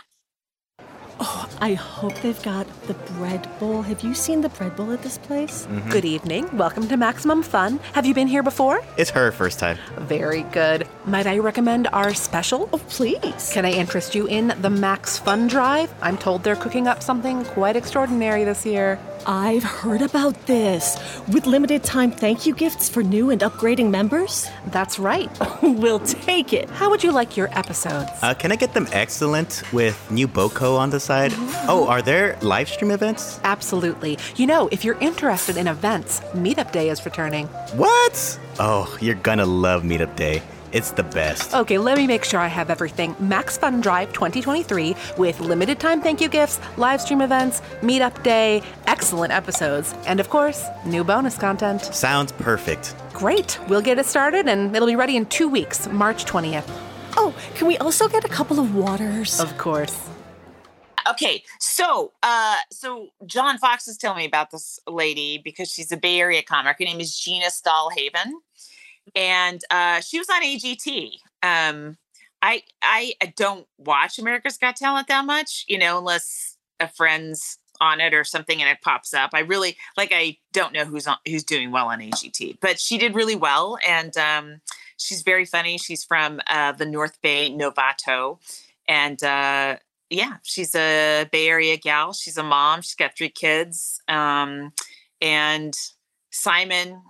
I 1.62 1.76
hope 1.76 2.16
they've 2.22 2.42
got 2.42 2.66
the 2.88 2.96
bread 3.14 3.48
bowl. 3.60 3.84
Have 3.84 4.02
you 4.02 4.16
seen 4.16 4.42
the 4.42 4.50
bread 4.50 4.76
bowl 4.76 4.92
at 4.94 5.04
this 5.04 5.20
place? 5.20 5.68
Mm-hmm. 5.68 5.92
Good 5.92 6.06
evening. 6.06 6.58
Welcome 6.58 6.88
to 6.88 6.98
Maximum 6.98 7.44
Fun. 7.44 7.78
Have 7.94 8.04
you 8.04 8.16
been 8.16 8.28
here 8.28 8.42
before? 8.42 8.82
It's 8.98 9.12
her 9.12 9.32
first 9.32 9.60
time. 9.60 9.78
Very 10.00 10.42
good. 10.42 10.88
Might 11.06 11.28
I 11.28 11.38
recommend 11.38 11.88
our 11.94 12.16
special? 12.16 12.68
Oh, 12.74 12.80
please. 12.90 13.52
Can 13.54 13.64
I 13.66 13.74
interest 13.74 14.16
you 14.16 14.26
in 14.26 14.56
the 14.60 14.72
Max 14.72 15.20
Fun 15.20 15.46
Drive? 15.46 15.94
I'm 16.02 16.18
told 16.18 16.44
they're 16.44 16.56
cooking 16.56 16.88
up 16.88 17.04
something 17.04 17.46
quite 17.46 17.76
extraordinary 17.76 18.44
this 18.44 18.66
year. 18.66 19.00
I've 19.28 19.64
heard 19.64 20.02
about 20.02 20.48
this. 20.48 20.98
With 21.32 21.46
limited 21.46 21.84
time 21.84 22.10
thank 22.10 22.48
you 22.48 22.56
gifts 22.56 22.90
for 22.90 23.04
new 23.04 23.30
and 23.30 23.42
upgrading 23.42 23.92
members? 23.92 24.48
That's 24.68 24.98
right. 24.98 25.30
we'll 25.62 26.00
take 26.00 26.54
it. 26.54 26.72
How 26.72 26.90
would 26.90 27.04
you 27.04 27.12
like 27.12 27.38
your 27.38 27.56
episodes? 27.56 28.10
Uh, 28.24 28.34
can 28.34 28.52
I 28.52 28.56
get 28.56 28.74
them 28.74 28.88
excellent 28.92 29.62
with 29.72 30.10
new 30.10 30.28
Boko 30.28 30.76
on 30.76 30.90
the 30.90 31.00
side? 31.00 31.32
Oh, 31.68 31.86
are 31.88 32.02
there 32.02 32.38
live 32.42 32.70
stream 32.70 32.92
events? 32.92 33.40
Absolutely. 33.44 34.18
You 34.36 34.48
know, 34.48 34.68
if 34.72 34.84
you're 34.84 35.00
interested 35.00 35.58
in 35.58 35.68
events, 35.68 36.20
Meetup 36.34 36.72
Day 36.72 36.90
is 36.90 37.04
returning. 37.06 37.48
What? 37.76 38.40
Oh, 38.60 38.98
you're 39.02 39.16
gonna 39.16 39.46
love 39.46 39.84
Meetup 39.84 40.16
Day. 40.16 40.42
It's 40.72 40.92
the 40.92 41.04
best. 41.04 41.54
Okay, 41.54 41.78
let 41.78 41.98
me 41.98 42.08
make 42.08 42.24
sure 42.24 42.40
I 42.40 42.48
have 42.48 42.70
everything. 42.70 43.16
Max 43.20 43.58
Fun 43.58 43.82
Drive 43.82 44.14
2023 44.14 44.96
with 45.18 45.40
limited 45.42 45.80
time 45.80 46.02
thank 46.02 46.22
you 46.22 46.30
gifts, 46.30 46.60
live 46.78 47.02
stream 47.02 47.22
events, 47.22 47.62
meetup 47.82 48.24
day, 48.24 48.64
excellent 48.88 49.34
episodes, 49.34 49.94
and 50.08 50.20
of 50.22 50.30
course, 50.30 50.66
new 50.86 51.04
bonus 51.04 51.38
content. 51.38 51.82
Sounds 51.82 52.32
perfect. 52.32 52.96
Great. 53.12 53.60
We'll 53.68 53.82
get 53.82 54.00
it 54.00 54.06
started 54.06 54.48
and 54.48 54.74
it'll 54.76 54.88
be 54.88 54.96
ready 54.96 55.18
in 55.18 55.26
two 55.26 55.50
weeks, 55.50 55.88
March 55.90 56.24
20th. 56.26 56.70
Oh, 57.18 57.36
can 57.56 57.68
we 57.68 57.78
also 57.80 58.08
get 58.08 58.24
a 58.24 58.30
couple 58.30 58.60
of 58.60 58.74
waters? 58.74 59.40
Of 59.42 59.58
course. 59.58 60.10
Okay, 61.12 61.44
so 61.60 62.14
uh, 62.24 62.56
so 62.72 63.10
John 63.26 63.58
Fox 63.58 63.86
is 63.90 63.98
telling 63.98 64.20
me 64.20 64.26
about 64.26 64.52
this 64.52 64.80
lady 64.88 65.42
because 65.44 65.70
she's 65.70 65.92
a 65.92 65.98
Bay 65.98 66.22
Area 66.22 66.42
comic. 66.42 66.78
Her 66.80 66.86
name 66.86 67.02
is 67.02 67.20
Gina 67.20 67.50
Stahl-Haven, 67.50 68.40
and 69.14 69.62
uh, 69.70 70.00
she 70.00 70.20
was 70.20 70.30
on 70.30 70.42
AGT. 70.42 71.16
Um, 71.44 71.98
I 72.42 72.64
I 72.82 73.14
don't 73.36 73.68
watch 73.78 74.20
America's 74.20 74.58
Got 74.58 74.78
Talent 74.78 75.10
that 75.10 75.26
much, 75.26 75.66
you 75.68 75.78
know, 75.78 75.98
unless 75.98 76.58
a 76.80 76.88
friend's 76.88 77.58
on 77.82 78.00
it 78.00 78.14
or 78.14 78.24
something 78.24 78.62
and 78.62 78.70
it 78.70 78.78
pops 78.82 79.14
up. 79.14 79.32
I 79.34 79.40
really 79.40 79.76
like. 79.98 80.14
I 80.14 80.38
don't 80.54 80.72
know 80.72 80.86
who's 80.86 81.08
on 81.08 81.18
who's 81.28 81.44
doing 81.44 81.72
well 81.72 81.88
on 81.88 82.00
AGT, 82.00 82.60
but 82.62 82.80
she 82.80 82.98
did 82.98 83.16
really 83.16 83.36
well, 83.36 83.78
and 83.86 84.16
um, 84.16 84.62
she's 84.96 85.24
very 85.24 85.44
funny. 85.44 85.78
She's 85.78 86.06
from 86.06 86.40
uh, 86.48 86.72
the 86.72 86.86
North 86.86 87.22
Bay 87.22 87.52
Novato, 87.52 88.40
and 88.88 89.22
uh, 89.22 89.76
yeah, 90.12 90.38
she's 90.44 90.76
a 90.76 91.26
Bay 91.32 91.48
Area 91.48 91.78
gal. 91.78 92.14
She's 92.14 92.38
a 92.38 92.44
mom. 92.44 92.82
She's 92.82 92.96
got 92.96 93.16
three 93.18 93.30
kids. 93.30 94.02
Um, 94.08 94.74
and 95.22 95.74
Simon, 96.32 97.02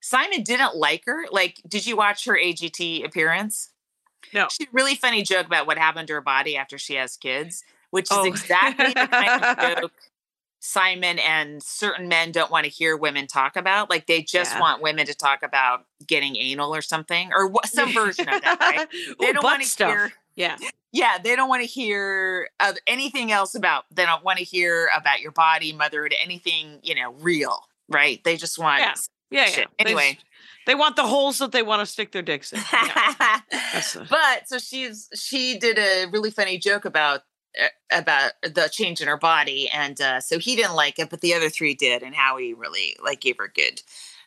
Simon 0.00 0.42
didn't 0.42 0.76
like 0.76 1.02
her. 1.06 1.24
Like, 1.30 1.60
did 1.68 1.84
you 1.86 1.96
watch 1.96 2.24
her 2.26 2.34
AGT 2.38 3.04
appearance? 3.04 3.70
No. 4.32 4.46
She 4.50 4.64
a 4.64 4.68
really 4.72 4.94
funny 4.94 5.22
joke 5.22 5.46
about 5.46 5.66
what 5.66 5.78
happened 5.78 6.06
to 6.08 6.14
her 6.14 6.20
body 6.20 6.56
after 6.56 6.78
she 6.78 6.94
has 6.94 7.16
kids, 7.16 7.64
which 7.90 8.10
is 8.10 8.16
Oh. 8.16 8.24
exactly 8.24 8.86
the 8.88 9.08
kind 9.08 9.42
of 9.44 9.58
joke 9.80 9.92
Simon 10.60 11.18
and 11.18 11.60
certain 11.60 12.06
men 12.06 12.30
don't 12.30 12.50
want 12.52 12.64
to 12.64 12.70
hear 12.70 12.96
women 12.96 13.26
talk 13.26 13.56
about. 13.56 13.90
Like, 13.90 14.06
they 14.06 14.22
just 14.22 14.52
Yeah. 14.52 14.60
want 14.60 14.80
women 14.80 15.06
to 15.06 15.14
talk 15.14 15.42
about 15.42 15.86
getting 16.06 16.36
anal 16.36 16.72
or 16.72 16.82
something, 16.82 17.32
or 17.34 17.48
what, 17.48 17.66
some 17.66 17.92
version 17.92 18.28
of 18.28 18.40
that. 18.42 18.60
Right? 18.60 18.88
They 19.18 19.26
Ooh, 19.30 19.32
don't 19.32 19.42
want 19.42 19.62
to 19.62 19.68
stuff. 19.68 19.90
hear 19.90 20.12
Yeah. 20.36 20.56
yeah 20.92 21.18
they 21.22 21.36
don't 21.36 21.48
want 21.48 21.62
to 21.62 21.66
hear 21.66 22.48
uh, 22.60 22.72
anything 22.86 23.32
else 23.32 23.54
about 23.54 23.84
they 23.90 24.04
don't 24.06 24.24
want 24.24 24.38
to 24.38 24.44
hear 24.44 24.88
about 24.96 25.20
your 25.20 25.32
body 25.32 25.72
motherhood 25.72 26.14
anything 26.22 26.78
you 26.82 26.94
know 26.94 27.12
real 27.20 27.66
right 27.88 28.22
they 28.24 28.36
just 28.36 28.58
want 28.58 28.80
Yeah. 28.80 28.94
Yeah. 29.30 29.40
yeah. 29.44 29.46
Shit. 29.50 29.68
They 29.78 29.84
Anyway. 29.86 30.18
they 30.66 30.74
want 30.74 30.96
the 30.96 31.06
holes 31.06 31.38
that 31.38 31.52
they 31.52 31.62
want 31.62 31.80
to 31.80 31.86
stick 31.86 32.12
their 32.12 32.22
dicks 32.22 32.52
in. 32.52 32.60
Yeah. 32.72 33.40
A- 33.52 34.06
but 34.10 34.46
so 34.48 34.58
she's 34.58 35.08
she 35.14 35.58
did 35.58 35.78
a 35.78 36.06
really 36.10 36.30
funny 36.30 36.58
joke 36.58 36.84
about 36.84 37.22
uh, 37.62 37.66
about 37.90 38.32
the 38.42 38.68
change 38.72 39.00
in 39.02 39.08
her 39.08 39.18
body 39.18 39.68
and 39.68 40.00
uh, 40.00 40.20
so 40.20 40.38
he 40.38 40.56
didn't 40.56 40.74
like 40.74 40.98
it 40.98 41.10
but 41.10 41.20
the 41.20 41.34
other 41.34 41.48
three 41.50 41.74
did 41.74 42.02
and 42.02 42.14
howie 42.14 42.54
really 42.54 42.96
like 43.04 43.20
gave 43.20 43.36
her 43.38 43.48
good 43.54 43.82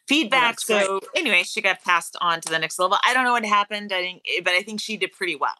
feedback 0.08 0.42
that's 0.58 0.64
great. 0.66 0.86
so 0.86 1.00
anyway 1.16 1.42
she 1.44 1.60
got 1.62 1.84
passed 1.84 2.16
on 2.22 2.40
to 2.42 2.50
the 2.52 2.60
next 2.60 2.78
level 2.78 2.98
i 3.04 3.14
don't 3.16 3.24
know 3.24 3.32
what 3.32 3.44
happened 3.44 3.92
i 3.92 4.00
think 4.02 4.24
but 4.44 4.54
i 4.54 4.62
think 4.62 4.80
she 4.80 4.98
did 4.98 5.12
pretty 5.12 5.36
well 5.36 5.56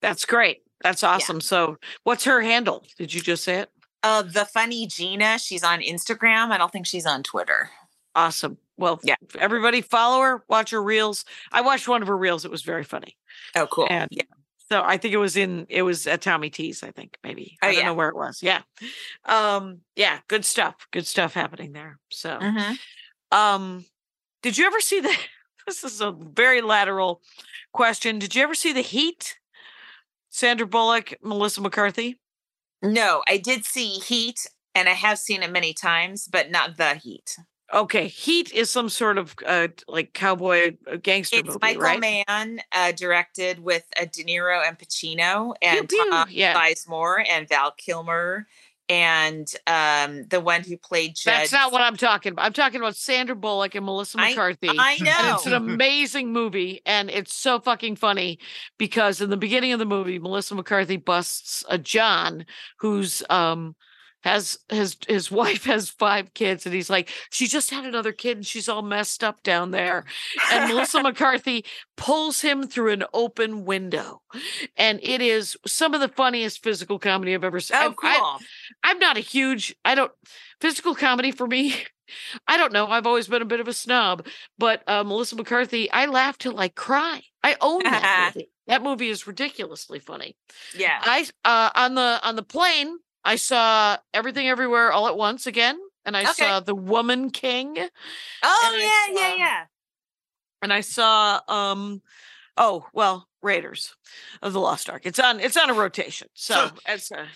That's 0.00 0.24
great. 0.24 0.62
That's 0.82 1.02
awesome. 1.02 1.40
So, 1.40 1.76
what's 2.04 2.24
her 2.24 2.40
handle? 2.40 2.84
Did 2.98 3.12
you 3.14 3.20
just 3.20 3.44
say 3.44 3.56
it? 3.60 3.70
uh 4.04 4.22
the 4.22 4.44
funny 4.44 4.86
gina 4.86 5.36
she's 5.40 5.64
on 5.64 5.80
instagram 5.80 6.50
i 6.52 6.56
don't 6.56 6.70
think 6.70 6.86
she's 6.86 7.04
on 7.04 7.20
twitter 7.24 7.68
Awesome. 8.14 8.56
Well, 8.76 9.00
Yeah. 9.02 9.16
everybody 9.38 9.80
follow 9.80 10.20
her, 10.22 10.44
watch 10.48 10.70
her 10.70 10.82
reels. 10.82 11.24
I 11.52 11.60
watched 11.60 11.86
one 11.88 12.00
of 12.02 12.08
her 12.08 12.16
reels. 12.16 12.44
It 12.44 12.50
was 12.52 12.62
very 12.62 12.82
funny. 12.84 13.16
oh 13.56 13.66
cool 13.66 13.86
And 13.90 14.08
yeah 14.12 14.22
So 14.70 14.82
I 14.84 14.98
think 14.98 15.14
it 15.14 15.18
was 15.18 15.36
in 15.36 15.66
it 15.68 15.82
was 15.82 16.06
at 16.06 16.22
Tommy 16.22 16.48
T's, 16.50 16.82
I 16.84 16.90
think, 16.92 17.16
maybe. 17.24 17.58
Oh, 17.60 17.66
I 17.66 17.72
don't 17.72 17.80
yeah. 17.80 17.86
know 17.86 17.94
where 17.94 18.08
it 18.08 18.16
was. 18.16 18.40
Yeah. 18.42 18.62
Um, 19.24 19.80
yeah, 19.96 20.18
good 20.28 20.44
stuff. 20.44 20.74
Good 20.92 21.06
stuff 21.06 21.34
happening 21.34 21.72
there. 21.72 21.98
So 22.10 22.38
Mhm. 22.38 22.78
um 23.32 23.84
did 24.42 24.56
you 24.58 24.64
ever 24.66 24.80
see 24.80 25.00
the 25.00 25.14
this 25.66 25.82
is 25.84 26.00
a 26.00 26.12
very 26.12 26.60
lateral 26.60 27.20
question. 27.72 28.18
Did 28.20 28.34
you 28.36 28.42
ever 28.44 28.54
see 28.54 28.72
the 28.72 28.80
heat? 28.80 29.38
Sandra 30.38 30.68
Bullock, 30.68 31.14
Melissa 31.20 31.60
McCarthy? 31.60 32.16
No, 32.80 33.24
I 33.28 33.38
did 33.38 33.64
see 33.64 33.94
Heat, 33.94 34.46
and 34.72 34.88
I 34.88 34.92
have 34.92 35.18
seen 35.18 35.42
it 35.42 35.50
many 35.50 35.74
times, 35.74 36.28
but 36.30 36.48
not 36.48 36.76
the 36.76 36.94
Heat. 36.94 37.36
Okay, 37.74 38.06
Heat 38.06 38.52
is 38.52 38.70
some 38.70 38.88
sort 38.88 39.18
of 39.18 39.34
uh 39.44 39.66
like 39.88 40.14
cowboy 40.14 40.76
uh, 40.90 40.96
gangster 41.02 41.38
It's 41.38 41.48
movie, 41.48 41.58
Michael 41.60 41.82
right? 41.82 42.24
Mann, 42.28 42.60
uh, 42.72 42.92
directed 42.92 43.58
with 43.58 43.84
uh, 44.00 44.06
De 44.12 44.22
Niro 44.22 44.64
and 44.64 44.78
Pacino, 44.78 45.54
Pew, 45.60 45.68
and 45.68 45.88
pew, 45.88 46.08
Tom 46.08 46.28
yeah. 46.30 46.54
Sizemore 46.54 47.24
and 47.28 47.48
Val 47.48 47.72
Kilmer, 47.72 48.46
and 48.88 49.46
um, 49.66 50.24
the 50.28 50.40
one 50.40 50.62
who 50.62 50.76
played 50.76 51.14
Judge. 51.14 51.24
That's 51.24 51.52
not 51.52 51.72
what 51.72 51.80
I'm 51.80 51.96
talking 51.96 52.32
about. 52.32 52.44
I'm 52.44 52.52
talking 52.52 52.80
about 52.80 52.96
Sandra 52.96 53.36
Bullock 53.36 53.74
and 53.74 53.84
Melissa 53.84 54.18
McCarthy. 54.18 54.70
I 54.70 54.94
And 54.94 55.04
know. 55.04 55.34
it's 55.34 55.46
an 55.46 55.52
amazing 55.54 56.32
movie, 56.32 56.80
and 56.86 57.10
it's 57.10 57.34
so 57.34 57.60
fucking 57.60 57.96
funny 57.96 58.38
because 58.78 59.20
in 59.20 59.30
the 59.30 59.36
beginning 59.36 59.72
of 59.72 59.78
the 59.78 59.86
movie, 59.86 60.18
Melissa 60.18 60.54
McCarthy 60.54 60.96
busts 60.96 61.64
a 61.68 61.78
John 61.78 62.46
who's 62.78 63.22
um 63.30 63.74
has 64.22 64.58
his 64.68 64.96
his 65.06 65.30
wife 65.40 65.64
has 65.64 65.88
five 65.90 66.34
kids, 66.34 66.66
and 66.66 66.74
he's 66.74 66.90
like, 66.90 67.08
she 67.30 67.46
just 67.46 67.70
had 67.70 67.84
another 67.84 68.12
kid, 68.12 68.38
and 68.38 68.46
she's 68.46 68.68
all 68.68 68.82
messed 68.82 69.22
up 69.22 69.42
down 69.42 69.70
there. 69.70 70.04
And 70.52 70.68
Melissa 70.68 71.02
McCarthy 71.02 71.64
pulls 71.96 72.40
him 72.40 72.66
through 72.66 72.92
an 72.92 73.04
open 73.14 73.64
window, 73.64 74.22
and 74.76 75.00
it 75.02 75.20
is 75.20 75.56
some 75.66 75.94
of 75.94 76.00
the 76.00 76.08
funniest 76.08 76.62
physical 76.62 76.98
comedy 76.98 77.34
I've 77.34 77.44
ever 77.44 77.60
seen. 77.60 77.78
oh, 77.80 77.94
I- 78.02 78.14
I- 78.14 78.18
cool. 78.18 78.38
I'm 78.84 78.98
not 78.98 79.16
a 79.16 79.20
huge 79.20 79.74
I 79.84 79.94
don't 79.94 80.12
physical 80.60 80.94
comedy 80.94 81.30
for 81.32 81.46
me. 81.46 81.74
I 82.48 82.56
don't 82.56 82.72
know. 82.72 82.86
I've 82.86 83.06
always 83.06 83.28
been 83.28 83.42
a 83.42 83.46
bit 83.46 83.60
of 83.60 83.68
a 83.68 83.72
snob, 83.74 84.26
but 84.56 84.82
uh, 84.88 85.04
Melissa 85.04 85.36
McCarthy, 85.36 85.90
I 85.90 86.06
laugh 86.06 86.38
till 86.38 86.58
I 86.58 86.68
cry. 86.68 87.20
I 87.44 87.56
own 87.60 87.82
that 87.84 88.32
movie. 88.34 88.50
That 88.66 88.82
movie 88.82 89.08
is 89.10 89.26
ridiculously 89.26 89.98
funny. 89.98 90.34
yeah. 90.74 91.00
I 91.02 91.26
uh, 91.44 91.70
on 91.74 91.94
the 91.94 92.18
on 92.22 92.34
the 92.36 92.42
plane, 92.42 92.96
I 93.28 93.36
saw 93.36 93.98
Everything 94.14 94.48
Everywhere 94.48 94.90
All 94.90 95.06
at 95.06 95.14
Once 95.14 95.46
again, 95.46 95.78
and 96.06 96.16
I 96.16 96.22
Okay. 96.22 96.32
saw 96.32 96.60
The 96.60 96.74
Woman 96.74 97.28
King, 97.28 97.76
Oh 98.42 98.78
yeah, 99.10 99.14
yeah, 99.14 99.36
yeah. 99.36 99.64
and 100.62 100.72
I 100.72 100.80
saw 100.80 101.42
um 101.46 102.00
oh 102.56 102.86
well 102.94 103.28
Raiders 103.42 103.94
of 104.40 104.54
the 104.54 104.60
Lost 104.60 104.88
Ark. 104.88 105.02
It's 105.04 105.18
on 105.18 105.40
it's 105.40 105.58
on 105.58 105.68
a 105.68 105.74
rotation, 105.74 106.28
so 106.32 106.70
it's 106.88 107.12
uh, 107.12 107.26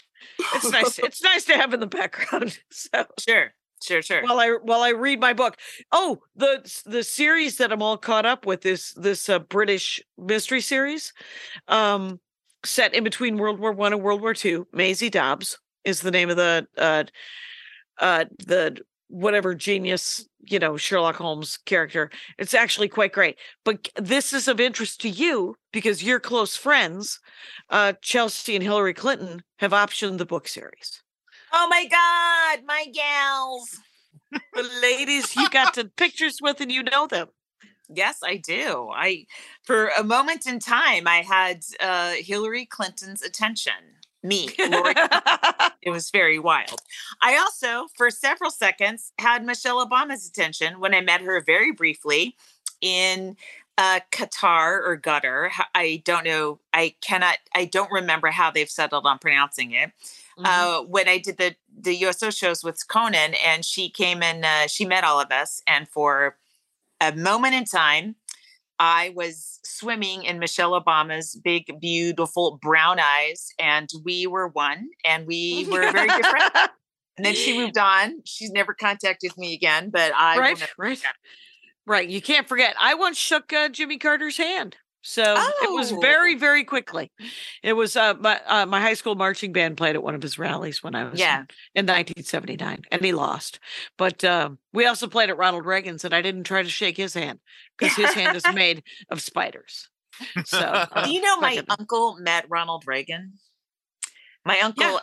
it's 0.55 0.73
nice. 0.73 0.99
It's 0.99 1.23
nice 1.23 1.45
to 1.45 1.59
have 1.59 1.75
in 1.75 1.81
the 1.81 1.87
background. 1.87 2.59
So 2.71 3.05
Sure, 3.29 3.53
sure, 3.83 4.01
sure. 4.01 4.23
while 4.23 4.41
I 4.41 4.57
while 4.63 4.81
I 4.81 4.93
read 4.93 5.21
my 5.21 5.35
book. 5.35 5.59
Oh, 5.93 6.21
the 6.35 6.63
the 6.87 7.05
series 7.05 7.59
that 7.59 7.71
I'm 7.71 7.83
all 7.83 7.99
caught 7.99 8.25
up 8.25 8.47
with 8.47 8.65
is 8.65 8.95
this 8.97 9.29
uh, 9.29 9.41
British 9.41 10.01
mystery 10.17 10.63
series, 10.63 11.13
um, 11.69 12.19
set 12.65 12.95
in 12.95 13.05
between 13.05 13.37
World 13.37 13.61
War 13.61 13.73
One 13.73 13.93
and 13.93 14.03
World 14.03 14.23
War 14.23 14.33
Two. 14.33 14.67
Maisie 14.73 15.11
Dobbs 15.11 15.59
is 15.85 16.01
the 16.01 16.11
name 16.11 16.31
of 16.31 16.37
the 16.37 16.67
uh, 16.77 17.05
uh, 17.99 18.25
the 18.39 18.79
whatever 19.09 19.55
genius 19.55 20.27
you 20.41 20.59
know 20.59 20.77
Sherlock 20.77 21.17
Holmes 21.17 21.59
character. 21.65 22.11
It's 22.39 22.55
actually 22.55 22.89
quite 22.89 23.13
great. 23.13 23.37
But 23.65 23.89
this 23.97 24.33
is 24.33 24.49
of 24.49 24.61
interest 24.61 25.01
to 25.03 25.09
you 25.09 25.57
because 25.73 26.03
your 26.03 26.21
close 26.21 26.57
friends, 26.57 27.21
uh, 27.71 27.95
Chelsea 28.03 28.55
and 28.55 28.63
Hillary 28.63 28.95
Clinton, 28.95 29.43
have 29.59 29.73
optioned 29.73 30.19
the 30.19 30.27
book 30.27 30.49
series. 30.49 31.03
oh 31.53 31.69
my 31.69 31.87
God, 31.87 32.67
my 32.67 32.87
gals. 32.93 33.81
The 34.55 34.81
ladies 34.81 35.37
you 35.37 35.49
got 35.51 35.75
to 35.75 35.85
pictures 35.85 36.39
with 36.41 36.61
and 36.61 36.73
you 36.73 36.83
know 36.83 37.07
them. 37.07 37.29
Yes, 37.95 38.21
I 38.25 38.37
do. 38.37 38.89
I, 38.95 39.27
for 39.63 39.89
a 39.89 40.03
moment 40.03 40.47
in 40.47 40.59
time, 40.59 41.07
I 41.07 41.19
had 41.19 41.63
uh, 41.81 42.13
Hillary 42.19 42.65
Clinton's 42.65 43.23
attention. 43.23 43.73
Me, 44.23 44.49
Lori 44.59 44.95
it 45.83 45.91
was 45.91 46.11
very 46.11 46.39
wild. 46.39 46.81
I 47.21 47.37
also, 47.37 47.89
for 47.97 48.11
several 48.11 48.51
seconds, 48.51 49.13
had 49.19 49.45
Michelle 49.45 49.85
Obama's 49.85 50.29
attention 50.29 50.79
when 50.81 50.95
I 50.95 51.01
met 51.01 51.21
her 51.23 51.41
very 51.41 51.73
briefly 51.73 52.37
in 52.81 53.37
uh, 53.79 54.01
Qatar 54.11 54.81
or 54.87 54.97
Gutter. 54.97 55.51
I 55.75 56.03
don't 56.05 56.25
know. 56.25 56.61
I 56.73 56.95
cannot. 57.01 57.37
I 57.55 57.65
don't 57.65 57.91
remember 57.91 58.29
how 58.29 58.51
they've 58.51 58.71
settled 58.71 59.07
on 59.07 59.19
pronouncing 59.19 59.73
it. 59.73 59.91
Mhm. 60.39 60.45
Uh, 60.45 60.83
when 60.83 61.09
I 61.09 61.19
did 61.19 61.39
the 61.39 61.57
the 61.77 61.95
USO 61.97 62.31
shows 62.31 62.63
with 62.63 62.87
Conan, 62.87 63.35
and 63.45 63.65
she 63.65 63.89
came 63.91 64.23
and 64.23 64.45
uh, 64.45 64.67
she 64.69 64.85
met 64.85 65.05
all 65.05 65.21
of 65.21 65.33
us, 65.33 65.63
and 65.67 65.89
for 65.89 66.37
a 67.01 67.13
moment 67.13 67.55
in 67.55 67.65
time, 67.65 68.15
I 68.79 69.13
was 69.15 69.61
swimming 69.65 70.25
in 70.25 70.39
Michelle 70.39 70.81
Obama's 70.81 71.39
big, 71.43 71.81
beautiful 71.81 72.59
brown 72.61 72.99
eyes, 72.99 73.49
and 73.59 73.89
we 74.05 74.27
were 74.27 74.49
one, 74.49 74.89
and 75.05 75.27
we 75.27 75.69
were 75.71 75.91
very 75.93 76.09
different. 76.09 76.53
And 77.19 77.27
then 77.27 77.35
she 77.35 77.59
moved 77.59 77.77
on. 77.77 78.23
She's 78.25 78.51
never 78.51 78.73
contacted 78.73 79.37
me 79.37 79.53
again, 79.53 79.91
but 79.91 80.15
I 80.15 80.39
right, 80.39 80.69
right, 80.79 80.97
forget. 80.97 81.15
right. 81.87 82.09
You 82.09 82.23
can't 82.23 82.49
forget. 82.49 82.75
I 82.81 82.95
once 82.95 83.19
shook 83.19 83.53
uh, 83.53 83.69
Jimmy 83.69 83.99
Carter's 83.99 84.39
hand, 84.39 84.77
so 85.03 85.35
it 85.63 85.73
was 85.73 85.93
Oh. 85.93 86.01
very, 86.01 86.37
very 86.37 86.65
quickly. 86.65 87.11
It 87.63 87.73
was 87.75 87.97
uh, 87.97 88.15
my 88.19 88.41
uh, 88.47 88.67
my 88.67 88.81
high 88.81 88.95
school 88.95 89.15
marching 89.15 89.53
band 89.53 89.77
played 89.77 89.95
at 89.97 90.03
one 90.03 90.15
of 90.15 90.23
his 90.23 90.39
rallies 90.39 90.83
when 90.83 90.95
I 90.95 91.05
was 91.05 91.19
Yeah. 91.21 91.41
in, 91.75 91.85
in 91.85 91.87
1979, 91.87 92.83
and 92.91 93.05
he 93.05 93.13
lost. 93.13 93.59
But 93.99 94.23
um, 94.25 94.59
we 94.73 94.87
also 94.87 95.07
played 95.09 95.29
at 95.31 95.37
Ronald 95.37 95.67
Reagan's, 95.67 96.05
and 96.05 96.15
I 96.15 96.23
didn't 96.23 96.45
try 96.45 96.63
to 96.63 96.69
shake 96.69 96.97
his 96.97 97.15
hand 97.15 97.41
because 97.77 97.95
his 97.97 98.15
hand 98.15 98.37
is 98.37 98.45
made 98.55 98.83
of 99.11 99.21
spiders. 99.21 99.89
So 100.45 100.59
uh, 100.59 101.05
Do 101.05 101.11
you 101.13 101.21
know 101.21 101.39
my 101.41 101.63
uncle 101.69 102.17
met 102.21 102.47
Ronald 102.49 102.85
Reagan? 102.87 103.35
My 104.45 104.61
uncle 104.61 105.01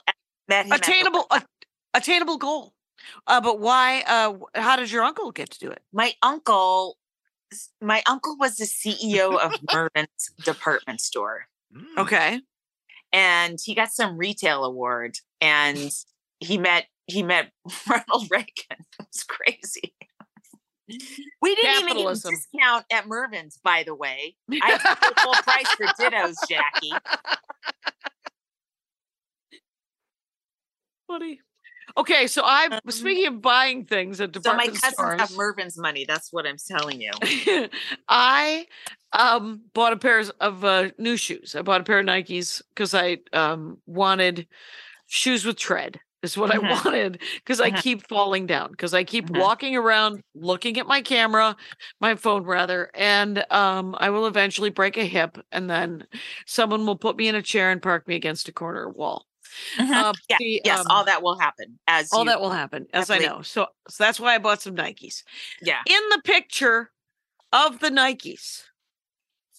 met 0.48 0.66
him. 0.66 0.72
at 0.74 0.82
the- 0.82 0.88
attainable 0.92 1.26
a, 1.32 1.44
attainable 1.94 2.38
goal. 2.38 2.74
Uh, 3.26 3.40
but 3.42 3.60
why? 3.60 4.04
Uh, 4.06 4.34
how 4.56 4.76
did 4.76 4.92
your 4.92 5.04
uncle 5.04 5.32
get 5.32 5.50
to 5.52 5.60
do 5.60 5.72
it? 5.72 5.82
my 5.92 6.14
uncle. 6.22 6.98
My 7.82 8.04
uncle 8.08 8.38
was 8.38 8.56
the 8.58 8.66
CEO 8.66 9.38
of 9.40 9.54
Mervyn's 9.74 10.32
department 10.44 11.02
store. 11.02 11.48
Mm. 11.76 11.98
Okay. 12.02 12.42
and 13.14 13.60
he 13.64 13.76
got 13.76 13.92
some 13.92 14.18
retail 14.18 14.64
award 14.66 15.16
and 15.42 15.92
he 16.40 16.58
met 16.58 16.86
he 17.08 17.24
met 17.24 17.52
Ronald 17.90 18.28
Reagan. 18.32 18.48
It 19.00 19.08
was 19.08 19.24
crazy. 19.24 19.94
We 21.42 21.56
didn't 21.56 21.72
even 21.72 21.98
get 21.98 22.08
a 22.08 22.16
Capitalism. 22.16 22.34
discount 22.36 22.86
at 22.92 23.08
Mervyn's, 23.08 23.60
by 23.64 23.84
the 23.84 23.94
way. 23.96 24.36
I 24.52 24.78
pay 24.78 25.22
full 25.22 25.34
price 25.44 25.70
for 25.76 25.86
dittos, 25.86 26.36
Jackie. 26.50 26.92
Funny. 31.08 31.40
Okay, 31.98 32.28
so 32.28 32.42
I'm 32.46 32.72
Um, 32.74 32.80
speaking 32.90 33.28
of 33.28 33.42
buying 33.42 33.86
things 33.86 34.22
at 34.22 34.32
department 34.32 34.78
stores. 34.78 34.82
So 34.82 34.88
my 34.88 34.92
cousins 34.92 34.94
stores. 34.96 35.20
have 35.20 35.32
Mervyn's 35.32 35.78
money. 35.78 36.06
That's 36.06 36.32
what 36.32 36.46
I'm 36.48 36.58
telling 36.68 37.02
you. 37.02 37.12
I 38.08 38.68
um 39.14 39.62
bought 39.74 39.94
a 39.94 39.98
pair 39.98 40.24
of 40.40 40.64
uh, 40.64 40.90
new 40.98 41.18
shoes. 41.18 41.56
I 41.56 41.62
bought 41.62 41.82
a 41.82 41.84
pair 41.84 42.00
of 42.00 42.06
Nikes 42.06 42.62
because 42.70 42.94
I 42.94 43.20
um 43.34 43.80
wanted 43.86 44.48
shoes 45.08 45.46
with 45.46 45.58
tread. 45.58 46.02
Is 46.24 46.38
what. 46.38 46.52
I 46.52 46.60
wanted 46.60 47.22
because 47.36 47.62
I 47.62 47.72
Mhm. 47.72 47.82
keep 47.82 48.08
falling 48.08 48.48
down 48.48 48.72
because 48.72 48.94
I 48.94 49.06
keep 49.06 49.30
Mhm. 49.30 49.36
walking 49.38 49.76
around 49.78 50.22
looking 50.36 50.78
at 50.80 50.88
my 50.88 51.02
camera, 51.02 51.56
my 52.02 52.16
phone 52.16 52.44
rather, 52.44 52.92
and 52.96 53.46
um 53.52 53.96
I 54.00 54.10
will 54.12 54.28
eventually 54.28 54.70
break 54.72 54.98
a 54.98 55.06
hip 55.06 55.38
and 55.54 55.70
then 55.70 56.08
someone 56.46 56.86
will 56.86 56.98
put 56.98 57.18
me 57.18 57.30
in 57.30 57.36
a 57.36 57.44
chair 57.44 57.72
and 57.72 57.82
park 57.82 58.08
me 58.10 58.16
against 58.18 58.50
a 58.50 58.54
corner 58.54 58.90
wall. 58.90 59.29
Mhm. 59.78 59.92
Uh, 59.92 60.14
Yeah, 60.30 60.38
the, 60.40 60.62
yes, 60.66 60.80
um, 60.80 60.86
all 60.90 61.04
that 61.06 61.22
will 61.22 61.38
happen 61.38 61.80
as 61.88 62.12
all 62.12 62.20
you, 62.24 62.26
that 62.30 62.42
will 62.42 62.50
happen 62.52 62.88
as 62.94 63.10
I 63.10 63.18
know. 63.20 63.42
So, 63.42 63.68
so 63.88 64.04
that's 64.04 64.20
why 64.20 64.36
I 64.36 64.38
bought 64.38 64.62
some 64.62 64.76
Nikes. 64.76 65.24
yeah. 65.62 65.82
In 65.86 66.02
the 66.10 66.22
picture 66.24 66.92
of 67.52 67.80
the 67.80 67.90
Nikes, 67.90 68.64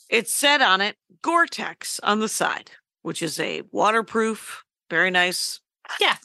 it 0.09 0.29
said 0.29 0.61
on 0.63 0.81
it 0.81 0.97
Gore-Tex 1.23 2.01
on 2.03 2.21
the 2.21 2.29
side, 2.29 2.71
which 3.03 3.23
is 3.23 3.39
a 3.41 3.63
waterproof, 3.73 4.65
very 4.89 5.11
nice 5.11 5.61
Yeah. 6.01 6.17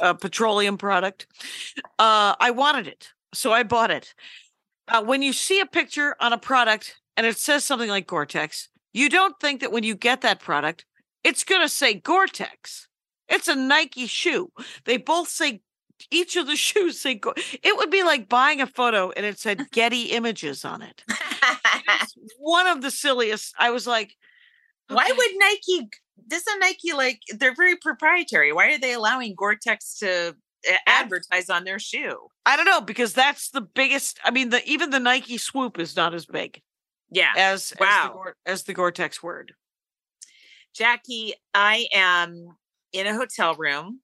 uh, 0.00 0.14
petroleum 0.14 0.78
product. 0.78 1.26
Uh, 1.98 2.34
I 2.40 2.50
wanted 2.50 2.86
it, 2.86 3.12
so 3.34 3.52
I 3.52 3.62
bought 3.62 3.90
it. 3.90 4.14
Uh, 4.88 5.02
when 5.02 5.22
you 5.22 5.32
see 5.32 5.60
a 5.60 5.66
picture 5.66 6.16
on 6.20 6.32
a 6.32 6.38
product 6.38 6.96
and 7.16 7.26
it 7.26 7.36
says 7.38 7.64
something 7.64 7.88
like 7.88 8.06
Gore-Tex, 8.06 8.68
you 8.92 9.08
don't 9.08 9.38
think 9.40 9.60
that 9.60 9.72
when 9.72 9.84
you 9.84 9.94
get 9.94 10.20
that 10.22 10.40
product, 10.40 10.84
it's 11.24 11.44
going 11.44 11.62
to 11.62 11.68
say 11.68 11.94
Gore-Tex. 11.94 12.88
It's 13.32 13.48
a 13.48 13.56
Nike 13.56 14.06
shoe. 14.06 14.52
They 14.84 14.96
both 14.98 15.28
say 15.28 15.62
each 16.10 16.36
of 16.36 16.46
the 16.46 16.56
shoes 16.66 17.00
say 17.00 17.14
Gore. 17.14 17.34
It 17.62 17.76
would 17.76 17.90
be 17.90 18.02
like 18.02 18.28
buying 18.28 18.60
a 18.60 18.66
photo 18.66 19.10
and 19.10 19.26
it 19.26 19.38
said 19.38 19.70
Getty 19.72 20.04
Images 20.12 20.64
on 20.64 20.82
it. 20.82 21.02
It's 21.08 22.14
one 22.38 22.66
of 22.66 22.82
the 22.82 22.90
silliest. 22.90 23.54
I 23.58 23.70
was 23.70 23.86
like, 23.86 24.14
Why 24.88 25.10
would 25.10 25.30
Nike? 25.38 25.88
Doesn't 26.28 26.60
Nike 26.60 26.92
like 26.92 27.20
they're 27.36 27.54
very 27.54 27.76
proprietary? 27.76 28.52
Why 28.52 28.72
are 28.74 28.78
they 28.78 28.92
allowing 28.92 29.34
Gore-Tex 29.34 29.98
to 30.00 30.36
uh, 30.70 30.74
advertise 30.86 31.50
on 31.50 31.64
their 31.64 31.78
shoe? 31.80 32.28
I 32.46 32.56
don't 32.56 32.66
know 32.66 32.80
because 32.80 33.12
that's 33.14 33.50
the 33.50 33.60
biggest. 33.62 34.20
I 34.24 34.30
mean, 34.30 34.50
the 34.50 34.62
even 34.68 34.90
the 34.90 35.00
Nike 35.00 35.38
swoop 35.38 35.78
is 35.78 35.96
not 35.96 36.14
as 36.14 36.26
big 36.26 36.60
Yeah. 37.10 37.32
as 37.36 37.72
as 37.72 37.80
Wow. 37.80 38.06
the, 38.08 38.12
Gore, 38.12 38.36
as 38.46 38.62
the 38.64 38.74
Gore-Tex 38.74 39.22
word. 39.22 39.54
Jackie, 40.74 41.34
I 41.54 41.86
am 41.92 42.56
in 42.92 43.06
a 43.06 43.14
hotel 43.14 43.54
room. 43.54 44.00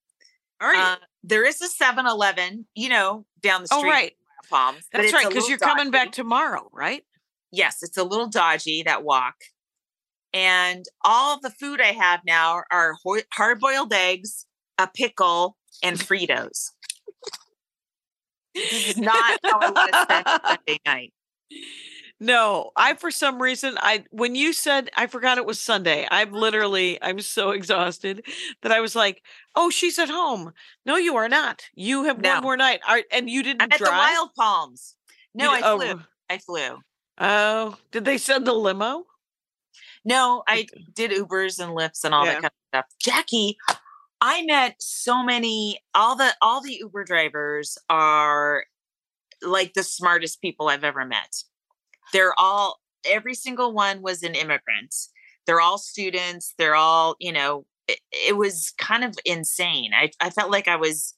All 0.61 0.68
right. 0.68 0.95
Uh, 0.95 0.97
there 1.22 1.45
is 1.45 1.61
a 1.61 1.68
7-Eleven, 1.68 2.66
you 2.74 2.89
know, 2.89 3.26
down 3.41 3.62
the 3.62 3.68
street. 3.68 3.80
oh, 3.84 3.89
right. 3.89 4.12
Palms. 4.51 4.86
That's 4.93 5.12
right 5.12 5.28
because 5.28 5.49
you're 5.49 5.59
coming 5.59 5.91
back 5.91 6.12
tomorrow, 6.12 6.68
right? 6.72 7.05
Yes, 7.53 7.82
it's 7.82 7.97
a 7.99 8.05
little 8.05 8.28
dodgy 8.28 8.82
that 8.84 9.05
walk. 9.05 9.34
And 10.32 10.84
all 11.05 11.41
the 11.41 11.51
food 11.51 11.80
I 11.80 11.93
have 11.93 12.20
now 12.26 12.62
are 12.70 12.95
ho- 13.05 13.20
hard-boiled 13.32 13.93
eggs, 13.93 14.47
a 14.78 14.86
pickle, 14.86 15.57
and 15.82 15.99
Fritos. 15.99 16.70
this 18.55 18.89
is 18.89 18.97
not 18.99 19.39
how 19.45 19.59
I 19.61 19.70
want 19.70 19.93
to 19.93 20.03
spend 20.03 20.26
Sunday 20.47 20.80
night. 20.86 21.12
No, 22.21 22.73
I 22.77 22.95
for 22.95 23.11
some 23.12 23.41
reason 23.41 23.77
I 23.81 24.05
when 24.11 24.35
you 24.35 24.53
said 24.53 24.91
I 24.97 25.07
forgot 25.07 25.39
it 25.39 25.47
was 25.47 25.61
Sunday. 25.61 26.07
I'm 26.11 26.33
literally 26.33 26.99
I'm 27.01 27.21
so 27.21 27.51
exhausted 27.59 28.25
that 28.62 28.73
I 28.73 28.81
was 28.81 28.97
like, 28.97 29.23
"Oh, 29.55 29.71
she's 29.71 29.99
at 30.01 30.09
home." 30.09 30.53
No, 30.85 30.97
you 30.97 31.16
are 31.16 31.29
not. 31.29 31.62
You 31.75 32.05
have 32.05 32.21
No. 32.21 32.35
one 32.35 32.43
more 32.43 32.57
night. 32.57 32.81
Are, 32.89 33.03
and 33.12 33.31
you 33.31 33.43
didn't 33.45 33.62
I'm 33.62 33.73
at 33.73 33.79
drive. 33.79 33.91
the 33.93 33.97
Wild 33.97 34.31
Palms. 34.37 34.97
No, 35.35 35.51
di- 35.51 35.59
I 35.59 35.61
oh, 35.71 35.79
flew. 35.79 36.01
I 36.31 36.39
flew. 36.39 36.79
Oh, 37.21 37.77
did 37.93 38.05
they 38.05 38.19
send 38.19 38.47
the 38.47 38.53
limo? 38.53 39.07
No, 40.05 40.43
I 40.49 40.66
did 40.95 41.11
Ubers 41.12 41.59
and 41.62 41.73
Lyfts 41.77 42.03
and 42.05 42.14
all 42.14 42.25
Yeah. 42.25 42.33
that 42.35 42.43
kind 42.43 42.47
of 42.47 42.69
stuff. 42.79 42.85
Jackie, 43.01 43.57
I 44.21 44.43
met 44.45 44.77
so 44.81 45.23
many 45.23 45.81
all 45.95 46.16
the 46.16 46.35
all 46.43 46.61
the 46.62 46.75
Uber 46.81 47.05
drivers 47.05 47.79
are 47.89 48.64
like 49.43 49.75
the 49.75 49.85
smartest 49.85 50.41
people 50.41 50.69
I've 50.69 50.83
ever 50.85 51.05
met. 51.05 51.43
They're 52.13 52.39
all 52.39 52.81
every 53.05 53.35
single 53.35 53.73
one 53.73 54.03
was 54.03 54.23
an 54.23 54.35
immigrant. 54.35 54.95
They're 55.47 55.61
all 55.61 55.79
students. 55.79 56.55
They're 56.59 56.75
all, 56.75 57.17
you 57.19 57.33
know, 57.33 57.65
it, 57.87 58.01
it 58.13 58.37
was 58.37 58.73
kind 58.79 59.05
of 59.05 59.15
insane. 59.25 59.93
I 59.95 60.11
I 60.21 60.31
felt 60.31 60.51
like 60.51 60.69
I 60.69 60.77
was 60.77 61.15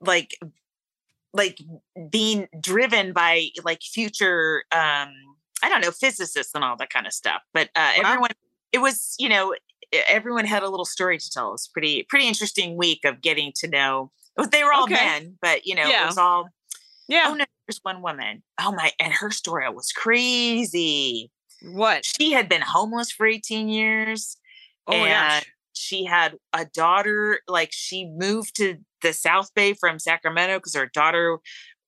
like 0.00 0.34
like 1.32 1.58
being 2.10 2.48
driven 2.60 3.12
by 3.12 3.48
like 3.64 3.82
future 3.82 4.64
um 4.72 5.08
I 5.62 5.68
don't 5.70 5.80
know, 5.80 5.90
physicists 5.90 6.54
and 6.54 6.62
all 6.62 6.76
that 6.76 6.90
kind 6.90 7.06
of 7.06 7.12
stuff. 7.14 7.42
But 7.54 7.68
uh, 7.74 7.92
Wow. 7.96 8.02
everyone, 8.04 8.30
it 8.72 8.78
was, 8.78 9.14
you 9.18 9.28
know, 9.30 9.54
everyone 10.06 10.44
had 10.44 10.62
a 10.62 10.68
little 10.68 10.84
story 10.84 11.16
to 11.16 11.30
tell. 11.30 11.48
It 11.48 11.52
was 11.52 11.68
pretty, 11.72 12.02
pretty 12.10 12.28
interesting 12.28 12.76
week 12.76 13.00
of 13.06 13.22
getting 13.22 13.52
to 13.60 13.68
know. 13.68 14.12
They 14.52 14.62
were 14.62 14.72
all 14.74 14.84
Okay. 14.84 14.94
men, 14.94 15.38
but 15.40 15.66
you 15.66 15.74
know, 15.74 15.88
Yeah. 15.88 16.04
it 16.04 16.06
was 16.08 16.18
all. 16.18 16.48
Yeah. 17.08 17.26
Oh 17.28 17.34
no, 17.34 17.44
there's 17.66 17.80
one 17.82 18.02
woman. 18.02 18.42
Oh 18.60 18.72
my, 18.72 18.92
and 19.00 19.12
her 19.12 19.30
story 19.30 19.68
was 19.70 19.92
crazy. 19.92 21.30
What? 21.62 22.04
She 22.04 22.32
had 22.32 22.48
been 22.48 22.62
homeless 22.62 23.10
for 23.10 23.26
18 23.26 23.68
years. 23.68 24.36
Oh 24.86 24.92
my 24.92 25.08
and 25.08 25.44
gosh. 25.44 25.52
she 25.72 26.04
had 26.04 26.36
a 26.52 26.64
daughter. 26.64 27.40
Like 27.48 27.70
she 27.72 28.06
moved 28.06 28.56
to 28.56 28.76
the 29.02 29.12
South 29.12 29.52
Bay 29.54 29.72
from 29.72 29.98
Sacramento 29.98 30.58
because 30.58 30.74
her 30.74 30.90
daughter 30.92 31.38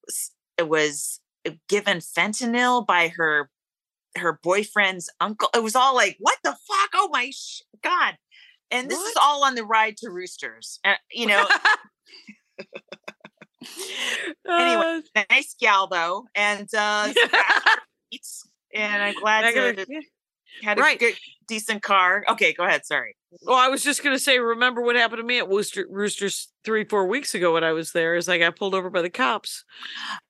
was, 0.07 0.31
was 0.61 1.21
given 1.69 1.99
fentanyl 1.99 2.87
by 2.87 3.09
her 3.17 3.51
her 4.17 4.39
boyfriend's 4.43 5.11
uncle. 5.21 5.49
It 5.55 5.63
was 5.63 5.77
all 5.77 5.95
like, 5.95 6.17
what 6.19 6.39
the 6.43 6.51
fuck? 6.51 6.91
Oh 6.95 7.09
my 7.13 7.31
sh- 7.31 7.63
god! 7.83 8.17
And 8.71 8.91
this 8.91 8.99
is 8.99 9.17
all 9.21 9.45
on 9.45 9.55
the 9.55 9.65
ride 9.65 9.97
to 9.99 10.11
Roosters. 10.11 10.81
Uh, 10.85 10.95
you 11.11 11.27
know, 11.27 11.47
Anyway, 14.49 15.01
Uh, 15.17 15.23
nice 15.31 15.55
gal 15.61 15.87
though, 15.87 16.27
and 16.35 16.69
uh, 16.75 17.13
some 17.13 17.29
fast 17.29 17.79
eats, 18.11 18.49
and 18.75 19.03
I'm 19.03 19.15
glad 19.15 19.55
gotta- 19.55 19.87
had 20.63 20.79
a 20.79 20.81
Right. 20.83 20.99
good, 20.99 21.15
decent 21.47 21.83
car. 21.83 22.25
Okay, 22.29 22.53
go 22.53 22.65
ahead. 22.65 22.85
Sorry. 22.85 23.15
Well, 23.43 23.57
I 23.57 23.69
was 23.69 23.85
just 23.85 24.03
gonna 24.03 24.19
say, 24.19 24.39
remember 24.39 24.81
what 24.83 24.97
happened 24.97 25.19
to 25.19 25.23
me 25.25 25.39
at 25.39 25.49
Rooster 25.49 25.87
Roosters 25.91 26.49
three, 26.65 26.85
four 26.85 27.07
weeks 27.07 27.35
ago 27.35 27.53
when 27.55 27.63
I 27.65 27.73
was 27.73 27.93
there? 27.93 28.15
Is 28.17 28.29
I 28.29 28.39
got 28.39 28.57
pulled 28.57 28.75
over 28.75 28.91
by 28.91 29.03
the 29.03 29.11
cops. 29.11 29.65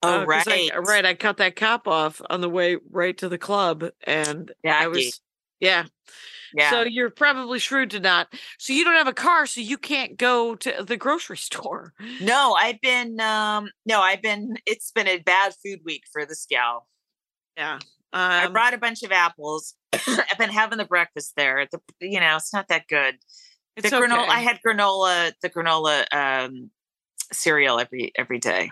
Oh 0.02 0.20
Uh, 0.20 0.24
right, 0.24 0.46
I, 0.48 0.78
right. 0.78 1.06
I 1.06 1.14
cut 1.14 1.36
that 1.38 1.54
cop 1.56 1.86
off 1.88 2.20
on 2.28 2.40
the 2.40 2.48
way 2.50 2.76
right 2.90 3.16
to 3.18 3.28
the 3.28 3.38
club, 3.38 3.84
and 4.04 4.50
I 4.66 4.88
was, 4.88 5.20
yeah. 5.60 5.86
Yeah. 6.54 6.70
So 6.70 6.82
you're 6.82 7.10
probably 7.10 7.58
shrewd 7.58 7.90
to 7.90 8.00
not. 8.00 8.28
So 8.58 8.72
you 8.72 8.84
don't 8.84 8.94
have 8.94 9.06
a 9.06 9.12
car, 9.12 9.46
so 9.46 9.60
you 9.60 9.76
can't 9.76 10.16
go 10.16 10.54
to 10.56 10.82
the 10.82 10.96
grocery 10.96 11.36
store. 11.50 11.92
No, 12.20 12.56
I've 12.58 12.80
been 12.80 13.20
um 13.20 13.70
no, 13.84 14.00
I've 14.00 14.22
been 14.22 14.56
it's 14.66 14.90
been 14.90 15.08
a 15.08 15.18
bad 15.18 15.52
food 15.62 15.80
week 15.84 16.04
for 16.12 16.24
this 16.24 16.46
gal. 16.48 16.86
Yeah. 17.56 17.78
I 18.12 18.46
Um, 18.46 18.52
brought 18.52 18.72
a 18.72 18.78
bunch 18.78 19.02
of 19.02 19.12
apples. 19.12 19.74
I've 19.92 20.38
been 20.38 20.50
having 20.50 20.78
the 20.78 20.86
breakfast 20.86 21.34
there. 21.36 21.66
The 21.70 21.80
you 22.00 22.20
know, 22.20 22.36
it's 22.36 22.52
not 22.54 22.68
that 22.68 22.86
good. 22.88 23.16
The 23.76 23.86
it's 23.86 23.90
granola 23.90 24.28
I 24.28 24.40
had 24.40 24.60
granola, 24.66 25.32
the 25.42 25.50
granola 25.50 26.06
um 26.14 26.70
cereal 27.32 27.78
every 27.78 28.12
every 28.16 28.38
day. 28.38 28.70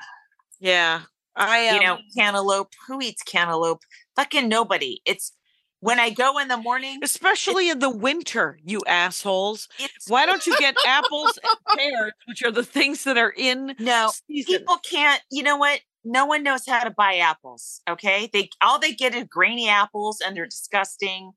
Yeah. 0.61 1.03
I 1.39 1.69
um, 1.69 1.75
you 1.77 1.83
know, 1.83 1.99
cantaloupe. 2.17 2.73
Who 2.89 3.03
eats 3.03 3.23
cantaloupe? 3.23 3.83
Fucking 4.17 4.49
nobody. 4.49 5.03
It's 5.05 5.33
when 5.81 6.01
I 6.01 6.11
go 6.11 6.39
in 6.39 6.49
the 6.49 6.57
morning, 6.57 7.01
especially 7.03 7.69
in 7.69 7.79
the 7.79 7.91
winter, 7.91 8.59
you 8.65 8.81
assholes. 8.87 9.69
Why 10.09 10.27
don't 10.27 10.47
you 10.47 10.57
get 10.59 10.77
apples 10.87 11.39
and 11.43 11.79
pears, 11.79 12.13
which 12.27 12.43
are 12.43 12.51
the 12.51 12.65
things 12.65 13.05
that 13.05 13.19
are 13.19 13.35
in 13.37 13.75
no 13.79 14.11
season? 14.29 14.59
people 14.59 14.79
can't 14.89 15.23
you 15.31 15.43
know 15.43 15.57
what 15.57 15.81
no 16.05 16.27
one 16.27 16.43
knows 16.43 16.65
how 16.67 16.85
to 16.85 16.91
buy 16.91 17.17
apples 17.17 17.81
okay 17.91 18.31
they 18.33 18.49
all 18.63 18.79
they 18.79 18.93
get 18.93 19.15
is 19.15 19.25
grainy 19.25 19.69
apples 19.69 20.21
and 20.25 20.37
they're 20.37 20.47
disgusting 20.47 21.33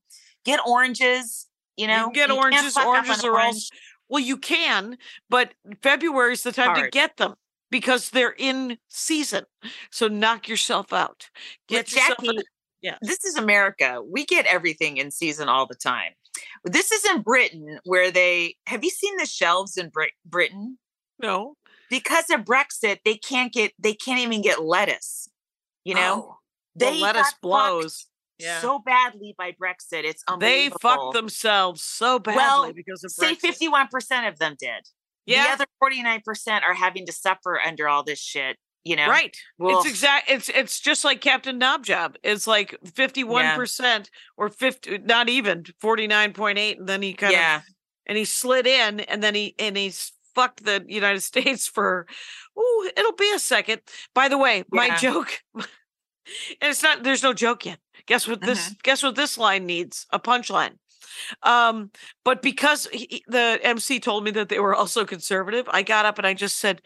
get 0.45 0.59
oranges 0.67 1.47
you 1.75 1.87
know 1.87 2.05
can 2.05 2.13
get 2.13 2.27
can't 2.27 2.39
oranges, 2.39 2.77
oranges 2.77 3.23
an 3.23 3.29
are 3.29 3.39
all. 3.39 3.53
Well, 4.09 4.23
you 4.23 4.37
can, 4.37 4.97
but 5.29 5.53
February 5.83 6.33
is 6.33 6.41
the 6.41 6.51
time 6.51 6.75
to 6.75 6.89
get 6.89 7.17
them 7.17 7.35
because 7.69 8.09
they're 8.09 8.35
in 8.37 8.79
season. 8.87 9.45
So 9.91 10.07
knock 10.07 10.47
yourself 10.47 10.91
out. 10.91 11.29
Get 11.67 11.91
yourself. 11.91 12.17
Jackie, 12.23 12.39
yeah. 12.81 12.97
this 13.01 13.23
is 13.25 13.35
America. 13.35 14.01
We 14.05 14.25
get 14.25 14.45
everything 14.45 14.97
in 14.97 15.11
season 15.11 15.49
all 15.49 15.65
the 15.67 15.75
time. 15.75 16.13
This 16.63 16.91
is 16.91 17.03
in 17.05 17.21
Britain 17.21 17.79
where 17.85 18.11
they 18.11 18.55
have 18.67 18.83
you 18.83 18.89
seen 18.89 19.15
the 19.17 19.25
shelves 19.25 19.77
in 19.77 19.89
Brit- 19.89 20.11
Britain? 20.25 20.77
no, 21.21 21.55
Because 21.89 22.29
of 22.29 22.41
Brexit, 22.41 22.99
they 23.03 23.15
can't 23.15 23.51
get 23.51 23.73
they 23.79 23.93
can't 23.93 24.19
even 24.19 24.41
get 24.41 24.63
lettuce. 24.63 25.27
You 25.83 25.95
know, 25.95 26.13
Oh, 26.29 26.35
the 26.75 26.85
they 26.85 26.99
lettuce 27.01 27.33
blows. 27.41 28.05
Yeah. 28.37 28.61
so 28.61 28.79
badly 28.79 29.35
by 29.37 29.51
Brexit. 29.51 30.05
It's 30.05 30.23
they 30.39 30.67
unbelievable. 30.67 30.79
fucked 30.79 31.13
themselves 31.13 31.83
so 31.83 32.19
badly 32.19 32.37
Well, 32.37 32.71
because 32.73 33.03
of 33.03 33.11
Say 33.11 33.35
fifty-one 33.35 33.87
percent 33.89 34.27
of 34.27 34.39
them 34.39 34.55
did. 34.57 34.87
Yeah, 35.25 35.43
The 35.47 35.51
other 35.53 35.65
forty-nine 35.79 36.21
percent 36.23 36.63
are 36.63 36.73
having 36.73 37.05
to 37.07 37.11
suffer 37.11 37.59
under 37.59 37.89
all 37.89 38.03
this 38.03 38.19
shit. 38.19 38.55
You 38.85 38.95
know, 38.95 39.07
right. 39.07 39.35
Well, 39.57 39.79
It's 39.79 39.89
exact. 39.89 40.29
It's 40.29 40.49
it's 40.49 40.79
just 40.79 41.03
like 41.03 41.19
Captain 41.21 41.59
Knobjob. 41.59 42.15
It's 42.23 42.47
like 42.47 42.75
fifty 42.95 43.23
one 43.23 43.55
percent 43.55 44.09
or 44.37 44.49
fifty, 44.49 44.97
not 44.99 45.27
even 45.29 45.65
forty 45.79 46.07
nine 46.07 46.33
point 46.33 46.57
eight, 46.57 46.79
and 46.79 46.87
then 46.87 47.01
he 47.01 47.13
kind 47.13 47.33
of 47.33 47.39
yeah. 47.39 47.61
and 48.07 48.17
he 48.17 48.25
slid 48.25 48.65
in 48.65 49.01
and 49.01 49.21
then 49.21 49.35
he 49.35 49.53
and 49.59 49.75
he's 49.75 50.13
fucked 50.33 50.63
the 50.63 50.83
United 50.87 51.21
States 51.31 51.67
for 51.67 52.07
oh 52.57 52.89
it'll 52.95 53.13
be 53.15 53.31
a 53.35 53.39
second. 53.39 53.81
By 54.15 54.29
the 54.29 54.37
way, 54.37 54.63
my 54.71 54.95
joke 54.95 55.41
and 55.55 55.65
it's 56.61 56.83
not 56.83 57.03
there's 57.03 57.23
no 57.23 57.33
joke 57.33 57.65
yet. 57.65 57.79
Guess 58.05 58.27
what 58.27 58.41
this 58.41 58.65
Mm-hmm. 58.69 58.73
guess 58.83 59.03
what 59.03 59.15
this 59.15 59.37
line 59.37 59.65
needs? 59.65 60.05
A 60.11 60.19
punchline. 60.19 60.75
Um 61.43 61.91
but 62.23 62.41
because 62.41 62.87
he- 62.93 63.23
the 63.27 63.59
MC 63.61 63.99
told 63.99 64.23
me 64.23 64.31
that 64.31 64.49
they 64.49 64.59
were 64.59 64.75
also 64.75 65.05
conservative, 65.05 65.67
I 65.69 65.83
got 65.83 66.05
up 66.05 66.17
and 66.17 66.25
I 66.25 66.33
just 66.33 66.57
said, 66.57 66.81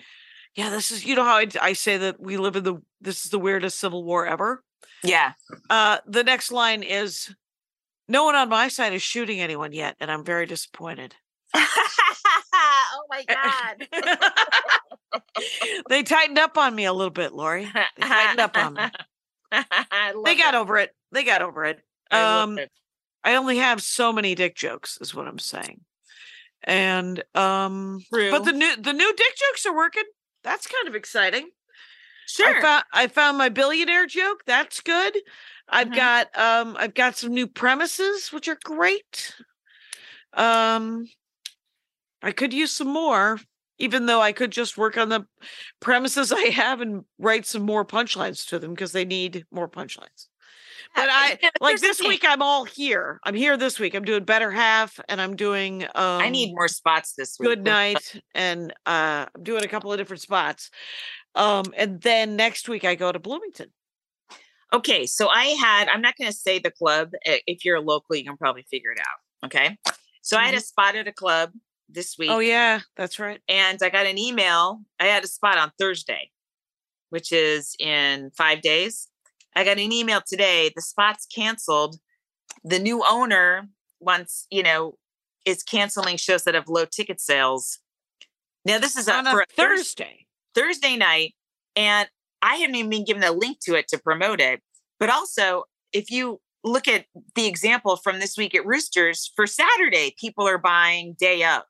yeah, 0.56 0.70
this 0.70 0.92
is 0.92 1.06
you 1.06 1.16
know 1.16 1.24
how 1.24 1.38
I, 1.38 1.48
I 1.62 1.74
say 1.74 1.98
that 1.98 2.20
we 2.20 2.38
live 2.38 2.56
in 2.56 2.64
the 2.64 2.76
this 3.02 3.26
is 3.26 3.32
the 3.32 3.40
weirdest 3.40 3.80
civil 3.80 4.04
war 4.04 4.26
ever. 4.26 4.64
Yeah. 5.04 5.34
Uh 5.70 5.98
the 6.06 6.24
next 6.24 6.52
line 6.52 6.84
is 6.84 7.34
no 8.08 8.26
one 8.26 8.36
on 8.36 8.50
my 8.50 8.68
side 8.68 8.94
is 8.94 9.02
shooting 9.02 9.40
anyone 9.40 9.74
yet 9.74 9.96
and 10.00 10.12
I'm 10.12 10.24
very 10.24 10.46
disappointed. 10.46 11.16
oh 11.56 13.04
my 13.10 13.24
god. 13.28 13.88
they 15.90 16.04
tightened 16.04 16.40
up 16.40 16.58
on 16.58 16.74
me 16.76 16.86
a 16.86 16.94
little 16.94 17.12
bit, 17.12 17.34
Lori. 17.34 17.66
They 17.66 18.02
tightened 18.02 18.40
up 18.40 18.58
on 18.58 18.74
me. 18.76 18.82
They 20.26 20.36
got 20.36 20.56
it. 20.56 20.58
over 20.58 20.78
it. 20.80 20.90
They 21.12 21.24
got 21.24 21.44
over 21.44 21.64
it. 21.66 21.80
I 22.10 22.42
Um, 22.42 22.58
it. 22.58 22.72
I 23.24 23.36
only 23.36 23.58
have 23.58 23.84
so 23.84 24.12
many 24.12 24.34
dick 24.34 24.56
jokes, 24.56 24.98
is 25.00 25.14
what 25.14 25.28
I'm 25.28 25.38
saying. 25.38 25.82
And 26.64 27.24
um, 27.36 28.00
but 28.10 28.46
the 28.46 28.52
new 28.52 28.76
the 28.78 28.94
new 28.94 29.14
dick 29.16 29.36
jokes 29.38 29.66
are 29.68 29.76
working. 29.76 30.04
That's 30.44 30.68
kind 30.68 30.88
of 30.88 30.96
exciting. 30.96 31.50
Sure. 32.28 32.58
I 32.58 32.62
found 32.62 32.84
I 32.94 33.08
found 33.08 33.38
my 33.38 33.50
billionaire 33.50 34.06
joke. 34.08 34.44
That's 34.46 34.82
good. 34.82 35.18
I've 35.70 35.90
Mhm. 35.90 35.96
got 35.96 36.38
um 36.38 36.76
I've 36.80 36.94
got 36.94 37.16
some 37.18 37.34
new 37.34 37.48
premises, 37.48 38.32
which 38.32 38.48
are 38.48 38.58
great. 38.64 39.36
Um, 40.34 41.06
I 42.22 42.32
could 42.32 42.54
use 42.54 42.72
some 42.72 42.88
more, 42.88 43.40
even 43.78 44.06
though 44.06 44.22
I 44.22 44.32
could 44.32 44.52
just 44.52 44.78
work 44.78 44.98
on 44.98 45.10
the 45.10 45.28
premises 45.80 46.32
I 46.32 46.46
have 46.50 46.82
and 46.82 47.06
write 47.18 47.46
some 47.46 47.64
more 47.64 47.86
punchlines 47.86 48.48
to 48.50 48.60
them 48.60 48.72
because 48.72 48.92
they 48.94 49.06
need 49.06 49.46
more 49.52 49.68
punchlines. 49.68 50.28
But 50.96 51.10
I 51.12 51.38
like 51.62 51.80
this 51.80 52.00
week. 52.00 52.24
I'm 52.28 52.42
all 52.42 52.66
here. 52.66 53.20
I'm 53.24 53.36
here 53.36 53.58
this 53.58 53.80
week. 53.80 53.96
I'm 53.96 54.06
doing 54.06 54.24
better 54.24 54.52
half, 54.52 55.00
and 55.10 55.22
I'm 55.22 55.36
doing. 55.36 55.84
Um, 55.84 55.90
I 55.96 56.30
need 56.30 56.54
more 56.54 56.68
spots 56.68 57.14
this 57.18 57.38
week. 57.40 57.50
good 57.50 57.64
night, 57.64 58.22
and 58.36 58.72
uh, 58.86 59.26
I'm 59.36 59.44
doing 59.44 59.64
a 59.64 59.68
couple 59.68 59.92
of 59.92 59.98
different 59.98 60.22
spots. 60.22 60.70
Um, 61.36 61.66
and 61.76 62.02
then 62.02 62.36
next 62.36 62.70
week 62.70 62.86
I 62.86 62.96
go 62.96 63.12
to 63.12 63.20
Bloomington. 63.20 63.72
Okay, 64.72 65.06
so 65.06 65.30
I 65.30 65.46
had, 65.46 65.88
I'm 65.88 66.02
not 66.02 66.16
going 66.18 66.32
to 66.32 66.36
say 66.36 66.58
the 66.58 66.72
club. 66.72 67.12
If 67.24 67.64
you're 67.64 67.80
local, 67.80 68.16
you 68.16 68.24
can 68.24 68.38
probably 68.38 68.66
figure 68.70 68.92
it 68.92 69.00
out. 69.00 69.48
Okay. 69.48 69.78
So 70.24 70.38
I 70.38 70.46
had 70.46 70.56
a 70.56 70.62
spot 70.62 70.96
at 70.96 71.08
a 71.08 71.12
club 71.12 71.52
this 71.90 72.16
week. 72.18 72.32
Oh 72.32 72.40
yeah, 72.40 72.80
that's 72.96 73.20
right. 73.20 73.40
And 73.48 73.78
I 73.84 73.90
got 73.90 74.06
an 74.06 74.18
email. 74.18 74.82
I 75.00 75.06
had 75.06 75.24
a 75.24 75.28
spot 75.28 75.58
on 75.58 75.72
Thursday, 75.78 76.32
which 77.10 77.32
is 77.32 77.76
in 77.80 78.32
five 78.36 78.62
days. 78.62 79.10
I 79.56 79.64
got 79.64 79.78
an 79.78 79.92
email 79.92 80.22
today. 80.26 80.72
The 80.76 80.82
spot's 80.82 81.26
canceled. 81.26 81.98
The 82.64 82.80
new 82.80 83.04
owner 83.08 83.68
wants, 84.00 84.48
you 84.50 84.64
know, 84.64 84.96
is 85.46 85.64
canceling 85.64 86.18
shows 86.18 86.44
that 86.44 86.56
have 86.56 86.68
low 86.68 86.86
ticket 86.86 87.20
sales. 87.20 87.80
Now, 88.66 88.80
this 88.80 88.96
is 88.96 89.10
On 89.10 89.28
a, 89.28 89.32
for 89.32 89.42
a 89.42 89.46
Thursday. 89.46 89.66
Thursday. 90.04 90.28
Thursday 90.56 90.98
night, 90.98 91.34
and 91.76 92.08
I 92.42 92.56
haven't 92.56 92.76
even 92.76 92.90
been 92.90 93.06
given 93.06 93.24
a 93.24 93.32
link 93.32 93.58
to 93.64 93.76
it 93.76 93.88
to 93.90 93.98
promote 93.98 94.40
it. 94.40 94.62
But 95.00 95.10
also, 95.10 95.64
if 95.92 96.12
you 96.12 96.40
look 96.64 96.88
at 96.88 97.06
the 97.36 97.48
example 97.48 97.98
from 97.98 98.20
this 98.20 98.38
week 98.38 98.56
at 98.56 98.66
Roosters, 98.66 99.32
for 99.36 99.48
Saturday, 99.48 100.16
people 100.20 100.48
are 100.48 100.58
buying 100.58 101.16
day 101.20 101.44
of. 101.44 101.64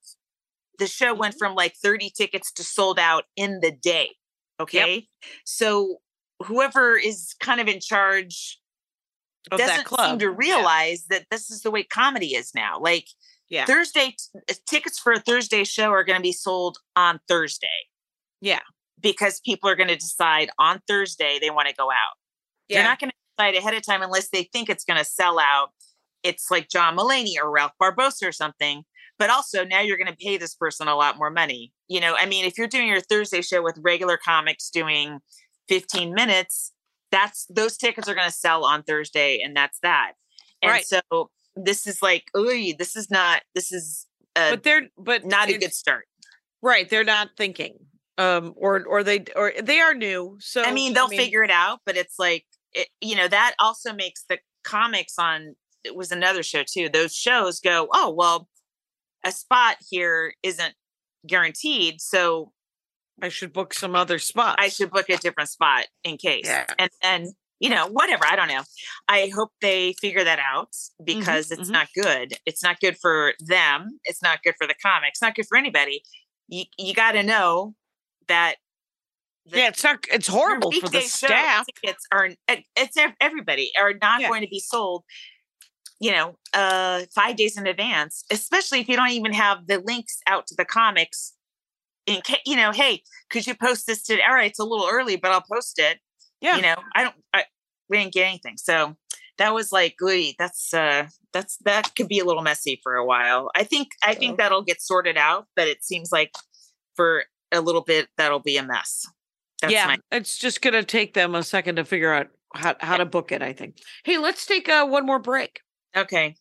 The 0.80 0.88
show 0.88 1.14
went 1.14 1.36
mm-hmm. 1.36 1.40
from 1.40 1.56
like 1.56 1.76
30 1.82 2.12
tickets 2.16 2.52
to 2.54 2.64
sold 2.64 3.00
out 3.00 3.24
in 3.36 3.60
the 3.62 3.72
day. 3.72 4.12
Okay. 4.60 5.08
So 5.46 5.98
whoever 6.44 6.96
is 6.98 7.34
kind 7.40 7.60
of 7.62 7.68
in 7.68 7.80
charge 7.80 8.60
Of 9.52 9.58
doesn't 9.60 9.78
that 9.78 9.86
club. 9.86 10.10
seem 10.12 10.20
to 10.20 10.26
Yeah. 10.26 10.36
realize 10.36 11.06
that 11.10 11.26
this 11.30 11.50
is 11.52 11.62
the 11.62 11.72
way 11.72 11.84
comedy 11.84 12.36
is 12.36 12.54
now. 12.56 12.80
Like 12.80 13.08
Yeah. 13.50 13.66
Thursday 13.66 14.12
t- 14.12 14.40
uh, 14.50 14.54
tickets 14.68 14.98
for 15.00 15.14
a 15.14 15.20
Thursday 15.20 15.64
show 15.64 15.92
are 15.92 16.04
going 16.04 16.18
to 16.18 16.24
be 16.24 16.32
sold 16.34 16.78
on 16.96 17.20
Thursday. 17.28 17.88
Yeah. 18.42 18.62
Because 19.00 19.40
people 19.42 19.70
are 19.70 19.76
going 19.76 19.90
to 19.90 19.96
decide 19.98 20.50
on 20.60 20.82
Thursday 20.88 21.38
they 21.42 21.50
want 21.50 21.68
to 21.68 21.76
go 21.76 21.92
out. 21.92 22.16
They're 22.70 22.84
not 22.84 23.00
going 23.00 23.12
to 23.12 23.16
decide 23.38 23.56
ahead 23.56 23.74
of 23.76 23.84
time 23.84 24.02
unless 24.02 24.30
they 24.30 24.44
think 24.44 24.70
it's 24.70 24.86
going 24.86 24.98
to 24.98 25.06
sell 25.06 25.38
out. 25.40 25.72
It's 26.24 26.50
like 26.50 26.70
John 26.70 26.98
Mulaney 26.98 27.34
or 27.40 27.52
Ralph 27.52 27.74
Barbosa 27.80 28.28
or 28.28 28.32
something. 28.32 28.84
But 29.20 29.30
also 29.30 29.64
now 29.64 29.82
you're 29.82 29.98
going 29.98 30.10
to 30.10 30.16
pay 30.18 30.38
this 30.38 30.56
person 30.56 30.88
a 30.88 30.96
lot 30.96 31.18
more 31.18 31.30
money. 31.30 31.72
You 31.88 32.00
know, 32.00 32.16
I 32.16 32.26
mean, 32.26 32.46
if 32.46 32.58
you're 32.58 32.68
doing 32.68 32.88
your 32.88 33.02
Thursday 33.02 33.42
show 33.44 33.62
with 33.62 33.78
regular 33.82 34.18
comics 34.18 34.70
doing 34.72 35.20
15 35.70 36.14
minutes, 36.14 36.72
that's 37.12 37.46
those 37.50 37.78
tickets 37.78 38.08
are 38.10 38.16
going 38.16 38.28
to 38.28 38.34
sell 38.34 38.66
on 38.66 38.84
Thursday, 38.84 39.40
and 39.44 39.56
that's 39.56 39.80
that. 39.84 40.14
And 40.62 40.72
Right. 40.72 40.86
so 40.86 41.02
this 41.56 41.86
is 41.86 42.02
like, 42.02 42.26
ooh, 42.36 42.74
this 42.78 42.96
is 42.96 43.10
not, 43.12 43.42
this 43.54 43.72
is 43.72 44.08
uh, 44.36 44.52
but 44.52 44.64
they're 44.64 44.84
but 44.98 45.26
not 45.26 45.50
a 45.50 45.58
good 45.58 45.74
start. 45.74 46.06
right. 46.62 46.90
They're 46.90 47.04
not 47.04 47.30
thinking. 47.38 47.78
Um, 48.18 48.54
or 48.56 48.84
or 48.86 49.04
they 49.04 49.26
or 49.36 49.54
they 49.62 49.80
are 49.80 49.94
new. 49.96 50.38
So 50.40 50.64
I 50.64 50.72
mean, 50.72 50.94
they'll 50.94 51.08
figure 51.08 51.44
it 51.44 51.50
out, 51.52 51.80
but 51.86 51.98
it's 51.98 52.20
like, 52.20 52.46
it, 52.74 52.88
you 53.02 53.16
know, 53.16 53.28
that 53.28 53.56
also 53.60 53.92
makes 53.94 54.24
the 54.30 54.38
comics 54.64 55.16
on, 55.18 55.56
it 55.84 55.96
was 55.96 56.12
another 56.12 56.44
show 56.44 56.64
too. 56.64 56.90
Those 56.90 57.16
shows 57.16 57.60
go, 57.60 57.88
oh, 57.92 58.12
well, 58.16 58.48
a 59.26 59.32
spot 59.32 59.78
here 59.90 60.34
isn't 60.44 60.74
guaranteed. 61.28 62.02
So 62.02 62.52
I 63.22 63.30
should 63.30 63.54
book 63.54 63.74
some 63.74 63.96
other 63.96 64.20
spots. 64.20 64.56
I 64.60 64.70
should 64.70 64.92
book 64.92 65.10
a 65.10 65.18
different 65.18 65.50
spot 65.50 65.86
in 66.04 66.18
case. 66.18 66.46
Yeah. 66.46 66.66
And 66.80 66.90
then, 67.02 67.28
you 67.60 67.70
know, 67.70 67.88
whatever. 67.88 68.26
I 68.26 68.36
don't 68.36 68.48
know. 68.48 68.64
I 69.08 69.32
hope 69.34 69.52
they 69.62 69.94
figure 70.02 70.24
that 70.24 70.40
out 70.40 70.70
because 71.04 71.52
it's 71.52 71.70
mhm. 71.70 71.74
not 71.74 71.88
good. 71.96 72.34
It's 72.46 72.64
not 72.64 72.80
good 72.80 72.98
for 72.98 73.34
them. 73.40 74.00
It's 74.04 74.22
not 74.22 74.42
good 74.44 74.56
for 74.58 74.68
the 74.68 74.76
comic. 74.82 75.10
It's 75.10 75.22
not 75.22 75.36
good 75.36 75.46
for 75.48 75.58
anybody. 75.58 76.04
You 76.48 76.66
you 76.78 76.94
got 76.94 77.14
to 77.14 77.24
know 77.24 77.76
that. 78.28 78.56
the- 79.46 79.60
Yeah, 79.60 79.68
it's 79.70 79.84
not. 79.84 80.00
It's 80.12 80.28
horrible 80.28 80.72
for 80.72 80.90
the 80.90 81.02
staff. 81.02 81.66
Tickets 81.82 82.06
are 82.12 82.30
it's 82.48 82.98
everybody 83.22 83.72
are 83.80 83.94
not 84.02 84.22
Yeah. 84.22 84.30
going 84.30 84.42
to 84.42 84.48
be 84.50 84.60
sold. 84.60 85.04
You 86.00 86.12
know, 86.12 86.38
uh, 86.54 87.04
five 87.16 87.38
days 87.38 87.58
in 87.58 87.66
advance, 87.68 88.26
especially 88.30 88.82
if 88.82 88.90
you 88.90 88.98
don't 88.98 89.12
even 89.12 89.32
have 89.32 89.68
the 89.68 89.80
links 89.80 90.20
out 90.28 90.48
to 90.48 90.56
the 90.56 90.66
comics. 90.66 91.34
In 92.06 92.22
case 92.22 92.42
you 92.46 92.56
know, 92.56 92.72
hey, 92.72 93.02
could 93.30 93.48
you 93.48 93.56
post 93.56 93.88
this 93.88 94.04
today? 94.04 94.22
All 94.28 94.36
right, 94.36 94.50
it's 94.50 94.60
a 94.60 94.66
little 94.66 94.88
early, 94.92 95.16
but 95.16 95.32
I'll 95.32 95.46
post 95.50 95.80
it. 95.80 96.00
Yeah. 96.42 96.58
You 96.58 96.62
know, 96.62 96.76
I 96.96 97.04
don't. 97.04 97.16
I, 97.34 97.46
we 97.90 97.98
didn't 97.98 98.14
get 98.14 98.28
anything, 98.28 98.58
so 98.58 98.98
that 99.38 99.54
was 99.54 99.72
like, 99.72 99.96
ooh, 100.02 100.32
that's 100.38 100.74
uh, 100.74 101.08
that's 101.32 101.58
that 101.66 101.96
could 101.96 102.08
be 102.08 102.20
a 102.20 102.26
little 102.26 102.44
messy 102.44 102.80
for 102.84 102.96
a 102.96 103.06
while. 103.06 103.50
I 103.56 103.64
think 103.64 103.90
I 104.04 104.14
think 104.14 104.38
that'll 104.38 104.64
get 104.64 104.82
sorted 104.82 105.18
out, 105.18 105.48
but 105.56 105.68
it 105.68 105.84
seems 105.84 106.12
like 106.12 106.32
for 106.96 107.24
a 107.52 107.62
little 107.62 107.82
bit 107.82 108.08
that'll 108.18 108.40
be 108.40 108.58
a 108.58 108.64
mess. 108.64 109.06
That's 109.62 109.74
yeah, 109.74 109.88
my 109.88 109.98
it's 110.12 110.38
just 110.38 110.62
gonna 110.62 110.84
take 110.84 111.14
them 111.14 111.36
a 111.36 111.44
second 111.44 111.78
to 111.78 111.86
figure 111.86 112.14
out 112.14 112.28
how, 112.54 112.76
how 112.80 112.98
to 112.98 113.06
book 113.06 113.32
it. 113.32 113.42
I 113.42 113.54
think. 113.54 113.78
Hey, 114.04 114.18
let's 114.18 114.46
take 114.46 114.70
uh, 114.70 114.86
one 114.86 115.06
more 115.06 115.20
break. 115.20 115.62
okay. 115.96 116.36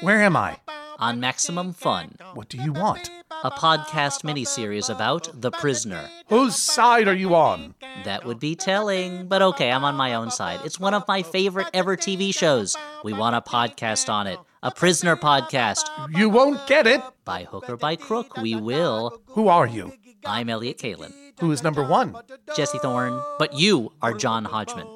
Where 0.00 0.22
am 0.22 0.36
I? 0.36 0.58
On 0.98 1.20
Maximum 1.20 1.72
Fun, 1.72 2.16
What 2.34 2.48
do 2.48 2.56
you 2.58 2.72
want? 2.72 3.10
a 3.42 3.50
podcast 3.50 4.22
miniseries 4.22 4.88
about 4.88 5.28
The 5.34 5.50
Prisoner. 5.50 6.08
Whose 6.28 6.56
side 6.56 7.08
are 7.08 7.14
you 7.14 7.34
on? 7.34 7.74
That 8.04 8.24
would 8.24 8.38
be 8.40 8.54
telling, 8.54 9.26
but 9.28 9.42
okay, 9.42 9.70
I'm 9.70 9.84
on 9.84 9.96
my 9.96 10.14
own 10.14 10.30
side. 10.30 10.60
It's 10.64 10.80
one 10.80 10.94
of 10.94 11.06
my 11.06 11.22
favorite 11.22 11.68
ever 11.74 11.96
TV 11.96 12.32
shows. 12.34 12.76
We 13.02 13.12
want 13.12 13.36
a 13.36 13.40
podcast 13.42 14.08
on 14.08 14.26
it. 14.26 14.38
A 14.62 14.70
prisoner 14.70 15.14
podcast. 15.16 15.84
You 16.16 16.30
won't 16.30 16.66
get 16.66 16.86
it. 16.86 17.02
By 17.24 17.44
hook 17.44 17.68
or 17.68 17.76
by 17.76 17.96
crook, 17.96 18.36
we 18.38 18.54
will. 18.56 19.20
Who 19.28 19.48
are 19.48 19.66
you? 19.66 19.92
I'm 20.24 20.48
Elliott 20.48 20.78
Kalan. 20.78 21.12
Who 21.40 21.52
is 21.52 21.62
number 21.62 21.84
one? 21.84 22.16
Jesse 22.56 22.78
Thorne, 22.78 23.20
but 23.38 23.52
you 23.52 23.92
are 24.00 24.14
John 24.14 24.44
Hodgman. 24.46 24.86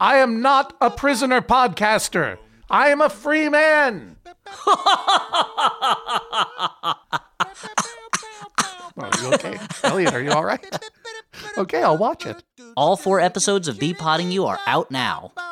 I 0.00 0.16
am 0.18 0.40
not 0.40 0.74
a 0.80 0.90
prisoner 0.90 1.42
podcaster. 1.42 2.38
I 2.70 2.90
am 2.90 3.00
a 3.00 3.08
free 3.08 3.48
man. 3.48 4.16
Are 8.96 9.10
you 9.22 9.32
okay? 9.34 9.58
Elliott, 9.84 10.14
are 10.14 10.20
you 10.20 10.32
all 10.32 10.44
right? 10.44 10.64
Okay, 11.56 11.82
I'll 11.82 11.96
watch 11.96 12.26
it. 12.26 12.42
All 12.76 12.96
four 12.96 13.20
episodes 13.20 13.68
of 13.68 13.78
The 13.78 13.94
Potting 13.94 14.32
You 14.32 14.46
are 14.46 14.58
out 14.66 14.90
now. 14.90 15.32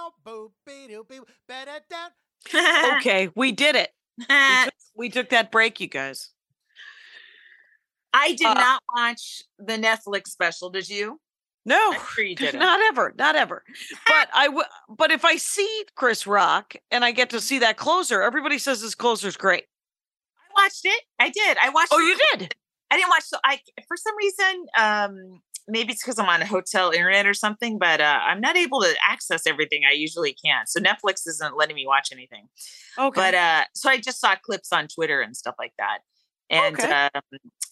Okay, 2.98 3.30
we 3.34 3.52
did 3.52 3.76
it. 3.76 3.90
We 4.18 4.24
took, 4.64 4.74
we 4.96 5.08
took 5.10 5.28
that 5.30 5.52
break, 5.52 5.80
you 5.80 5.88
guys. 5.88 6.30
I 8.12 8.32
did 8.32 8.46
Uh, 8.46 8.54
not 8.54 8.82
watch 8.94 9.42
the 9.58 9.74
Netflix 9.76 10.28
special. 10.28 10.70
Did 10.70 10.88
you? 10.88 11.20
No, 11.66 11.92
didn't. 12.16 12.62
ever, 12.62 13.12
not 13.18 13.34
ever. 13.36 13.64
But 14.06 14.28
I 14.32 14.44
I 14.44 14.46
w- 14.46 14.64
But 14.88 15.10
if 15.10 15.24
I 15.24 15.36
see 15.36 15.84
Chris 15.96 16.26
Rock 16.26 16.76
and 16.90 17.04
I 17.04 17.10
get 17.10 17.28
to 17.30 17.40
see 17.40 17.58
that 17.58 17.76
closer, 17.76 18.22
everybody 18.22 18.58
says 18.58 18.80
this 18.80 18.94
closer's 18.94 19.36
great. 19.36 19.64
I 20.56 20.62
watched 20.62 20.84
it. 20.84 21.02
I 21.18 21.28
did. 21.30 21.58
I 21.60 21.68
watched. 21.70 21.88
Oh, 21.92 21.98
you 21.98 22.16
did. 22.32 22.54
I 22.90 22.96
didn't 22.96 23.10
watch. 23.10 23.24
So 23.24 23.36
I 23.44 23.58
for 23.88 23.96
some 23.96 24.16
reason, 24.16 24.66
um, 24.78 25.42
maybe 25.66 25.92
it's 25.92 26.02
because 26.04 26.20
I'm 26.20 26.28
on 26.28 26.40
a 26.40 26.46
hotel 26.46 26.92
internet 26.92 27.26
or 27.26 27.34
something, 27.34 27.78
but 27.78 28.00
uh, 28.00 28.20
I'm 28.22 28.40
not 28.40 28.56
able 28.56 28.80
to 28.82 28.94
access 29.06 29.44
everything 29.46 29.82
I 29.90 29.92
usually 29.94 30.34
can. 30.34 30.66
So 30.68 30.78
Netflix 30.80 31.26
isn't 31.26 31.56
letting 31.56 31.74
me 31.74 31.84
watch 31.84 32.10
anything. 32.12 32.46
Okay. 32.96 33.20
But 33.20 33.34
uh, 33.34 33.64
so 33.74 33.90
I 33.90 33.98
just 33.98 34.20
saw 34.20 34.36
clips 34.36 34.72
on 34.72 34.86
Twitter 34.86 35.20
and 35.20 35.36
stuff 35.36 35.56
like 35.58 35.72
that. 35.78 35.98
And 36.48 36.78
Okay. 36.78 37.08
um, 37.12 37.22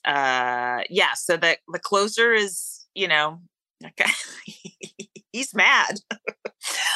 uh, 0.05 0.82
yeah, 0.90 1.14
so 1.14 1.36
the 1.36 1.57
the 1.72 1.78
closer 1.78 2.34
is, 2.34 2.86
you 2.95 3.07
know, 3.07 3.40
okay, 3.87 4.11
he's 5.32 5.55
mad. 5.55 6.01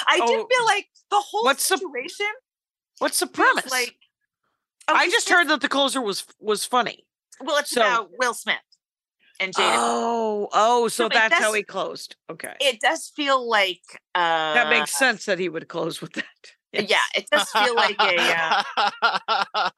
I 0.07 0.17
did 0.27 0.41
Oh, 0.41 0.47
feel 0.51 0.65
like 0.67 0.87
the 1.11 1.21
whole 1.21 1.45
what's 1.45 1.69
the 1.69 1.77
situation 1.79 2.27
What's 2.99 3.21
the 3.21 3.27
premise? 3.27 3.71
like. 3.71 3.95
Oh, 4.89 4.95
I 4.95 5.09
just 5.11 5.29
heard 5.29 5.49
that 5.49 5.61
the 5.61 5.69
closer 5.69 6.01
was 6.01 6.25
was 6.41 6.65
funny. 6.65 7.07
Well, 7.41 7.59
it's 7.59 7.71
so- 7.71 7.81
about 7.83 8.11
Will 8.19 8.35
Smith 8.35 8.57
and 9.39 9.55
Jada. 9.55 9.75
Oh, 9.77 10.49
oh, 10.53 10.89
so 10.89 11.07
it 11.07 11.13
that's 11.13 11.35
how 11.35 11.53
he 11.53 11.63
closed. 11.63 12.17
Okay. 12.31 12.55
it 12.61 12.81
does 12.81 13.13
feel 13.15 13.49
like 13.49 13.83
uh 14.15 14.55
that 14.55 14.69
makes 14.71 14.97
sense 14.97 15.27
that 15.27 15.39
he 15.39 15.49
would 15.49 15.69
close 15.69 16.01
with 16.01 16.15
that. 16.15 16.25
Yeah 16.73 16.99
it 17.17 17.27
does 17.31 17.49
feel 17.51 17.75
like 17.75 17.97
a 17.99 18.17
uh, 18.19 19.71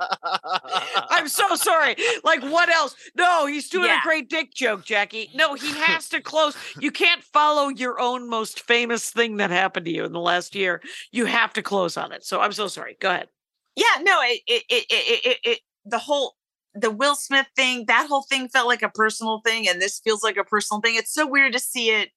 I'm 1.11 1.29
so 1.29 1.55
sorry. 1.55 1.97
Like 2.25 2.43
what 2.43 2.69
else? 2.69 2.95
No, 3.17 3.47
he's 3.47 3.69
doing 3.69 3.87
Yeah. 3.87 4.01
a 4.01 4.03
great 4.03 4.29
dick 4.29 4.53
joke, 4.55 4.85
Jackie. 4.85 5.31
No, 5.35 5.55
he 5.55 5.73
has 5.75 6.09
to 6.11 6.21
close. 6.21 6.57
You 6.79 6.91
can't 6.91 7.23
follow 7.23 7.69
your 7.69 8.01
own 8.01 8.29
most 8.29 8.61
famous 8.61 9.11
thing 9.11 9.37
that 9.39 9.51
happened 9.51 9.87
to 9.87 9.93
you 9.93 10.05
in 10.05 10.13
the 10.13 10.21
last 10.21 10.55
year. 10.55 10.81
You 11.13 11.27
have 11.27 11.53
to 11.55 11.63
close 11.63 11.97
on 11.97 12.13
it. 12.13 12.25
So 12.25 12.41
I'm 12.41 12.53
so 12.53 12.67
sorry. 12.69 12.97
Go 13.01 13.11
ahead. 13.11 13.29
yeah 13.77 14.03
no 14.03 14.21
it 14.23 14.41
it, 14.47 14.63
it 14.69 14.85
it 14.91 15.27
it 15.27 15.39
it 15.45 15.59
the 15.85 15.99
whole 15.99 16.35
the 16.75 16.91
Will 16.91 17.17
Smith 17.17 17.47
thing, 17.57 17.87
that 17.89 18.07
whole 18.09 18.23
thing 18.23 18.49
felt 18.49 18.69
like 18.69 18.83
a 18.83 18.89
personal 18.89 19.41
thing, 19.45 19.69
and 19.69 19.83
this 19.83 19.99
feels 19.99 20.23
like 20.23 20.37
a 20.37 20.45
personal 20.45 20.81
thing. 20.81 20.95
It's 20.95 21.13
so 21.13 21.27
weird 21.27 21.53
to 21.55 21.59
see 21.59 21.91
it 21.91 22.11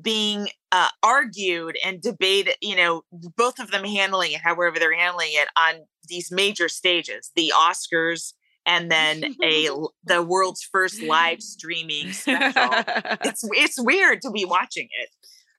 being 0.00 0.48
uh, 0.72 0.88
argued 1.02 1.76
and 1.84 2.00
debated. 2.00 2.54
You 2.60 2.76
know, 2.76 3.02
both 3.36 3.58
of 3.58 3.70
them 3.70 3.84
handling 3.84 4.32
it 4.32 4.40
however 4.40 4.78
they're 4.78 4.96
handling 4.96 5.30
it 5.32 5.48
on 5.58 5.86
these 6.08 6.30
major 6.30 6.68
stages, 6.68 7.30
the 7.34 7.52
Oscars, 7.54 8.32
and 8.64 8.90
then 8.90 9.24
a 9.42 9.68
the 10.04 10.22
world's 10.22 10.62
first 10.62 11.02
live 11.02 11.40
streaming 11.42 12.12
special. 12.12 12.70
it's 13.24 13.42
it's 13.52 13.80
weird 13.82 14.22
to 14.22 14.30
be 14.30 14.44
watching 14.44 14.88
it. 14.98 15.10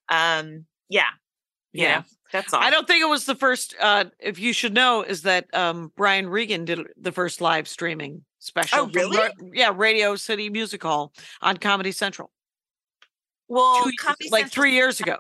Um, 0.09 0.65
yeah, 0.89 1.03
Yeah. 1.73 2.03
that's 2.31 2.53
all. 2.53 2.61
I 2.61 2.69
don't 2.69 2.87
think 2.87 3.01
it 3.03 3.09
was 3.09 3.25
the 3.25 3.35
first. 3.35 3.75
Uh, 3.79 4.05
if 4.19 4.39
you 4.39 4.53
should 4.53 4.73
know, 4.73 5.03
is 5.03 5.23
that 5.23 5.53
um, 5.53 5.91
Brian 5.97 6.29
Regan 6.29 6.65
did 6.65 6.79
the 6.95 7.11
first 7.11 7.41
live 7.41 7.67
streaming 7.67 8.23
special. 8.39 8.79
Oh, 8.79 8.89
really? 8.93 9.17
Yeah, 9.53 9.73
Radio 9.75 10.15
City 10.15 10.49
Music 10.49 10.81
Hall 10.83 11.11
on 11.41 11.57
Comedy 11.57 11.91
Central. 11.91 12.31
Well, 13.47 13.83
Two- 13.83 14.29
like 14.31 14.49
three 14.51 14.73
years 14.73 14.99
ago. 14.99 15.17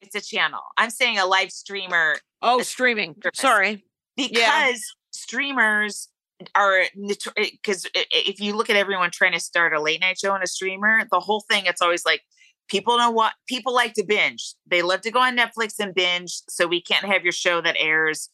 It's 0.00 0.14
a 0.16 0.20
channel. 0.20 0.60
I'm 0.76 0.90
saying 0.90 1.18
a 1.18 1.26
live 1.26 1.50
streamer 1.52 2.16
Oh, 2.40 2.60
streaming. 2.62 3.14
service. 3.22 3.38
Sorry. 3.40 3.84
because 4.16 4.82
streamers 5.12 6.08
are 6.56 6.82
because 6.96 7.86
eh, 7.86 8.00
eh, 8.00 8.04
eh, 8.12 8.22
if 8.26 8.40
you 8.40 8.54
look 8.56 8.68
at 8.68 8.74
everyone 8.76 9.10
trying 9.12 9.32
to 9.32 9.38
start 9.40 9.72
a 9.72 9.80
late 9.80 10.00
night 10.00 10.18
show 10.18 10.34
and 10.34 10.42
a 10.42 10.46
streamer, 10.46 11.06
the 11.10 11.20
whole 11.20 11.44
thing 11.48 11.66
it's 11.66 11.80
always 11.80 12.04
like 12.04 12.22
people 12.68 12.98
know 12.98 13.10
what 13.12 13.32
people 13.48 13.72
like 13.72 13.94
to 13.94 14.04
binge. 14.04 14.54
They 14.66 14.82
love 14.82 15.02
to 15.02 15.10
go 15.12 15.20
on 15.20 15.36
Netflix 15.36 15.74
and 15.78 15.94
binge, 15.94 16.32
so 16.48 16.66
we 16.66 16.82
can't 16.82 17.04
have 17.04 17.22
your 17.22 17.32
show 17.32 17.60
that 17.60 17.76
airs 17.78 18.28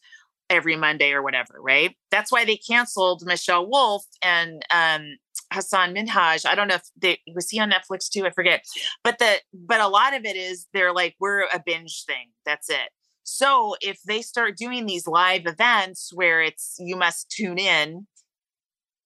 every 0.49 0.75
Monday 0.75 1.11
or 1.11 1.21
whatever, 1.21 1.55
right? 1.61 1.95
That's 2.09 2.31
why 2.31 2.45
they 2.45 2.57
canceled 2.57 3.21
Michelle 3.25 3.69
Wolf 3.69 4.03
and 4.23 4.65
um 4.73 5.17
Hassan 5.51 5.93
Minhaj. 5.93 6.45
I 6.45 6.55
don't 6.55 6.67
know 6.67 6.75
if 6.75 6.83
they 6.97 7.19
was 7.33 7.49
he 7.49 7.59
on 7.59 7.71
Netflix 7.71 8.09
too. 8.09 8.25
I 8.25 8.29
forget. 8.31 8.63
But 9.03 9.19
the 9.19 9.37
but 9.53 9.81
a 9.81 9.87
lot 9.87 10.15
of 10.15 10.25
it 10.25 10.35
is 10.35 10.67
they're 10.73 10.93
like 10.93 11.15
we're 11.19 11.41
a 11.41 11.61
binge 11.63 12.03
thing. 12.05 12.29
That's 12.45 12.69
it. 12.69 12.89
So 13.23 13.75
if 13.81 14.01
they 14.07 14.21
start 14.21 14.57
doing 14.57 14.85
these 14.85 15.07
live 15.07 15.45
events 15.45 16.11
where 16.13 16.41
it's 16.41 16.75
you 16.79 16.95
must 16.95 17.29
tune 17.29 17.59
in, 17.59 18.07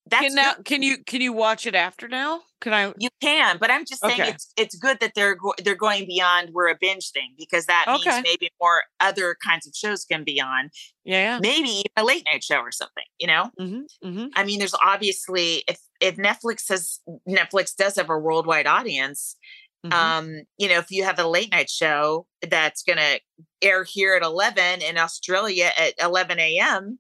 that's 0.08 0.26
Can 0.26 0.36
now 0.36 0.54
can 0.66 0.84
you 0.84 0.98
can 1.06 1.22
you 1.22 1.32
watch 1.32 1.66
it 1.66 1.76
after 1.76 2.08
now? 2.08 2.42
Can 2.60 2.74
I? 2.74 2.94
you 2.98 3.10
can. 3.22 3.58
But 3.58 3.72
I'm 3.72 3.86
just 3.86 4.02
saying 4.02 4.20
Okay. 4.20 4.30
it's 4.32 4.52
it's 4.58 4.76
good 4.76 5.00
that 5.00 5.14
they're 5.16 5.36
go- 5.36 5.54
they're 5.64 5.76
going 5.76 6.06
beyond 6.06 6.50
we're 6.52 6.68
a 6.68 6.76
binge 6.80 7.12
thing 7.12 7.34
because 7.38 7.66
that 7.68 7.86
Okay. 7.88 8.10
means 8.10 8.24
maybe 8.24 8.50
more 8.62 8.84
other 9.00 9.38
kinds 9.46 9.66
of 9.66 9.74
shows 9.76 10.04
can 10.04 10.24
be 10.24 10.42
on. 10.42 10.70
Yeah. 11.06 11.40
Maybe 11.42 11.84
a 11.96 12.04
late 12.04 12.24
night 12.32 12.44
show 12.44 12.58
or 12.60 12.72
something. 12.72 13.06
You 13.18 13.28
know. 13.28 13.50
Mm-hmm, 13.60 14.08
mm-hmm. 14.08 14.26
I 14.36 14.44
mean, 14.44 14.60
there's 14.60 14.76
obviously 14.86 15.64
if 15.68 15.80
if 16.02 16.18
Netflix 16.18 16.68
has 16.70 17.00
Netflix 17.28 17.76
does 17.76 17.96
have 17.96 18.10
a 18.10 18.18
worldwide 18.18 18.68
audience, 18.68 19.38
mm-hmm. 19.86 19.94
um, 19.94 20.42
you 20.58 20.68
know, 20.68 20.80
if 20.80 20.92
you 20.92 21.06
have 21.06 21.20
a 21.20 21.28
late 21.28 21.52
night 21.52 21.70
show 21.70 22.28
that's 22.50 22.84
gonna 22.84 23.20
air 23.62 23.86
here 23.86 24.16
at 24.16 24.22
11 24.24 24.82
in 24.82 24.98
Australia 24.98 25.72
at 25.78 25.94
11 26.02 26.40
a.m., 26.40 27.00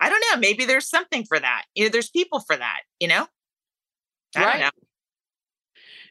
I 0.00 0.08
don't 0.10 0.22
know. 0.30 0.38
Maybe 0.40 0.64
there's 0.64 0.88
something 0.88 1.24
for 1.24 1.38
that. 1.38 1.64
You 1.74 1.84
know, 1.84 1.90
there's 1.90 2.10
people 2.10 2.40
for 2.40 2.56
that. 2.56 2.80
You 3.00 3.08
know, 3.08 3.26
I 4.36 4.40
don't 4.40 4.48
Right. 4.48 4.60
know. 4.60 4.70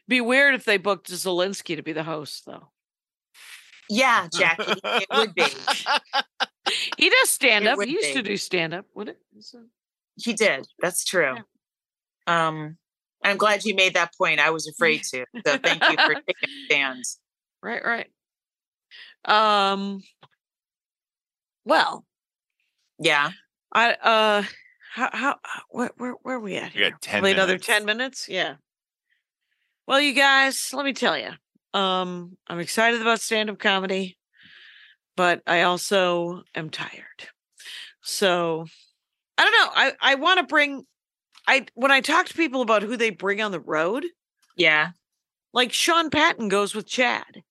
Be 0.08 0.20
weird 0.20 0.54
if 0.54 0.64
they 0.64 0.78
booked 0.78 1.10
Zelensky 1.10 1.76
to 1.76 1.82
be 1.82 1.92
the 1.92 2.02
host, 2.04 2.44
though. 2.46 2.68
Yeah, 3.88 4.28
Jackie, 4.32 4.80
it 4.84 5.08
would 5.12 5.34
be. 5.34 5.46
He 6.96 7.10
does 7.10 7.30
stand 7.30 7.66
It 7.66 7.68
up. 7.68 7.82
He 7.82 7.92
used 7.92 8.12
to 8.14 8.22
do 8.22 8.36
stand 8.36 8.74
up. 8.74 8.86
Would 8.94 9.10
it? 9.10 9.18
He 10.16 10.32
did. 10.32 10.66
That's 10.80 11.04
true. 11.04 11.36
Um, 12.26 12.78
I'm 13.24 13.36
glad 13.36 13.64
you 13.64 13.74
made 13.74 13.94
that 13.94 14.12
point. 14.16 14.40
I 14.40 14.50
was 14.50 14.66
afraid 14.66 15.02
to. 15.04 15.24
So 15.46 15.58
thank 15.58 15.82
you 15.88 15.96
for 15.96 16.14
taking 16.26 16.34
a 16.42 16.72
stand. 16.72 17.04
Right, 17.62 17.82
right. 17.84 18.08
Um. 19.24 20.02
Well, 21.64 22.04
Yeah. 22.98 23.30
I 23.72 23.92
uh, 23.94 24.42
how 24.94 25.10
how 25.12 25.36
how- 25.42 25.62
where 25.70 25.90
where 25.96 26.12
where 26.22 26.36
are 26.36 26.40
we 26.40 26.56
at? 26.56 26.72
Here? 26.72 26.90
got 26.90 27.00
10 27.02 27.12
Probably 27.20 27.32
another 27.32 27.58
ten 27.58 27.84
minutes. 27.84 28.28
Yeah. 28.28 28.56
Well, 29.86 30.00
you 30.00 30.12
guys, 30.14 30.70
let 30.72 30.84
me 30.84 30.92
tell 30.92 31.18
you. 31.18 31.30
Um, 31.78 32.36
I'm 32.46 32.60
excited 32.60 33.00
about 33.00 33.20
stand-up 33.20 33.58
comedy, 33.58 34.16
but 35.16 35.42
I 35.46 35.62
also 35.62 36.42
am 36.54 36.70
tired. 36.70 37.28
So 38.02 38.66
I 39.38 39.44
don't 39.44 39.52
know. 39.52 39.70
I 39.74 39.92
I 40.00 40.14
want 40.16 40.38
to 40.40 40.46
bring. 40.46 40.84
I 41.48 41.66
when 41.74 41.90
I 41.90 42.00
talk 42.00 42.26
to 42.26 42.34
people 42.34 42.60
about 42.62 42.82
who 42.82 42.96
they 42.96 43.10
bring 43.10 43.40
on 43.40 43.50
the 43.52 43.58
road, 43.60 44.04
Yeah. 44.56 44.90
like 45.52 45.72
Sean 45.72 46.10
Patton 46.10 46.48
goes 46.48 46.74
with 46.74 46.86
Chad. 46.86 47.42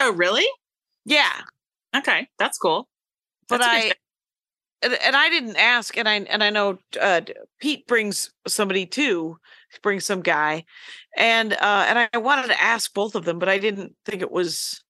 Oh, 0.00 0.12
really? 0.12 0.46
Yeah, 1.04 1.32
Okay. 1.96 2.28
That's 2.38 2.58
cool. 2.58 2.88
but 3.48 3.58
That's 3.58 3.86
I. 3.86 3.92
and, 4.82 4.94
and 5.04 5.16
I 5.16 5.28
didn't 5.28 5.56
ask, 5.56 5.96
and 5.96 6.08
I 6.08 6.14
and 6.16 6.42
I 6.42 6.50
know 6.50 6.78
uh, 7.00 7.22
Pete 7.60 7.86
brings 7.86 8.30
somebody 8.46 8.86
too, 8.86 9.38
brings 9.82 10.04
some 10.04 10.20
guy, 10.20 10.64
and 11.16 11.52
uh, 11.52 11.84
and 11.88 12.08
I 12.12 12.18
wanted 12.18 12.48
to 12.48 12.60
ask 12.60 12.92
both 12.92 13.14
of 13.14 13.24
them, 13.24 13.38
but 13.38 13.48
I 13.48 13.58
didn't 13.58 13.94
think 14.04 14.22
it 14.22 14.30
was. 14.30 14.82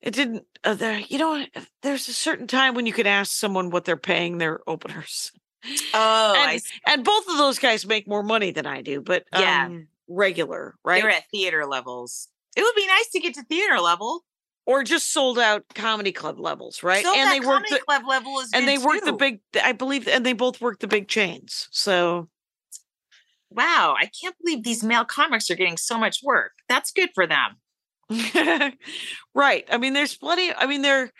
It 0.00 0.14
didn't. 0.14 0.44
Uh, 0.62 0.74
there, 0.74 1.00
you 1.00 1.18
know, 1.18 1.44
there's 1.82 2.08
a 2.08 2.12
certain 2.12 2.46
time 2.46 2.74
when 2.74 2.86
you 2.86 2.92
can 2.92 3.06
ask 3.06 3.32
someone 3.32 3.70
what 3.70 3.84
they're 3.84 3.96
paying 3.96 4.38
their 4.38 4.60
openers, 4.68 5.32
Oh, 5.94 6.34
and, 6.38 6.60
and 6.86 7.04
both 7.04 7.28
of 7.28 7.38
those 7.38 7.58
guys 7.58 7.86
make 7.86 8.06
more 8.06 8.22
money 8.22 8.50
than 8.52 8.66
I 8.66 8.82
do, 8.82 9.00
but 9.00 9.24
Yeah. 9.32 9.66
um, 9.66 9.88
regular, 10.08 10.76
right? 10.84 11.02
They're 11.02 11.10
at 11.10 11.28
theater 11.30 11.66
levels. 11.66 12.28
It 12.56 12.62
would 12.62 12.74
be 12.74 12.86
nice 12.86 13.08
to 13.10 13.20
get 13.20 13.34
to 13.34 13.42
theater 13.44 13.80
level. 13.80 14.24
Or 14.68 14.84
just 14.84 15.12
sold 15.14 15.38
out 15.38 15.64
comedy 15.74 16.12
club 16.12 16.38
levels, 16.38 16.82
right? 16.82 17.02
So 17.02 17.14
and 17.16 17.30
they 17.32 17.40
work 17.40 17.64
comedy 17.64 17.74
the 17.74 17.80
club 17.80 18.02
level 18.06 18.38
is 18.40 18.50
and 18.52 18.68
they 18.68 18.76
work 18.76 19.02
the 19.02 19.14
big. 19.14 19.40
I 19.64 19.72
believe, 19.72 20.06
and 20.06 20.24
they 20.26 20.34
both 20.34 20.60
work 20.60 20.78
the 20.80 20.86
big 20.86 21.08
chains. 21.08 21.68
So 21.72 22.28
Wow, 23.50 23.94
I 23.98 24.10
can't 24.20 24.36
believe 24.44 24.62
these 24.62 24.84
male 24.84 25.06
comics 25.06 25.50
are 25.50 25.54
getting 25.56 25.78
so 25.78 25.96
much 25.98 26.20
work. 26.22 26.52
That's 26.68 26.92
good 26.92 27.08
for 27.14 27.26
them. 27.26 27.56
right. 29.34 29.64
I 29.70 29.78
mean, 29.78 29.94
there's 29.94 30.14
plenty. 30.16 30.52
I 30.54 30.66
mean, 30.66 30.82
they're 30.82 31.10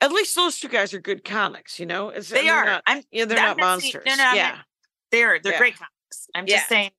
at 0.00 0.12
least 0.12 0.36
those 0.36 0.60
two 0.60 0.68
guys 0.68 0.94
are 0.94 1.00
good 1.00 1.24
comics. 1.24 1.80
You 1.80 1.86
know, 1.86 2.10
it's, 2.10 2.28
They 2.28 2.42
they're. 2.44 2.64
Not, 2.64 2.82
I'm 2.86 3.02
yeah, 3.10 3.24
they're 3.24 3.38
I'm 3.38 3.56
not 3.56 3.58
not 3.58 3.80
saying- 3.80 3.92
monsters. 3.94 4.02
no, 4.06 4.14
no, 4.14 4.24
not- 4.24 4.36
yeah, 4.36 4.58
they're 5.10 5.40
they're 5.40 5.52
Yeah. 5.52 5.58
great 5.58 5.74
comics. 5.74 6.28
I'm 6.34 6.46
just 6.46 6.64
Yeah. 6.64 6.68
saying 6.68 6.90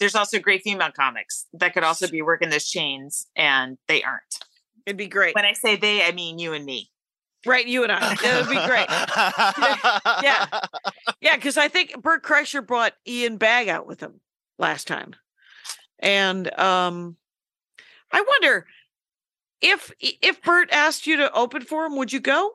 there's 0.00 0.16
also 0.16 0.40
great 0.40 0.62
female 0.62 0.90
comics 0.90 1.46
that 1.52 1.72
could 1.72 1.84
also 1.84 2.08
be 2.08 2.20
working 2.20 2.48
those 2.50 2.68
chains 2.68 3.28
and 3.36 3.78
they 3.86 4.02
aren't. 4.02 4.38
It'd 4.86 4.96
be 4.96 5.06
great. 5.08 5.34
When 5.34 5.44
I 5.44 5.52
say 5.54 5.76
they, 5.76 6.02
I 6.04 6.12
mean 6.12 6.38
you 6.38 6.52
and 6.52 6.64
me. 6.64 6.90
right, 7.46 7.66
you 7.66 7.82
and 7.82 7.92
I. 7.92 8.12
It'd 8.24 8.48
be 8.48 8.66
great. 8.66 8.86
Yeah. 10.22 10.46
Yeah, 11.20 11.36
because 11.36 11.56
I 11.56 11.68
think 11.68 12.00
Bert 12.02 12.22
Kreischer 12.22 12.66
brought 12.66 12.94
Ian 13.06 13.36
Bagg 13.38 13.68
out 13.68 13.86
with 13.86 14.00
him 14.00 14.20
last 14.58 14.86
time, 14.86 15.14
and 15.98 16.46
um, 16.58 17.16
I 18.12 18.20
wonder 18.22 18.66
if 19.60 19.90
if 20.00 20.42
Bert 20.42 20.68
asked 20.72 21.06
you 21.06 21.16
to 21.18 21.32
open 21.32 21.62
for 21.62 21.86
him, 21.86 21.96
would 21.96 22.12
you 22.12 22.20
go? 22.20 22.52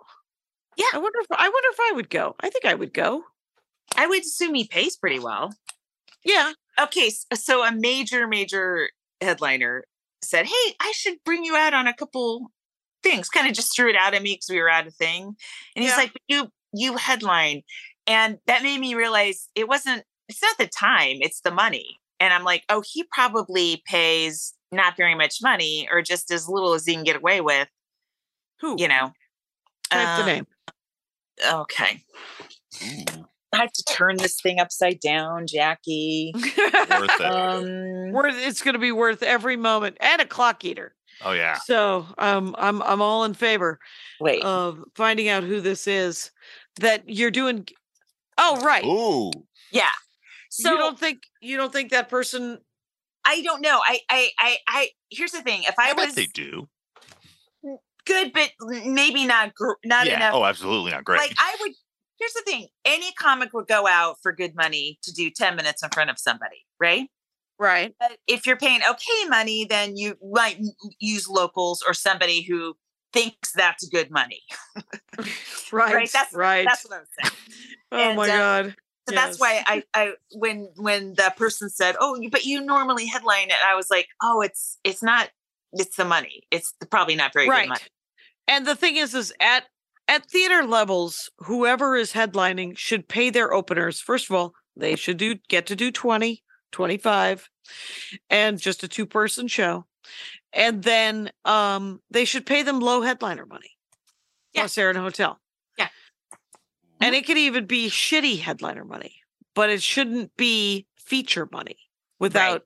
Yeah. 0.77 0.85
I 0.93 0.97
wonder 0.99 1.19
if 1.19 1.27
I 1.31 1.49
wonder 1.49 1.69
if 1.71 1.79
I 1.79 1.91
would 1.95 2.09
go. 2.09 2.35
I 2.39 2.49
think 2.49 2.65
I 2.65 2.75
would 2.75 2.93
go. 2.93 3.23
I 3.97 4.07
would 4.07 4.21
assume 4.21 4.53
he 4.53 4.67
pays 4.67 4.95
pretty 4.97 5.19
well. 5.19 5.53
Yeah. 6.23 6.53
Okay, 6.79 7.11
so 7.33 7.63
a 7.63 7.71
major, 7.73 8.27
major 8.27 8.89
headliner 9.21 9.83
said, 10.21 10.45
Hey, 10.45 10.75
I 10.79 10.91
should 10.95 11.17
bring 11.25 11.43
you 11.43 11.55
out 11.55 11.73
on 11.73 11.87
a 11.87 11.93
couple 11.93 12.51
things. 13.03 13.29
Kind 13.29 13.47
of 13.47 13.53
just 13.53 13.75
threw 13.75 13.89
it 13.89 13.95
out 13.95 14.13
at 14.13 14.21
me 14.21 14.33
because 14.33 14.49
we 14.49 14.59
were 14.59 14.69
at 14.69 14.87
a 14.87 14.91
thing. 14.91 15.35
And 15.75 15.83
he's 15.83 15.91
Yeah. 15.91 15.97
like, 15.97 16.13
You 16.27 16.49
you 16.73 16.97
headline. 16.97 17.63
And 18.05 18.37
that 18.47 18.63
made 18.63 18.79
me 18.79 18.95
realize 18.95 19.49
it 19.55 19.67
wasn't, 19.67 20.03
it's 20.27 20.41
not 20.41 20.57
the 20.57 20.67
time, 20.67 21.17
it's 21.21 21.41
the 21.41 21.51
money. 21.51 21.99
And 22.19 22.33
I'm 22.33 22.43
like, 22.43 22.63
oh, 22.69 22.83
he 22.85 23.03
probably 23.11 23.81
pays 23.85 24.53
not 24.71 24.97
very 24.97 25.15
much 25.15 25.37
money 25.41 25.87
or 25.91 26.01
just 26.01 26.31
as 26.31 26.47
little 26.49 26.73
as 26.73 26.85
he 26.85 26.93
can 26.93 27.03
get 27.03 27.15
away 27.15 27.41
with, 27.41 27.67
Who? 28.61 28.75
you 28.77 28.87
know. 28.87 29.13
Type 29.91 30.15
the 30.17 30.21
Um, 30.21 30.25
name. 30.25 30.47
Okay. 31.43 32.03
I 33.51 33.57
have 33.57 33.71
to 33.71 33.83
turn 33.83 34.17
this 34.17 34.39
thing 34.39 34.59
upside 34.59 34.99
down, 34.99 35.47
Jackie. 35.47 36.33
Worth 36.35 37.19
it. 37.19 37.21
Um, 37.21 38.11
worth 38.11 38.35
it's 38.37 38.61
going 38.61 38.73
to 38.73 38.79
be 38.79 38.91
worth 38.91 39.23
every 39.23 39.55
moment 39.55 39.97
and 39.99 40.21
a 40.21 40.25
clock 40.25 40.63
eater. 40.63 40.93
oh 41.23 41.31
yeah. 41.31 41.57
So 41.65 42.05
um, 42.17 42.55
I'm 42.57 42.81
I'm 42.83 43.01
all 43.01 43.23
in 43.23 43.33
favor 43.33 43.79
wait. 44.19 44.43
of 44.43 44.83
finding 44.95 45.29
out 45.29 45.43
who 45.43 45.61
this 45.61 45.87
is 45.87 46.31
that 46.79 47.03
you're 47.07 47.31
doing. 47.31 47.67
Oh 48.37 48.61
right. 48.61 48.85
Ooh. 48.85 49.31
yeah. 49.71 49.89
So 50.49 50.71
you 50.71 50.77
don't 50.77 50.99
think 50.99 51.19
you 51.41 51.57
don't 51.57 51.73
think 51.73 51.91
that 51.91 52.09
person? 52.09 52.59
I 53.25 53.41
don't 53.41 53.61
know. 53.61 53.79
I, 53.85 53.99
I, 54.09 54.29
I, 54.39 54.57
I. 54.67 54.89
Here's 55.09 55.31
the 55.31 55.41
thing. 55.41 55.63
If 55.63 55.75
I, 55.77 55.89
I 55.89 55.93
bet 55.93 56.07
was 56.07 56.15
they 56.15 56.25
do. 56.25 56.67
good, 58.05 58.31
but 58.33 58.51
maybe 58.85 59.25
not, 59.25 59.53
gr- 59.53 59.73
not 59.85 60.07
yeah. 60.07 60.15
enough. 60.15 60.33
Oh, 60.33 60.45
absolutely 60.45 60.91
not 60.91 61.03
great. 61.03 61.19
Like 61.19 61.35
I 61.37 61.55
would, 61.61 61.71
here's 62.19 62.33
the 62.33 62.43
thing: 62.45 62.67
any 62.85 63.11
comic 63.13 63.53
would 63.53 63.67
go 63.67 63.87
out 63.87 64.17
for 64.21 64.31
good 64.31 64.55
money 64.55 64.99
to 65.03 65.13
do 65.13 65.29
ten 65.29 65.55
minutes 65.55 65.83
in 65.83 65.89
front 65.89 66.09
of 66.09 66.19
somebody, 66.19 66.65
right? 66.79 67.07
Right. 67.59 67.93
But 67.99 68.17
if 68.25 68.47
you're 68.47 68.57
paying 68.57 68.79
okay 68.89 69.27
money, 69.27 69.65
then 69.65 69.97
you 69.97 70.17
might 70.31 70.61
use 70.99 71.27
locals 71.27 71.83
or 71.85 71.93
somebody 71.93 72.41
who 72.41 72.77
thinks 73.11 73.51
that's 73.51 73.87
good 73.87 74.11
money. 74.11 74.41
Right. 75.71 75.93
Right, 75.93 76.11
that's- 76.11 76.33
right. 76.33 76.65
That's 76.67 76.83
what 76.83 76.99
I'm 76.99 77.05
saying. 77.19 77.35
oh 77.91 77.97
and, 77.97 78.17
my 78.17 78.23
uh, 78.23 78.37
god. 78.63 78.75
So 79.07 79.15
that's 79.15 79.39
why 79.39 79.63
I, 79.65 79.83
I 79.93 80.13
when 80.33 80.69
when 80.77 81.15
the 81.15 81.33
person 81.35 81.69
said, 81.69 81.95
"Oh, 81.99 82.19
but 82.31 82.45
you 82.45 82.61
normally 82.61 83.05
headline 83.05 83.49
it," 83.49 83.57
I 83.65 83.75
was 83.75 83.89
like, 83.89 84.07
"Oh, 84.21 84.41
it's 84.41 84.77
it's 84.83 85.03
not. 85.03 85.29
It's 85.73 85.95
the 85.95 86.05
money. 86.05 86.43
It's 86.51 86.73
probably 86.89 87.15
not 87.15 87.33
very 87.33 87.49
right. 87.49 87.63
good 87.63 87.69
money." 87.69 87.81
And 88.47 88.65
the 88.65 88.75
thing 88.75 88.95
is, 88.95 89.13
is 89.13 89.33
at 89.39 89.65
at 90.09 90.29
theater 90.29 90.63
levels, 90.63 91.29
whoever 91.37 91.95
is 91.95 92.11
headlining 92.11 92.77
should 92.77 93.07
pay 93.07 93.29
their 93.29 93.53
openers. 93.53 94.01
First 94.01 94.29
of 94.29 94.35
all, 94.35 94.53
they 94.75 94.95
should 94.95 95.17
do 95.17 95.35
get 95.47 95.67
to 95.67 95.75
do 95.75 95.91
20, 95.91 96.43
25, 96.71 97.49
and 98.29 98.59
just 98.59 98.83
a 98.83 98.87
two 98.87 99.05
person 99.05 99.47
show. 99.47 99.85
And 100.51 100.83
then 100.83 101.29
um 101.45 102.01
they 102.09 102.25
should 102.25 102.45
pay 102.45 102.63
them 102.63 102.79
low 102.79 103.01
headliner 103.01 103.45
money. 103.45 103.77
Yeah. 104.53 104.61
Plus 104.63 104.75
they're 104.75 104.89
in 104.89 104.97
a 104.97 105.01
hotel. 105.01 105.39
Yeah. 105.77 105.89
And 106.99 107.13
it 107.15 107.25
could 107.27 107.37
even 107.37 107.65
be 107.67 107.89
shitty 107.89 108.39
headliner 108.39 108.83
money, 108.83 109.15
but 109.53 109.69
it 109.69 109.83
shouldn't 109.83 110.35
be 110.37 110.87
feature 110.97 111.47
money 111.51 111.77
without 112.19 112.63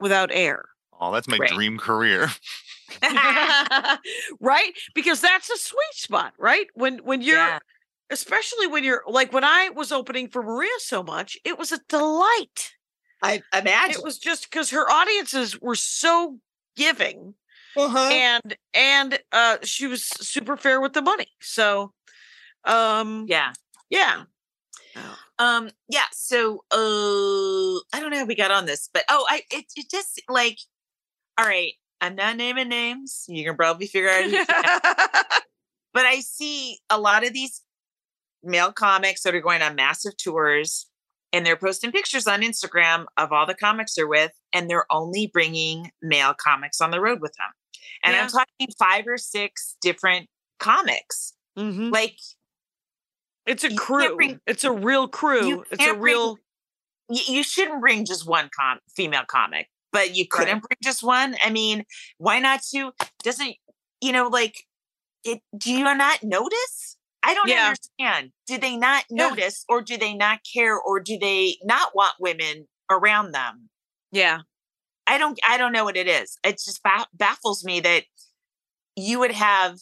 without 0.00 0.30
air. 0.32 0.64
Oh, 0.98 1.12
that's 1.12 1.28
my 1.28 1.36
Right. 1.38 1.50
dream 1.50 1.76
career. 1.78 2.28
right? 4.40 4.72
Because 4.94 5.20
that's 5.20 5.50
a 5.50 5.56
sweet 5.56 5.94
spot, 5.94 6.34
right? 6.38 6.66
When 6.74 6.98
when 6.98 7.20
you're 7.22 7.36
Yeah. 7.36 7.58
especially 8.10 8.66
when 8.66 8.84
you're 8.84 9.02
like 9.06 9.32
when 9.32 9.44
I 9.44 9.70
was 9.74 9.92
opening 9.92 10.28
for 10.28 10.42
Maria 10.42 10.70
so 10.78 11.02
much, 11.02 11.36
it 11.44 11.58
was 11.58 11.72
a 11.72 11.80
delight. 11.88 12.72
I 13.22 13.42
imagine. 13.52 14.00
It 14.00 14.04
was 14.04 14.18
just 14.18 14.50
because 14.50 14.70
her 14.70 14.88
audiences 14.90 15.60
were 15.60 15.74
so 15.74 16.38
giving 16.76 17.34
Uh-huh. 17.76 18.10
and 18.12 18.56
and 18.74 19.18
uh 19.32 19.58
she 19.62 19.86
was 19.86 20.04
super 20.04 20.56
fair 20.56 20.80
with 20.80 20.92
the 20.92 21.02
money. 21.02 21.28
So 21.40 21.92
um 22.64 23.26
yeah. 23.28 23.52
yeah. 23.90 24.24
Um, 25.38 25.70
yeah, 25.88 26.06
so 26.12 26.64
uh 26.70 27.76
I 27.94 28.00
don't 28.00 28.10
know 28.10 28.18
how 28.18 28.24
we 28.24 28.34
got 28.34 28.50
on 28.50 28.64
this, 28.64 28.88
but 28.92 29.04
oh 29.10 29.26
I 29.28 29.42
it, 29.50 29.66
it 29.76 29.90
just 29.90 30.20
like 30.28 30.58
all 31.38 31.46
right, 31.46 31.74
I'm 32.00 32.14
not 32.14 32.36
naming 32.36 32.68
names. 32.68 33.24
You 33.28 33.44
can 33.44 33.56
probably 33.56 33.86
figure 33.86 34.10
out 34.10 34.24
who 34.24 34.44
but 35.94 36.04
I 36.04 36.20
see 36.20 36.78
a 36.90 36.98
lot 37.00 37.26
of 37.26 37.32
these 37.32 37.62
male 38.42 38.72
comics 38.72 39.22
that 39.22 39.34
are 39.34 39.40
going 39.40 39.62
on 39.62 39.74
massive 39.74 40.16
tours 40.16 40.86
and 41.32 41.44
they're 41.44 41.56
posting 41.56 41.90
pictures 41.92 42.26
on 42.26 42.42
Instagram 42.42 43.06
of 43.16 43.32
all 43.32 43.46
the 43.46 43.54
comics 43.54 43.94
they're 43.94 44.06
with, 44.06 44.30
and 44.52 44.70
they're 44.70 44.86
only 44.90 45.26
bringing 45.26 45.90
male 46.00 46.32
comics 46.34 46.80
on 46.80 46.90
the 46.92 47.00
road 47.00 47.20
with 47.20 47.32
them. 47.34 47.48
And 48.04 48.14
Yeah. 48.14 48.22
I'm 48.22 48.28
talking 48.28 48.68
five 48.78 49.06
or 49.06 49.18
six 49.18 49.76
different 49.80 50.28
comics. 50.60 51.34
Mhm. 51.58 51.90
Like 51.92 52.16
It's 53.44 53.64
a 53.64 53.74
crew. 53.74 54.16
bring- 54.16 54.40
it's 54.46 54.64
a 54.64 54.72
real 54.72 55.08
crew. 55.08 55.62
It's 55.62 55.72
a 55.72 55.76
can't 55.76 55.98
bring- 56.00 56.14
real 56.14 56.38
you 57.08 57.42
shouldn't 57.44 57.80
bring 57.80 58.04
just 58.04 58.26
one 58.26 58.48
com- 58.58 58.80
female 58.96 59.24
comic, 59.26 59.68
but 59.92 60.14
you 60.14 60.26
couldn't 60.28 60.54
Right. 60.54 60.62
bring 60.62 60.78
just 60.82 61.02
one. 61.02 61.36
I 61.42 61.50
mean, 61.50 61.84
why 62.18 62.38
not 62.40 62.62
two? 62.62 62.92
Doesn't 63.22 63.56
you 64.00 64.12
know 64.12 64.28
like 64.28 64.66
it? 65.24 65.42
Do 65.56 65.72
you 65.72 65.82
not 65.84 66.22
notice? 66.22 66.96
I 67.22 67.34
don't 67.34 67.48
Yeah. 67.48 67.66
understand. 67.66 68.32
Do 68.46 68.58
they 68.58 68.76
not 68.76 69.04
Yeah. 69.10 69.28
notice, 69.28 69.64
or 69.68 69.82
do 69.82 69.96
they 69.96 70.14
not 70.14 70.40
care, 70.50 70.78
or 70.78 71.00
do 71.00 71.18
they 71.18 71.58
not 71.64 71.94
want 71.94 72.14
women 72.20 72.68
around 72.90 73.32
them? 73.32 73.70
yeah. 74.12 74.40
I 75.08 75.18
don't. 75.18 75.38
I 75.48 75.56
don't 75.56 75.70
know 75.72 75.84
what 75.84 75.96
it 75.96 76.08
is. 76.08 76.36
It 76.42 76.54
just 76.64 76.82
ba- 76.82 77.06
baffles 77.14 77.64
me 77.64 77.78
that 77.80 78.06
you 78.96 79.18
would 79.20 79.30
have 79.32 79.78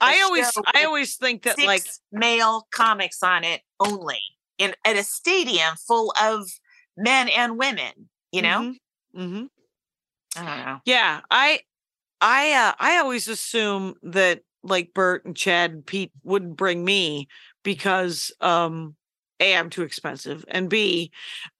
I 0.00 0.20
always 0.22 0.50
I 0.74 0.84
always 0.84 1.16
think 1.16 1.42
that 1.42 1.58
like 1.58 1.84
male 2.12 2.66
comics 2.70 3.22
on 3.22 3.44
it 3.44 3.62
only 3.80 4.20
in 4.58 4.74
at 4.84 4.96
a 4.96 5.02
stadium 5.04 5.76
full 5.76 6.14
of 6.20 6.48
men 6.96 7.28
and 7.28 7.58
women. 7.58 8.08
You 8.32 8.42
know. 8.42 8.60
Mm-hmm. 8.60 8.72
Hmm 9.14 9.44
I 10.36 10.44
don't 10.44 10.66
know. 10.66 10.80
Yeah, 10.84 11.20
I 11.30 11.60
I 12.20 12.52
uh 12.52 12.74
I 12.78 12.98
always 12.98 13.28
assume 13.28 13.94
that 14.04 14.42
like 14.62 14.94
Bert 14.94 15.24
and 15.26 15.36
Chad 15.36 15.72
and 15.72 15.86
Pete 15.86 16.12
wouldn't 16.24 16.56
bring 16.56 16.84
me 16.84 17.28
because 17.64 18.32
um 18.40 18.96
A, 19.40 19.56
I'm 19.56 19.70
too 19.70 19.82
expensive, 19.82 20.44
and 20.48 20.70
B, 20.70 21.12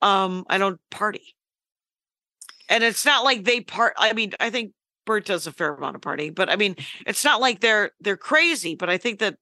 um, 0.03 0.45
I 0.51 0.59
don't 0.59 0.81
party. 0.91 1.37
And 2.69 2.83
it's 2.83 3.05
not 3.05 3.25
like 3.25 3.45
they 3.45 3.61
part 3.61 3.95
I 3.97 4.13
mean, 4.13 4.33
I 4.41 4.51
think 4.51 4.73
Bert 5.07 5.27
does 5.27 5.47
a 5.47 5.53
fair 5.53 5.75
amount 5.75 5.97
of 5.97 6.03
party, 6.03 6.31
but 6.31 6.49
I 6.49 6.57
mean, 6.57 6.77
it's 7.07 7.25
not 7.25 7.41
like 7.41 7.61
they're 7.61 7.91
they're 8.01 8.17
crazy, 8.17 8.75
but 8.75 8.89
I 8.91 8.97
think 8.99 9.19
that 9.21 9.37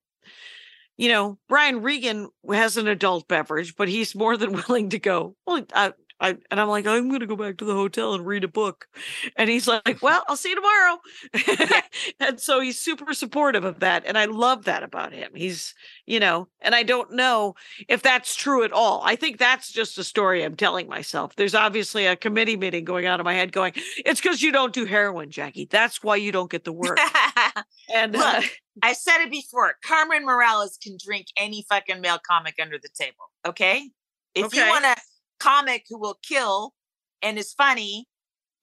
you 0.96 1.08
know, 1.08 1.38
Brian 1.48 1.82
Regan 1.82 2.28
has 2.50 2.76
an 2.76 2.86
adult 2.86 3.26
beverage, 3.26 3.74
but 3.76 3.88
he's 3.88 4.14
more 4.14 4.36
than 4.36 4.52
willing 4.68 4.90
to 4.90 4.98
go. 4.98 5.36
Well, 5.46 5.64
I, 5.74 5.92
I, 6.22 6.36
and 6.52 6.60
I'm 6.60 6.68
like, 6.68 6.86
I'm 6.86 7.08
going 7.08 7.20
to 7.20 7.26
go 7.26 7.34
back 7.34 7.56
to 7.58 7.64
the 7.64 7.74
hotel 7.74 8.14
and 8.14 8.24
read 8.24 8.44
a 8.44 8.48
book. 8.48 8.86
And 9.36 9.50
he's 9.50 9.66
like, 9.66 10.00
Well, 10.00 10.22
I'll 10.28 10.36
see 10.36 10.50
you 10.50 10.54
tomorrow. 10.54 11.80
and 12.20 12.40
so 12.40 12.60
he's 12.60 12.78
super 12.78 13.12
supportive 13.12 13.64
of 13.64 13.80
that. 13.80 14.04
And 14.06 14.16
I 14.16 14.26
love 14.26 14.64
that 14.66 14.84
about 14.84 15.12
him. 15.12 15.32
He's, 15.34 15.74
you 16.06 16.20
know, 16.20 16.46
and 16.60 16.76
I 16.76 16.84
don't 16.84 17.12
know 17.12 17.56
if 17.88 18.02
that's 18.02 18.36
true 18.36 18.62
at 18.62 18.72
all. 18.72 19.02
I 19.04 19.16
think 19.16 19.38
that's 19.38 19.72
just 19.72 19.98
a 19.98 20.04
story 20.04 20.44
I'm 20.44 20.54
telling 20.54 20.88
myself. 20.88 21.34
There's 21.34 21.56
obviously 21.56 22.06
a 22.06 22.14
committee 22.14 22.56
meeting 22.56 22.84
going 22.84 23.08
on 23.08 23.18
in 23.18 23.24
my 23.24 23.34
head 23.34 23.50
going, 23.50 23.72
It's 24.06 24.20
because 24.20 24.42
you 24.42 24.52
don't 24.52 24.72
do 24.72 24.84
heroin, 24.84 25.30
Jackie. 25.30 25.66
That's 25.68 26.04
why 26.04 26.16
you 26.16 26.30
don't 26.30 26.50
get 26.50 26.64
the 26.64 26.72
work. 26.72 26.98
And 27.94 28.14
uh, 28.14 28.36
Look, 28.36 28.44
I 28.80 28.92
said 28.92 29.22
it 29.22 29.30
before. 29.30 29.74
Carmen 29.84 30.24
Morales 30.24 30.78
can 30.82 30.96
drink 31.04 31.26
any 31.36 31.66
fucking 31.68 32.00
male 32.00 32.20
comic 32.24 32.54
under 32.62 32.78
the 32.78 32.88
table. 32.88 33.30
Okay. 33.44 33.90
If 34.34 34.54
you 34.54 34.62
want 34.62 34.84
a 34.84 34.96
comic 35.42 35.84
who 35.88 35.98
will 35.98 36.18
kill 36.22 36.74
and 37.22 37.38
is 37.38 37.52
funny 37.52 38.06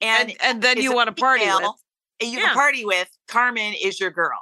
and, 0.02 0.30
and, 0.32 0.38
and 0.42 0.62
then 0.62 0.78
you 0.78 0.94
want 0.94 1.08
to 1.08 1.14
party 1.14 1.46
with. 1.46 1.64
and 2.22 2.30
you 2.32 2.40
Yeah. 2.40 2.46
can 2.48 2.54
party 2.56 2.86
with, 2.86 3.10
Carmen 3.28 3.74
is 3.82 4.00
your 4.00 4.12
girl. 4.12 4.40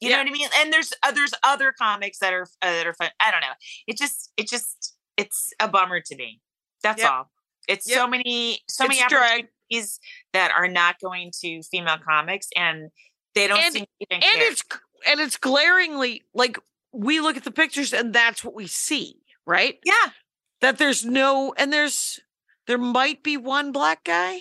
You 0.00 0.10
Yeah. 0.10 0.16
know 0.16 0.22
what 0.22 0.28
I 0.30 0.32
mean? 0.32 0.48
And 0.56 0.72
there's 0.72 0.92
uh, 1.02 1.10
there's 1.12 1.32
other 1.42 1.72
comics 1.72 2.18
that 2.20 2.32
are 2.32 2.46
uh, 2.62 2.70
that 2.72 2.86
are 2.86 2.94
fun. 2.94 3.10
I 3.20 3.30
don't 3.30 3.40
know. 3.40 3.52
It 3.86 3.98
just 3.98 4.32
it 4.36 4.48
just 4.48 4.94
it's 5.16 5.52
a 5.60 5.66
bummer 5.68 6.00
to 6.00 6.16
me. 6.16 6.40
That's 6.82 7.02
Yep. 7.02 7.10
all. 7.10 7.30
It's 7.66 7.88
Yep. 7.88 7.96
so 7.98 8.06
many 8.06 8.60
so 8.68 8.84
many 8.84 9.00
It's 9.00 9.08
drag. 9.08 9.24
opportunities 9.70 10.00
that 10.32 10.52
are 10.52 10.68
not 10.68 11.00
going 11.00 11.32
to 11.40 11.62
female 11.64 11.98
comics 11.98 12.48
and 12.56 12.90
they 13.34 13.46
don't 13.48 13.58
And- 13.60 13.72
seem 13.74 13.84
to 14.00 14.06
and 14.12 14.22
care. 14.22 14.50
it's 14.50 14.62
and 15.06 15.20
it's 15.20 15.36
glaringly 15.36 16.22
like 16.32 16.58
we 16.92 17.20
look 17.20 17.36
at 17.36 17.44
the 17.44 17.50
pictures 17.50 17.92
and 17.92 18.14
that's 18.14 18.42
what 18.44 18.54
we 18.54 18.66
see, 18.68 19.20
right? 19.46 19.78
yeah. 19.84 20.10
That 20.60 20.78
there's 20.78 21.04
no 21.04 21.54
and 21.56 21.72
there's 21.72 22.20
there 22.66 22.78
might 22.78 23.22
be 23.22 23.36
one 23.36 23.72
black 23.72 24.04
guy. 24.04 24.40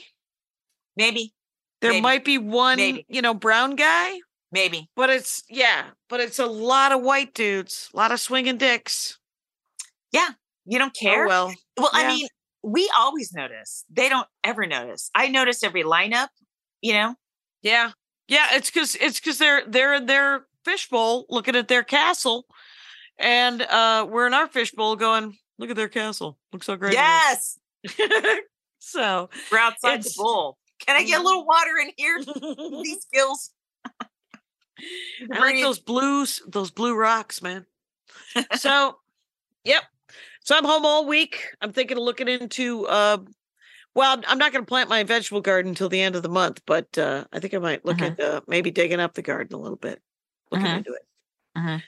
Maybe, 0.95 1.33
There 1.81 1.91
Maybe. 1.91 2.01
might 2.01 2.25
be 2.25 2.37
one, 2.39 2.77
Maybe. 2.77 3.05
you 3.07 3.21
know, 3.21 3.33
brown 3.35 3.75
guy, 3.75 4.19
maybe. 4.51 4.89
but 4.95 5.09
it's 5.11 5.43
yeah, 5.49 5.89
but 6.09 6.19
it's 6.19 6.39
a 6.39 6.47
lot 6.47 6.91
of 6.91 7.01
white 7.03 7.33
dudes, 7.35 7.89
a 7.93 7.97
lot 7.97 8.11
of 8.11 8.19
swinging 8.19 8.57
dicks. 8.57 9.19
Yeah. 10.11 10.29
You 10.65 10.79
don't 10.79 10.95
Oh, 10.97 10.99
care. 10.99 11.27
well, 11.27 11.53
well, 11.77 11.89
I 11.93 12.07
mean, 12.07 12.27
we 12.63 12.91
always 12.97 13.31
notice. 13.33 13.85
They 13.89 14.09
don't 14.09 14.27
ever 14.43 14.65
notice. 14.65 15.09
I 15.15 15.27
notice 15.29 15.63
every 15.63 15.83
lineup. 15.83 16.27
You 16.81 16.93
know. 16.93 17.15
yeah, 17.61 17.91
yeah. 18.27 18.47
It's 18.53 18.69
because 18.71 18.95
it's 18.95 19.19
because 19.19 19.37
they're 19.37 19.63
they're 19.67 19.93
in 19.95 20.07
their 20.07 20.45
fishbowl 20.65 21.25
looking 21.29 21.55
at 21.55 21.67
their 21.69 21.83
castle, 21.83 22.45
and 23.19 23.61
uh 23.61 24.05
we're 24.09 24.27
in 24.27 24.33
our 24.33 24.47
fishbowl 24.47 24.95
going, 24.97 25.37
look 25.57 25.69
at 25.69 25.75
their 25.75 25.89
castle, 25.89 26.37
looks 26.53 26.65
so 26.65 26.75
great. 26.75 26.93
Yes, 26.93 27.57
so 28.79 29.29
we're 29.51 29.57
outside 29.59 30.03
the 30.03 30.13
bowl. 30.17 30.57
Can 30.85 30.95
I 30.95 31.03
get 31.03 31.19
a 31.19 31.23
little 31.23 31.45
water 31.53 31.77
in 31.81 31.91
here? 31.97 32.19
These 32.83 33.05
gills. 33.11 33.51
I 35.33 35.39
like 35.39 35.55
those 35.61 35.79
blues, 35.79 36.41
those 36.47 36.69
blue 36.71 36.95
rocks, 36.95 37.41
man. 37.41 37.65
so, 38.55 38.97
yep. 39.63 39.83
So 40.43 40.55
I'm 40.55 40.63
home 40.65 40.85
all 40.85 41.07
week. 41.07 41.43
I'm 41.61 41.73
thinking 41.73 41.97
of 41.97 42.03
looking 42.03 42.27
into. 42.27 42.85
uh 42.85 43.17
Well, 43.95 44.21
I'm- 44.27 44.37
not 44.37 44.51
going 44.53 44.63
to 44.63 44.69
plant 44.69 44.87
my 44.89 45.03
vegetable 45.03 45.41
garden 45.41 45.69
until 45.69 45.89
the 45.89 45.99
end 45.99 46.15
of 46.15 46.21
the 46.23 46.29
month, 46.29 46.61
but 46.67 46.95
uh 46.97 47.25
I 47.33 47.39
think 47.39 47.53
I 47.55 47.57
might 47.57 47.83
look 47.85 47.97
Mhm. 47.97 48.11
at 48.11 48.19
uh, 48.19 48.41
maybe 48.47 48.69
digging 48.71 48.99
up 48.99 49.15
the 49.15 49.23
garden 49.23 49.55
a 49.55 49.59
little 49.59 49.77
bit. 49.77 49.99
Looking 50.51 50.67
Mhm. 50.67 50.77
into 50.77 50.93
it. 50.93 51.05
Mhm. 51.57 51.83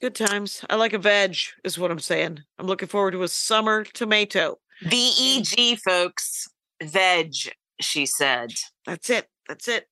Good 0.00 0.14
times. 0.14 0.64
I 0.70 0.76
like 0.76 0.92
a 0.94 0.98
veg, 0.98 1.36
is 1.62 1.78
what 1.78 1.90
I'm 1.90 1.98
saying. 1.98 2.40
I'm 2.58 2.66
looking 2.66 2.88
forward 2.88 3.10
to 3.12 3.22
a 3.22 3.28
summer 3.28 3.84
tomato. 3.84 4.58
V 4.82 5.12
E 5.18 5.42
G, 5.42 5.76
folks. 5.76 6.48
Veg. 6.82 7.32
She 7.80 8.06
said. 8.06 8.52
That's 8.86 9.10
it. 9.10 9.26
That's 9.48 9.68
it. 9.68 9.86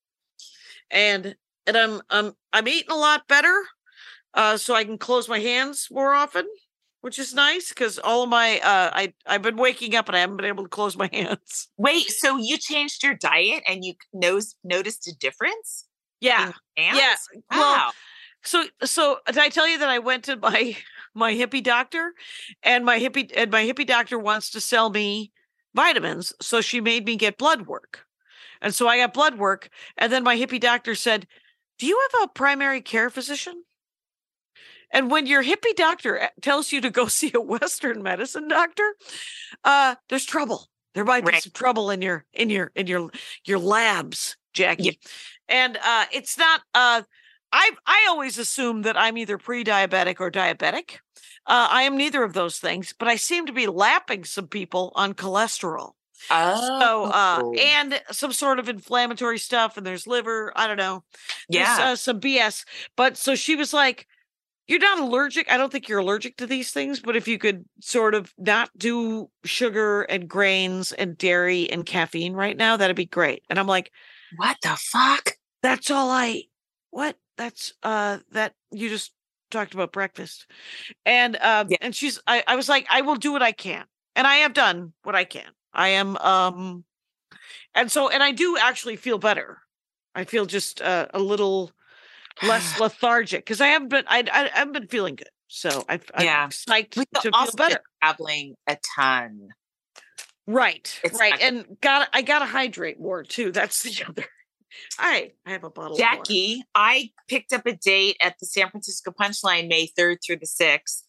And 0.90 1.36
and 1.66 1.76
I'm 1.76 2.00
I'm 2.10 2.32
I'm 2.52 2.68
eating 2.68 2.90
a 2.90 2.96
lot 2.96 3.28
better. 3.28 3.54
uh, 4.34 4.56
so 4.58 4.74
I 4.74 4.84
can 4.84 4.98
close 4.98 5.28
my 5.28 5.40
hands 5.40 5.88
more 5.90 6.14
often, 6.14 6.46
which 7.02 7.18
is 7.18 7.34
nice 7.34 7.70
because 7.70 7.98
all 7.98 8.22
of 8.24 8.30
my 8.30 8.58
uh, 8.60 8.90
I 8.94 9.14
I've 9.26 9.42
been 9.42 9.56
waking 9.56 9.94
up 9.94 10.08
and 10.08 10.16
I 10.16 10.20
haven't 10.20 10.36
been 10.38 10.46
able 10.46 10.64
to 10.64 10.70
close 10.70 10.96
my 10.96 11.08
hands. 11.14 11.68
Wait, 11.78 12.10
so 12.10 12.38
you 12.38 12.58
changed 12.58 13.02
your 13.02 13.14
diet 13.14 13.62
and 13.68 13.84
you 13.84 13.94
knows 14.14 14.54
noticed 14.64 15.06
a 15.08 15.14
difference? 15.18 15.86
Yeah, 16.20 16.52
yeah. 16.76 17.14
Well, 17.50 17.60
Wow. 17.76 17.90
So 18.42 18.64
so 18.84 19.18
did 19.26 19.38
I 19.38 19.48
tell 19.48 19.68
you 19.68 19.78
that 19.78 19.88
I 19.88 19.98
went 19.98 20.24
to 20.24 20.36
my 20.36 20.76
my 21.14 21.32
hippie 21.34 21.62
doctor 21.62 22.14
and 22.62 22.84
my 22.84 22.98
hippie 22.98 23.30
and 23.36 23.50
my 23.50 23.64
hippie 23.64 23.86
doctor 23.86 24.18
wants 24.18 24.50
to 24.50 24.60
sell 24.60 24.90
me 24.90 25.32
vitamins 25.74 26.32
so 26.40 26.60
she 26.60 26.80
made 26.80 27.04
me 27.06 27.16
get 27.16 27.38
blood 27.38 27.66
work. 27.66 28.06
And 28.60 28.74
so 28.74 28.88
I 28.88 28.98
got 28.98 29.14
blood 29.14 29.38
work 29.38 29.70
and 29.96 30.12
then 30.12 30.24
my 30.24 30.36
hippie 30.36 30.60
doctor 30.60 30.94
said, 30.94 31.26
"Do 31.78 31.86
you 31.86 32.00
have 32.12 32.24
a 32.24 32.28
primary 32.32 32.80
care 32.82 33.10
physician?" 33.10 33.64
And 34.90 35.10
when 35.10 35.26
your 35.26 35.42
hippie 35.44 35.74
doctor 35.76 36.30
tells 36.40 36.72
you 36.72 36.80
to 36.80 36.90
go 36.90 37.06
see 37.08 37.32
a 37.34 37.40
western 37.40 38.02
medicine 38.02 38.48
doctor, 38.48 38.94
uh 39.64 39.96
there's 40.08 40.24
trouble. 40.24 40.68
There 40.94 41.04
might 41.04 41.24
be 41.24 41.32
Right. 41.32 41.42
some 41.42 41.52
trouble 41.52 41.90
in 41.90 42.02
your 42.02 42.26
in 42.32 42.50
your 42.50 42.72
in 42.74 42.86
your 42.86 43.10
your 43.44 43.58
labs, 43.58 44.36
Jackie. 44.52 44.98
And 45.48 45.78
uh 45.82 46.06
it's 46.12 46.38
not 46.38 46.62
uh 46.74 47.02
I 47.52 47.70
I 47.86 48.06
always 48.08 48.38
assume 48.38 48.82
that 48.82 48.96
I'm 48.96 49.16
either 49.18 49.38
pre-diabetic 49.38 50.20
or 50.20 50.30
diabetic. 50.30 50.98
Uh, 51.46 51.66
I 51.70 51.82
am 51.82 51.96
neither 51.96 52.22
of 52.22 52.34
those 52.34 52.58
things, 52.58 52.94
but 52.98 53.08
I 53.08 53.16
seem 53.16 53.46
to 53.46 53.52
be 53.52 53.66
lapping 53.66 54.24
some 54.24 54.48
people 54.48 54.92
on 54.94 55.14
cholesterol. 55.14 55.92
So 56.28 57.04
uh, 57.04 57.40
Oh. 57.42 57.54
and 57.54 58.00
some 58.10 58.32
sort 58.32 58.58
of 58.58 58.68
inflammatory 58.68 59.38
stuff, 59.38 59.76
and 59.76 59.86
there's 59.86 60.06
liver. 60.06 60.52
I 60.56 60.66
don't 60.66 60.76
know. 60.76 61.04
Yeah. 61.48 61.76
uh, 61.80 61.96
some 61.96 62.20
BS. 62.20 62.64
But 62.96 63.16
so 63.16 63.34
she 63.34 63.54
was 63.56 63.72
like, 63.72 64.06
"You're 64.66 64.80
not 64.80 64.98
allergic. 64.98 65.50
I 65.50 65.56
don't 65.56 65.70
think 65.72 65.88
you're 65.88 66.00
allergic 66.00 66.36
to 66.38 66.46
these 66.46 66.70
things, 66.72 67.00
but 67.00 67.16
if 67.16 67.28
you 67.28 67.38
could 67.38 67.64
sort 67.80 68.14
of 68.14 68.34
not 68.36 68.68
do 68.76 69.30
sugar 69.44 70.02
and 70.02 70.28
grains 70.28 70.92
and 70.92 71.16
dairy 71.16 71.70
and 71.70 71.86
caffeine 71.86 72.34
right 72.34 72.56
now, 72.56 72.76
that'd 72.76 72.96
be 72.96 73.06
great." 73.06 73.42
And 73.48 73.58
I'm 73.58 73.68
like, 73.68 73.90
what 74.36 74.56
the 74.62 74.76
fuck? 74.76 75.36
that's 75.62 75.90
all 75.90 76.10
I 76.10 76.42
what 76.90 77.16
that's 77.38 77.72
uh 77.82 78.18
that 78.32 78.52
you 78.70 78.90
just 78.90 79.12
talked 79.50 79.72
about 79.72 79.92
breakfast 79.92 80.46
and 81.06 81.36
uh 81.36 81.64
Yeah. 81.68 81.78
and 81.80 81.94
she's 81.94 82.20
I, 82.26 82.44
I 82.46 82.56
was 82.56 82.68
like 82.68 82.86
I 82.90 83.00
will 83.00 83.16
do 83.16 83.32
what 83.32 83.42
I 83.42 83.52
can 83.52 83.84
and 84.14 84.26
I 84.26 84.36
have 84.36 84.52
done 84.52 84.92
what 85.04 85.14
I 85.14 85.24
can 85.24 85.50
I 85.72 85.88
am 85.90 86.16
um 86.18 86.84
and 87.74 87.90
so 87.90 88.10
and 88.10 88.22
I 88.22 88.32
do 88.32 88.58
actually 88.60 88.96
feel 88.96 89.18
better 89.18 89.58
I 90.14 90.24
feel 90.24 90.44
just 90.44 90.82
uh, 90.82 91.06
a 91.14 91.18
little 91.18 91.70
less 92.42 92.76
lethargic 92.80 93.44
because 93.44 93.60
I 93.60 93.68
haven't 93.68 93.88
been 93.88 94.04
I, 94.06 94.24
I 94.30 94.48
haven't 94.52 94.72
been 94.72 94.88
feeling 94.88 95.14
good 95.16 95.30
so 95.46 95.84
I 95.88 96.00
I'm 96.14 96.24
Yeah. 96.26 96.48
psyched 96.48 96.96
We've 96.96 97.06
to 97.22 97.32
feel 97.32 97.52
better 97.56 97.80
traveling 98.02 98.54
a 98.66 98.76
ton. 98.96 99.48
right 100.46 101.00
It's 101.04 101.18
right 101.18 101.40
and 101.40 101.64
got 101.80 102.08
I 102.12 102.22
gotta 102.22 102.46
hydrate 102.46 103.00
more 103.00 103.22
too 103.22 103.52
that's 103.52 103.82
the 103.82 104.04
other 104.08 104.26
I 104.98 105.32
I 105.46 105.50
have 105.50 105.64
a 105.64 105.70
bottle 105.70 105.92
of. 105.92 105.98
Jackie, 105.98 106.62
I 106.74 107.10
picked 107.28 107.52
up 107.52 107.66
a 107.66 107.72
date 107.72 108.16
at 108.22 108.36
the 108.38 108.46
San 108.46 108.70
Francisco 108.70 109.10
Punchline 109.10 109.68
May 109.68 109.88
3rd 109.98 110.18
through 110.24 110.36
the 110.36 110.46
6th. 110.46 111.02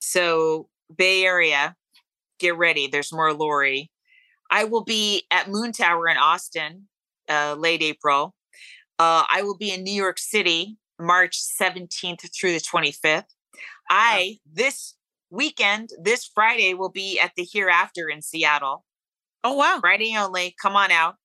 So, 0.00 0.68
Bay 0.94 1.24
Area, 1.24 1.76
get 2.38 2.56
ready. 2.56 2.86
There's 2.86 3.12
more 3.12 3.32
Laurie. 3.32 3.90
I 4.50 4.64
will 4.64 4.84
be 4.84 5.24
at 5.30 5.48
Moon 5.48 5.72
Tower 5.72 6.08
in 6.08 6.16
Austin, 6.16 6.88
uh, 7.28 7.54
late 7.54 7.82
April. 7.82 8.34
Uh, 8.98 9.24
I 9.30 9.42
will 9.42 9.56
be 9.56 9.72
in 9.72 9.82
New 9.84 9.92
York 9.92 10.18
City, 10.18 10.76
March 10.98 11.38
17th 11.38 12.28
through 12.38 12.52
the 12.52 12.60
25th. 12.60 13.24
I, 13.88 14.38
this 14.50 14.96
weekend, 15.30 15.90
this 16.02 16.28
Friday, 16.34 16.74
will 16.74 16.90
be 16.90 17.18
at 17.18 17.32
the 17.36 17.46
Hereafter 17.50 18.08
in 18.08 18.22
Seattle. 18.22 18.84
oh 19.44 19.54
wow 19.54 19.78
Friday 19.80 20.14
only. 20.16 20.54
Come 20.60 20.76
on 20.76 20.90
out. 20.90 21.16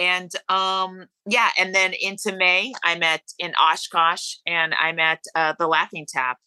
And 0.00 0.30
um, 0.48 1.06
yeah, 1.26 1.50
and 1.58 1.74
then 1.74 1.92
into 2.00 2.34
May, 2.34 2.72
I'm 2.82 3.02
at 3.02 3.20
in 3.38 3.52
Oshkosh 3.54 4.36
and 4.46 4.74
I'm 4.74 4.98
at 4.98 5.20
uh, 5.34 5.52
the 5.58 5.66
Laughing 5.68 6.06
Tap. 6.08 6.38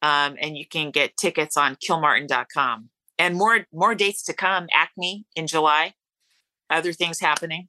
Um, 0.00 0.36
and 0.40 0.56
you 0.56 0.66
can 0.66 0.90
get 0.90 1.16
tickets 1.18 1.56
on 1.56 1.76
kilmartin.com. 1.76 2.88
And 3.18 3.36
more 3.36 3.66
more 3.72 3.94
dates 3.94 4.22
to 4.24 4.32
come. 4.32 4.66
Acme 4.74 5.26
in 5.36 5.46
July. 5.46 5.94
Other 6.70 6.92
things 6.94 7.20
happening. 7.20 7.68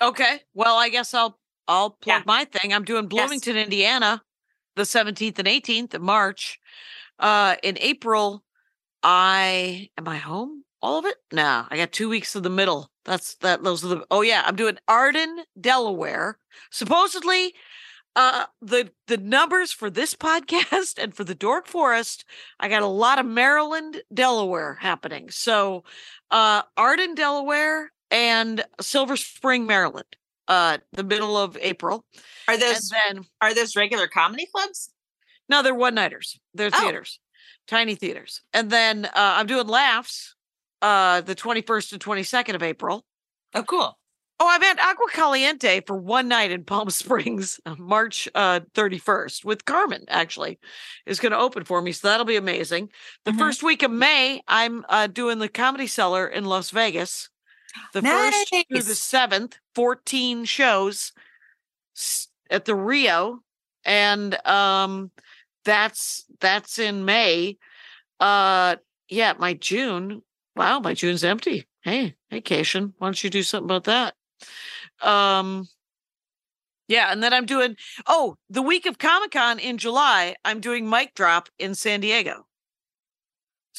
Okay. 0.00 0.40
Well, 0.54 0.76
I 0.76 0.88
guess 0.88 1.12
I'll 1.14 1.38
I'll 1.68 1.90
plug 1.90 2.20
Yeah. 2.20 2.22
my 2.26 2.44
thing. 2.46 2.72
I'm 2.72 2.84
doing 2.84 3.04
Yes. 3.04 3.10
Bloomington, 3.10 3.56
Indiana, 3.56 4.22
the 4.76 4.82
17th 4.86 5.38
and 5.38 5.46
18th 5.48 5.94
of 5.94 6.00
March. 6.02 6.58
Uh 7.18 7.56
in 7.62 7.76
April, 7.80 8.44
I 9.02 9.90
am 9.98 10.08
I 10.08 10.16
home? 10.16 10.64
All 10.82 10.98
of 10.98 11.04
it? 11.06 11.16
No, 11.32 11.66
I 11.68 11.76
got 11.76 11.92
two 11.92 12.08
weeks 12.08 12.34
of 12.34 12.42
the 12.42 12.50
middle. 12.50 12.90
That's 13.04 13.34
that 13.36 13.62
those 13.62 13.84
are 13.84 13.88
the 13.88 14.06
oh 14.10 14.22
yeah, 14.22 14.42
I'm 14.46 14.56
doing 14.56 14.78
Arden, 14.88 15.40
Delaware. 15.60 16.38
Supposedly 16.70 17.54
uh 18.16 18.46
the 18.60 18.90
the 19.06 19.16
numbers 19.16 19.70
for 19.72 19.88
this 19.90 20.14
podcast 20.28 20.98
and 21.02 21.14
for 21.14 21.24
the 21.24 21.34
Dork 21.34 21.66
Forest, 21.66 22.24
I 22.58 22.68
got 22.68 22.82
a 22.82 22.86
lot 22.86 23.18
of 23.18 23.26
Maryland, 23.26 24.02
Delaware 24.12 24.74
happening. 24.80 25.30
So 25.30 25.84
uh 26.30 26.62
Arden, 26.76 27.14
Delaware 27.14 27.92
and 28.10 28.64
Silver 28.80 29.16
Spring, 29.16 29.66
Maryland. 29.66 30.16
Uh 30.48 30.78
the 30.92 31.04
middle 31.04 31.36
of 31.36 31.56
April. 31.60 32.04
Are 32.48 32.54
And 32.54 32.62
those 32.62 32.88
then 32.88 33.24
are 33.40 33.54
those 33.54 33.76
regular 33.76 34.08
comedy 34.08 34.46
clubs? 34.54 34.90
no, 35.48 35.62
they're 35.62 35.74
one 35.74 35.94
nighters. 35.94 36.38
They're 36.54 36.70
Oh. 36.72 36.80
theaters, 36.80 37.18
tiny 37.66 37.94
theaters. 37.96 38.40
And 38.52 38.70
then 38.70 39.04
uh, 39.06 39.10
I'm 39.14 39.46
doing 39.46 39.66
laughs 39.66 40.34
uh, 40.82 41.20
the 41.22 41.34
21st 41.34 41.92
and 41.92 42.02
22nd 42.02 42.54
of 42.54 42.62
April. 42.62 43.04
Oh, 43.54 43.62
cool. 43.62 43.96
Oh, 44.42 44.46
I'm 44.48 44.62
at 44.62 44.78
Agua 44.80 45.06
Caliente 45.12 45.82
for 45.86 45.96
one 45.96 46.26
night 46.28 46.50
in 46.50 46.64
Palm 46.64 46.88
Springs, 46.90 47.60
uh, 47.66 47.74
March 47.78 48.26
uh, 48.34 48.60
31st, 48.74 49.44
with 49.44 49.66
Carmen, 49.66 50.04
actually, 50.08 50.58
is 51.04 51.20
going 51.20 51.32
to 51.32 51.38
open 51.38 51.64
for 51.64 51.82
me. 51.82 51.92
So 51.92 52.08
that'll 52.08 52.24
be 52.24 52.36
amazing. 52.36 52.90
The 53.24 53.32
Mhm. 53.32 53.38
first 53.38 53.62
week 53.62 53.82
of 53.82 53.90
May, 53.90 54.42
I'm 54.48 54.84
uh, 54.88 55.08
doing 55.08 55.38
the 55.40 55.48
Comedy 55.48 55.86
Cellar 55.86 56.26
in 56.26 56.44
Las 56.44 56.70
Vegas. 56.70 57.28
The 57.92 58.02
first 58.02 58.48
through 58.68 58.82
the 58.82 58.94
seventh, 58.94 59.58
14 59.74 60.44
shows 60.44 61.12
at 62.50 62.64
the 62.64 62.74
Rio. 62.74 63.40
And 63.84 64.34
um 64.46 65.10
that's 65.64 66.24
that's 66.40 66.78
in 66.78 67.04
May. 67.04 67.58
Uh 68.18 68.76
yeah, 69.08 69.34
my 69.38 69.54
June. 69.54 70.22
Wow, 70.60 70.80
my 70.80 70.92
June's 70.92 71.24
empty. 71.24 71.66
Hey, 71.80 72.16
hey 72.28 72.42
Kashian, 72.42 72.92
why 72.98 73.06
don't 73.06 73.24
you 73.24 73.30
do 73.30 73.42
something 73.42 73.64
about 73.64 73.84
that? 73.84 74.14
Um 75.00 75.66
yeah, 76.86 77.10
and 77.10 77.22
then 77.22 77.32
I'm 77.32 77.46
doing 77.46 77.76
oh, 78.06 78.36
the 78.50 78.60
week 78.60 78.84
of 78.84 78.98
Comic 78.98 79.30
Con 79.30 79.58
in 79.58 79.78
July, 79.78 80.36
I'm 80.44 80.60
doing 80.60 80.90
Mic 80.90 81.14
Drop 81.14 81.48
in 81.58 81.74
San 81.74 82.00
Diego. 82.00 82.44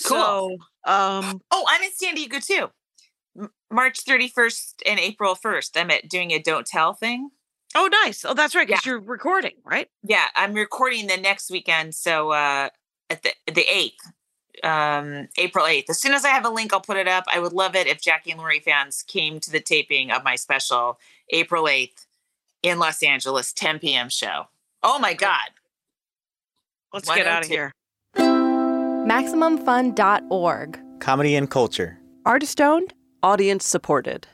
Cool. 0.04 0.18
So 0.18 0.92
um 0.92 1.40
Oh, 1.52 1.66
I'm 1.68 1.84
in 1.84 1.92
San 1.92 2.16
Diego 2.16 2.40
too. 2.40 2.70
M- 3.40 3.52
March 3.72 4.04
31st 4.04 4.82
and 4.88 5.00
April 5.00 5.36
1st. 5.36 5.80
I'm 5.80 5.92
at 5.92 6.10
doing 6.10 6.32
a 6.32 6.40
don't 6.40 6.66
tell 6.66 6.96
thing. 6.96 7.30
oh 7.76 7.90
nice. 8.04 8.26
Oh, 8.26 8.34
that's 8.34 8.56
right, 8.56 8.68
because 8.68 8.88
you're 8.88 9.00
recording, 9.00 9.58
right? 9.64 9.88
Yeah, 10.02 10.26
I'm 10.36 10.56
recording 10.56 11.06
the 11.06 11.18
next 11.18 11.52
weekend. 11.52 11.94
So 11.94 12.32
uh 12.32 12.70
at 13.12 13.22
the 13.22 13.34
the 13.54 13.66
eighth, 13.72 14.02
um, 14.64 15.28
April 15.38 15.66
eighth. 15.66 15.90
As 15.90 16.00
soon 16.00 16.14
as 16.14 16.24
I 16.26 16.30
have 16.30 16.46
a 16.46 16.50
link, 16.50 16.74
I'll 16.74 16.82
put 16.82 16.98
it 16.98 17.08
up. 17.08 17.26
I 17.32 17.40
would 17.40 17.54
love 17.54 17.76
it 17.76 17.88
if 17.88 18.02
Jackie 18.02 18.32
and 18.32 18.40
Laurie 18.40 18.60
fans 18.60 19.04
came 19.04 19.40
to 19.42 19.52
the 19.52 19.60
taping 19.60 20.12
of 20.12 20.24
my 20.24 20.36
special 20.36 21.00
April 21.30 21.68
eighth 21.68 22.06
in 22.64 22.80
Los 22.80 23.02
Angeles, 23.04 23.54
10 23.54 23.80
p.m. 23.80 24.10
show. 24.10 24.48
Oh 24.84 25.00
my 25.00 25.14
God. 25.14 25.50
Let's 26.94 27.08
Why 27.08 27.16
get 27.18 27.28
out 27.28 27.44
of 27.44 27.50
you- 27.50 27.56
here. 27.56 27.72
MaximumFun.org. 28.18 30.80
Comedy 31.00 31.36
and 31.36 31.50
culture. 31.50 31.98
Artist 32.26 32.60
owned, 32.62 32.94
audience 33.24 33.66
supported. 33.66 34.28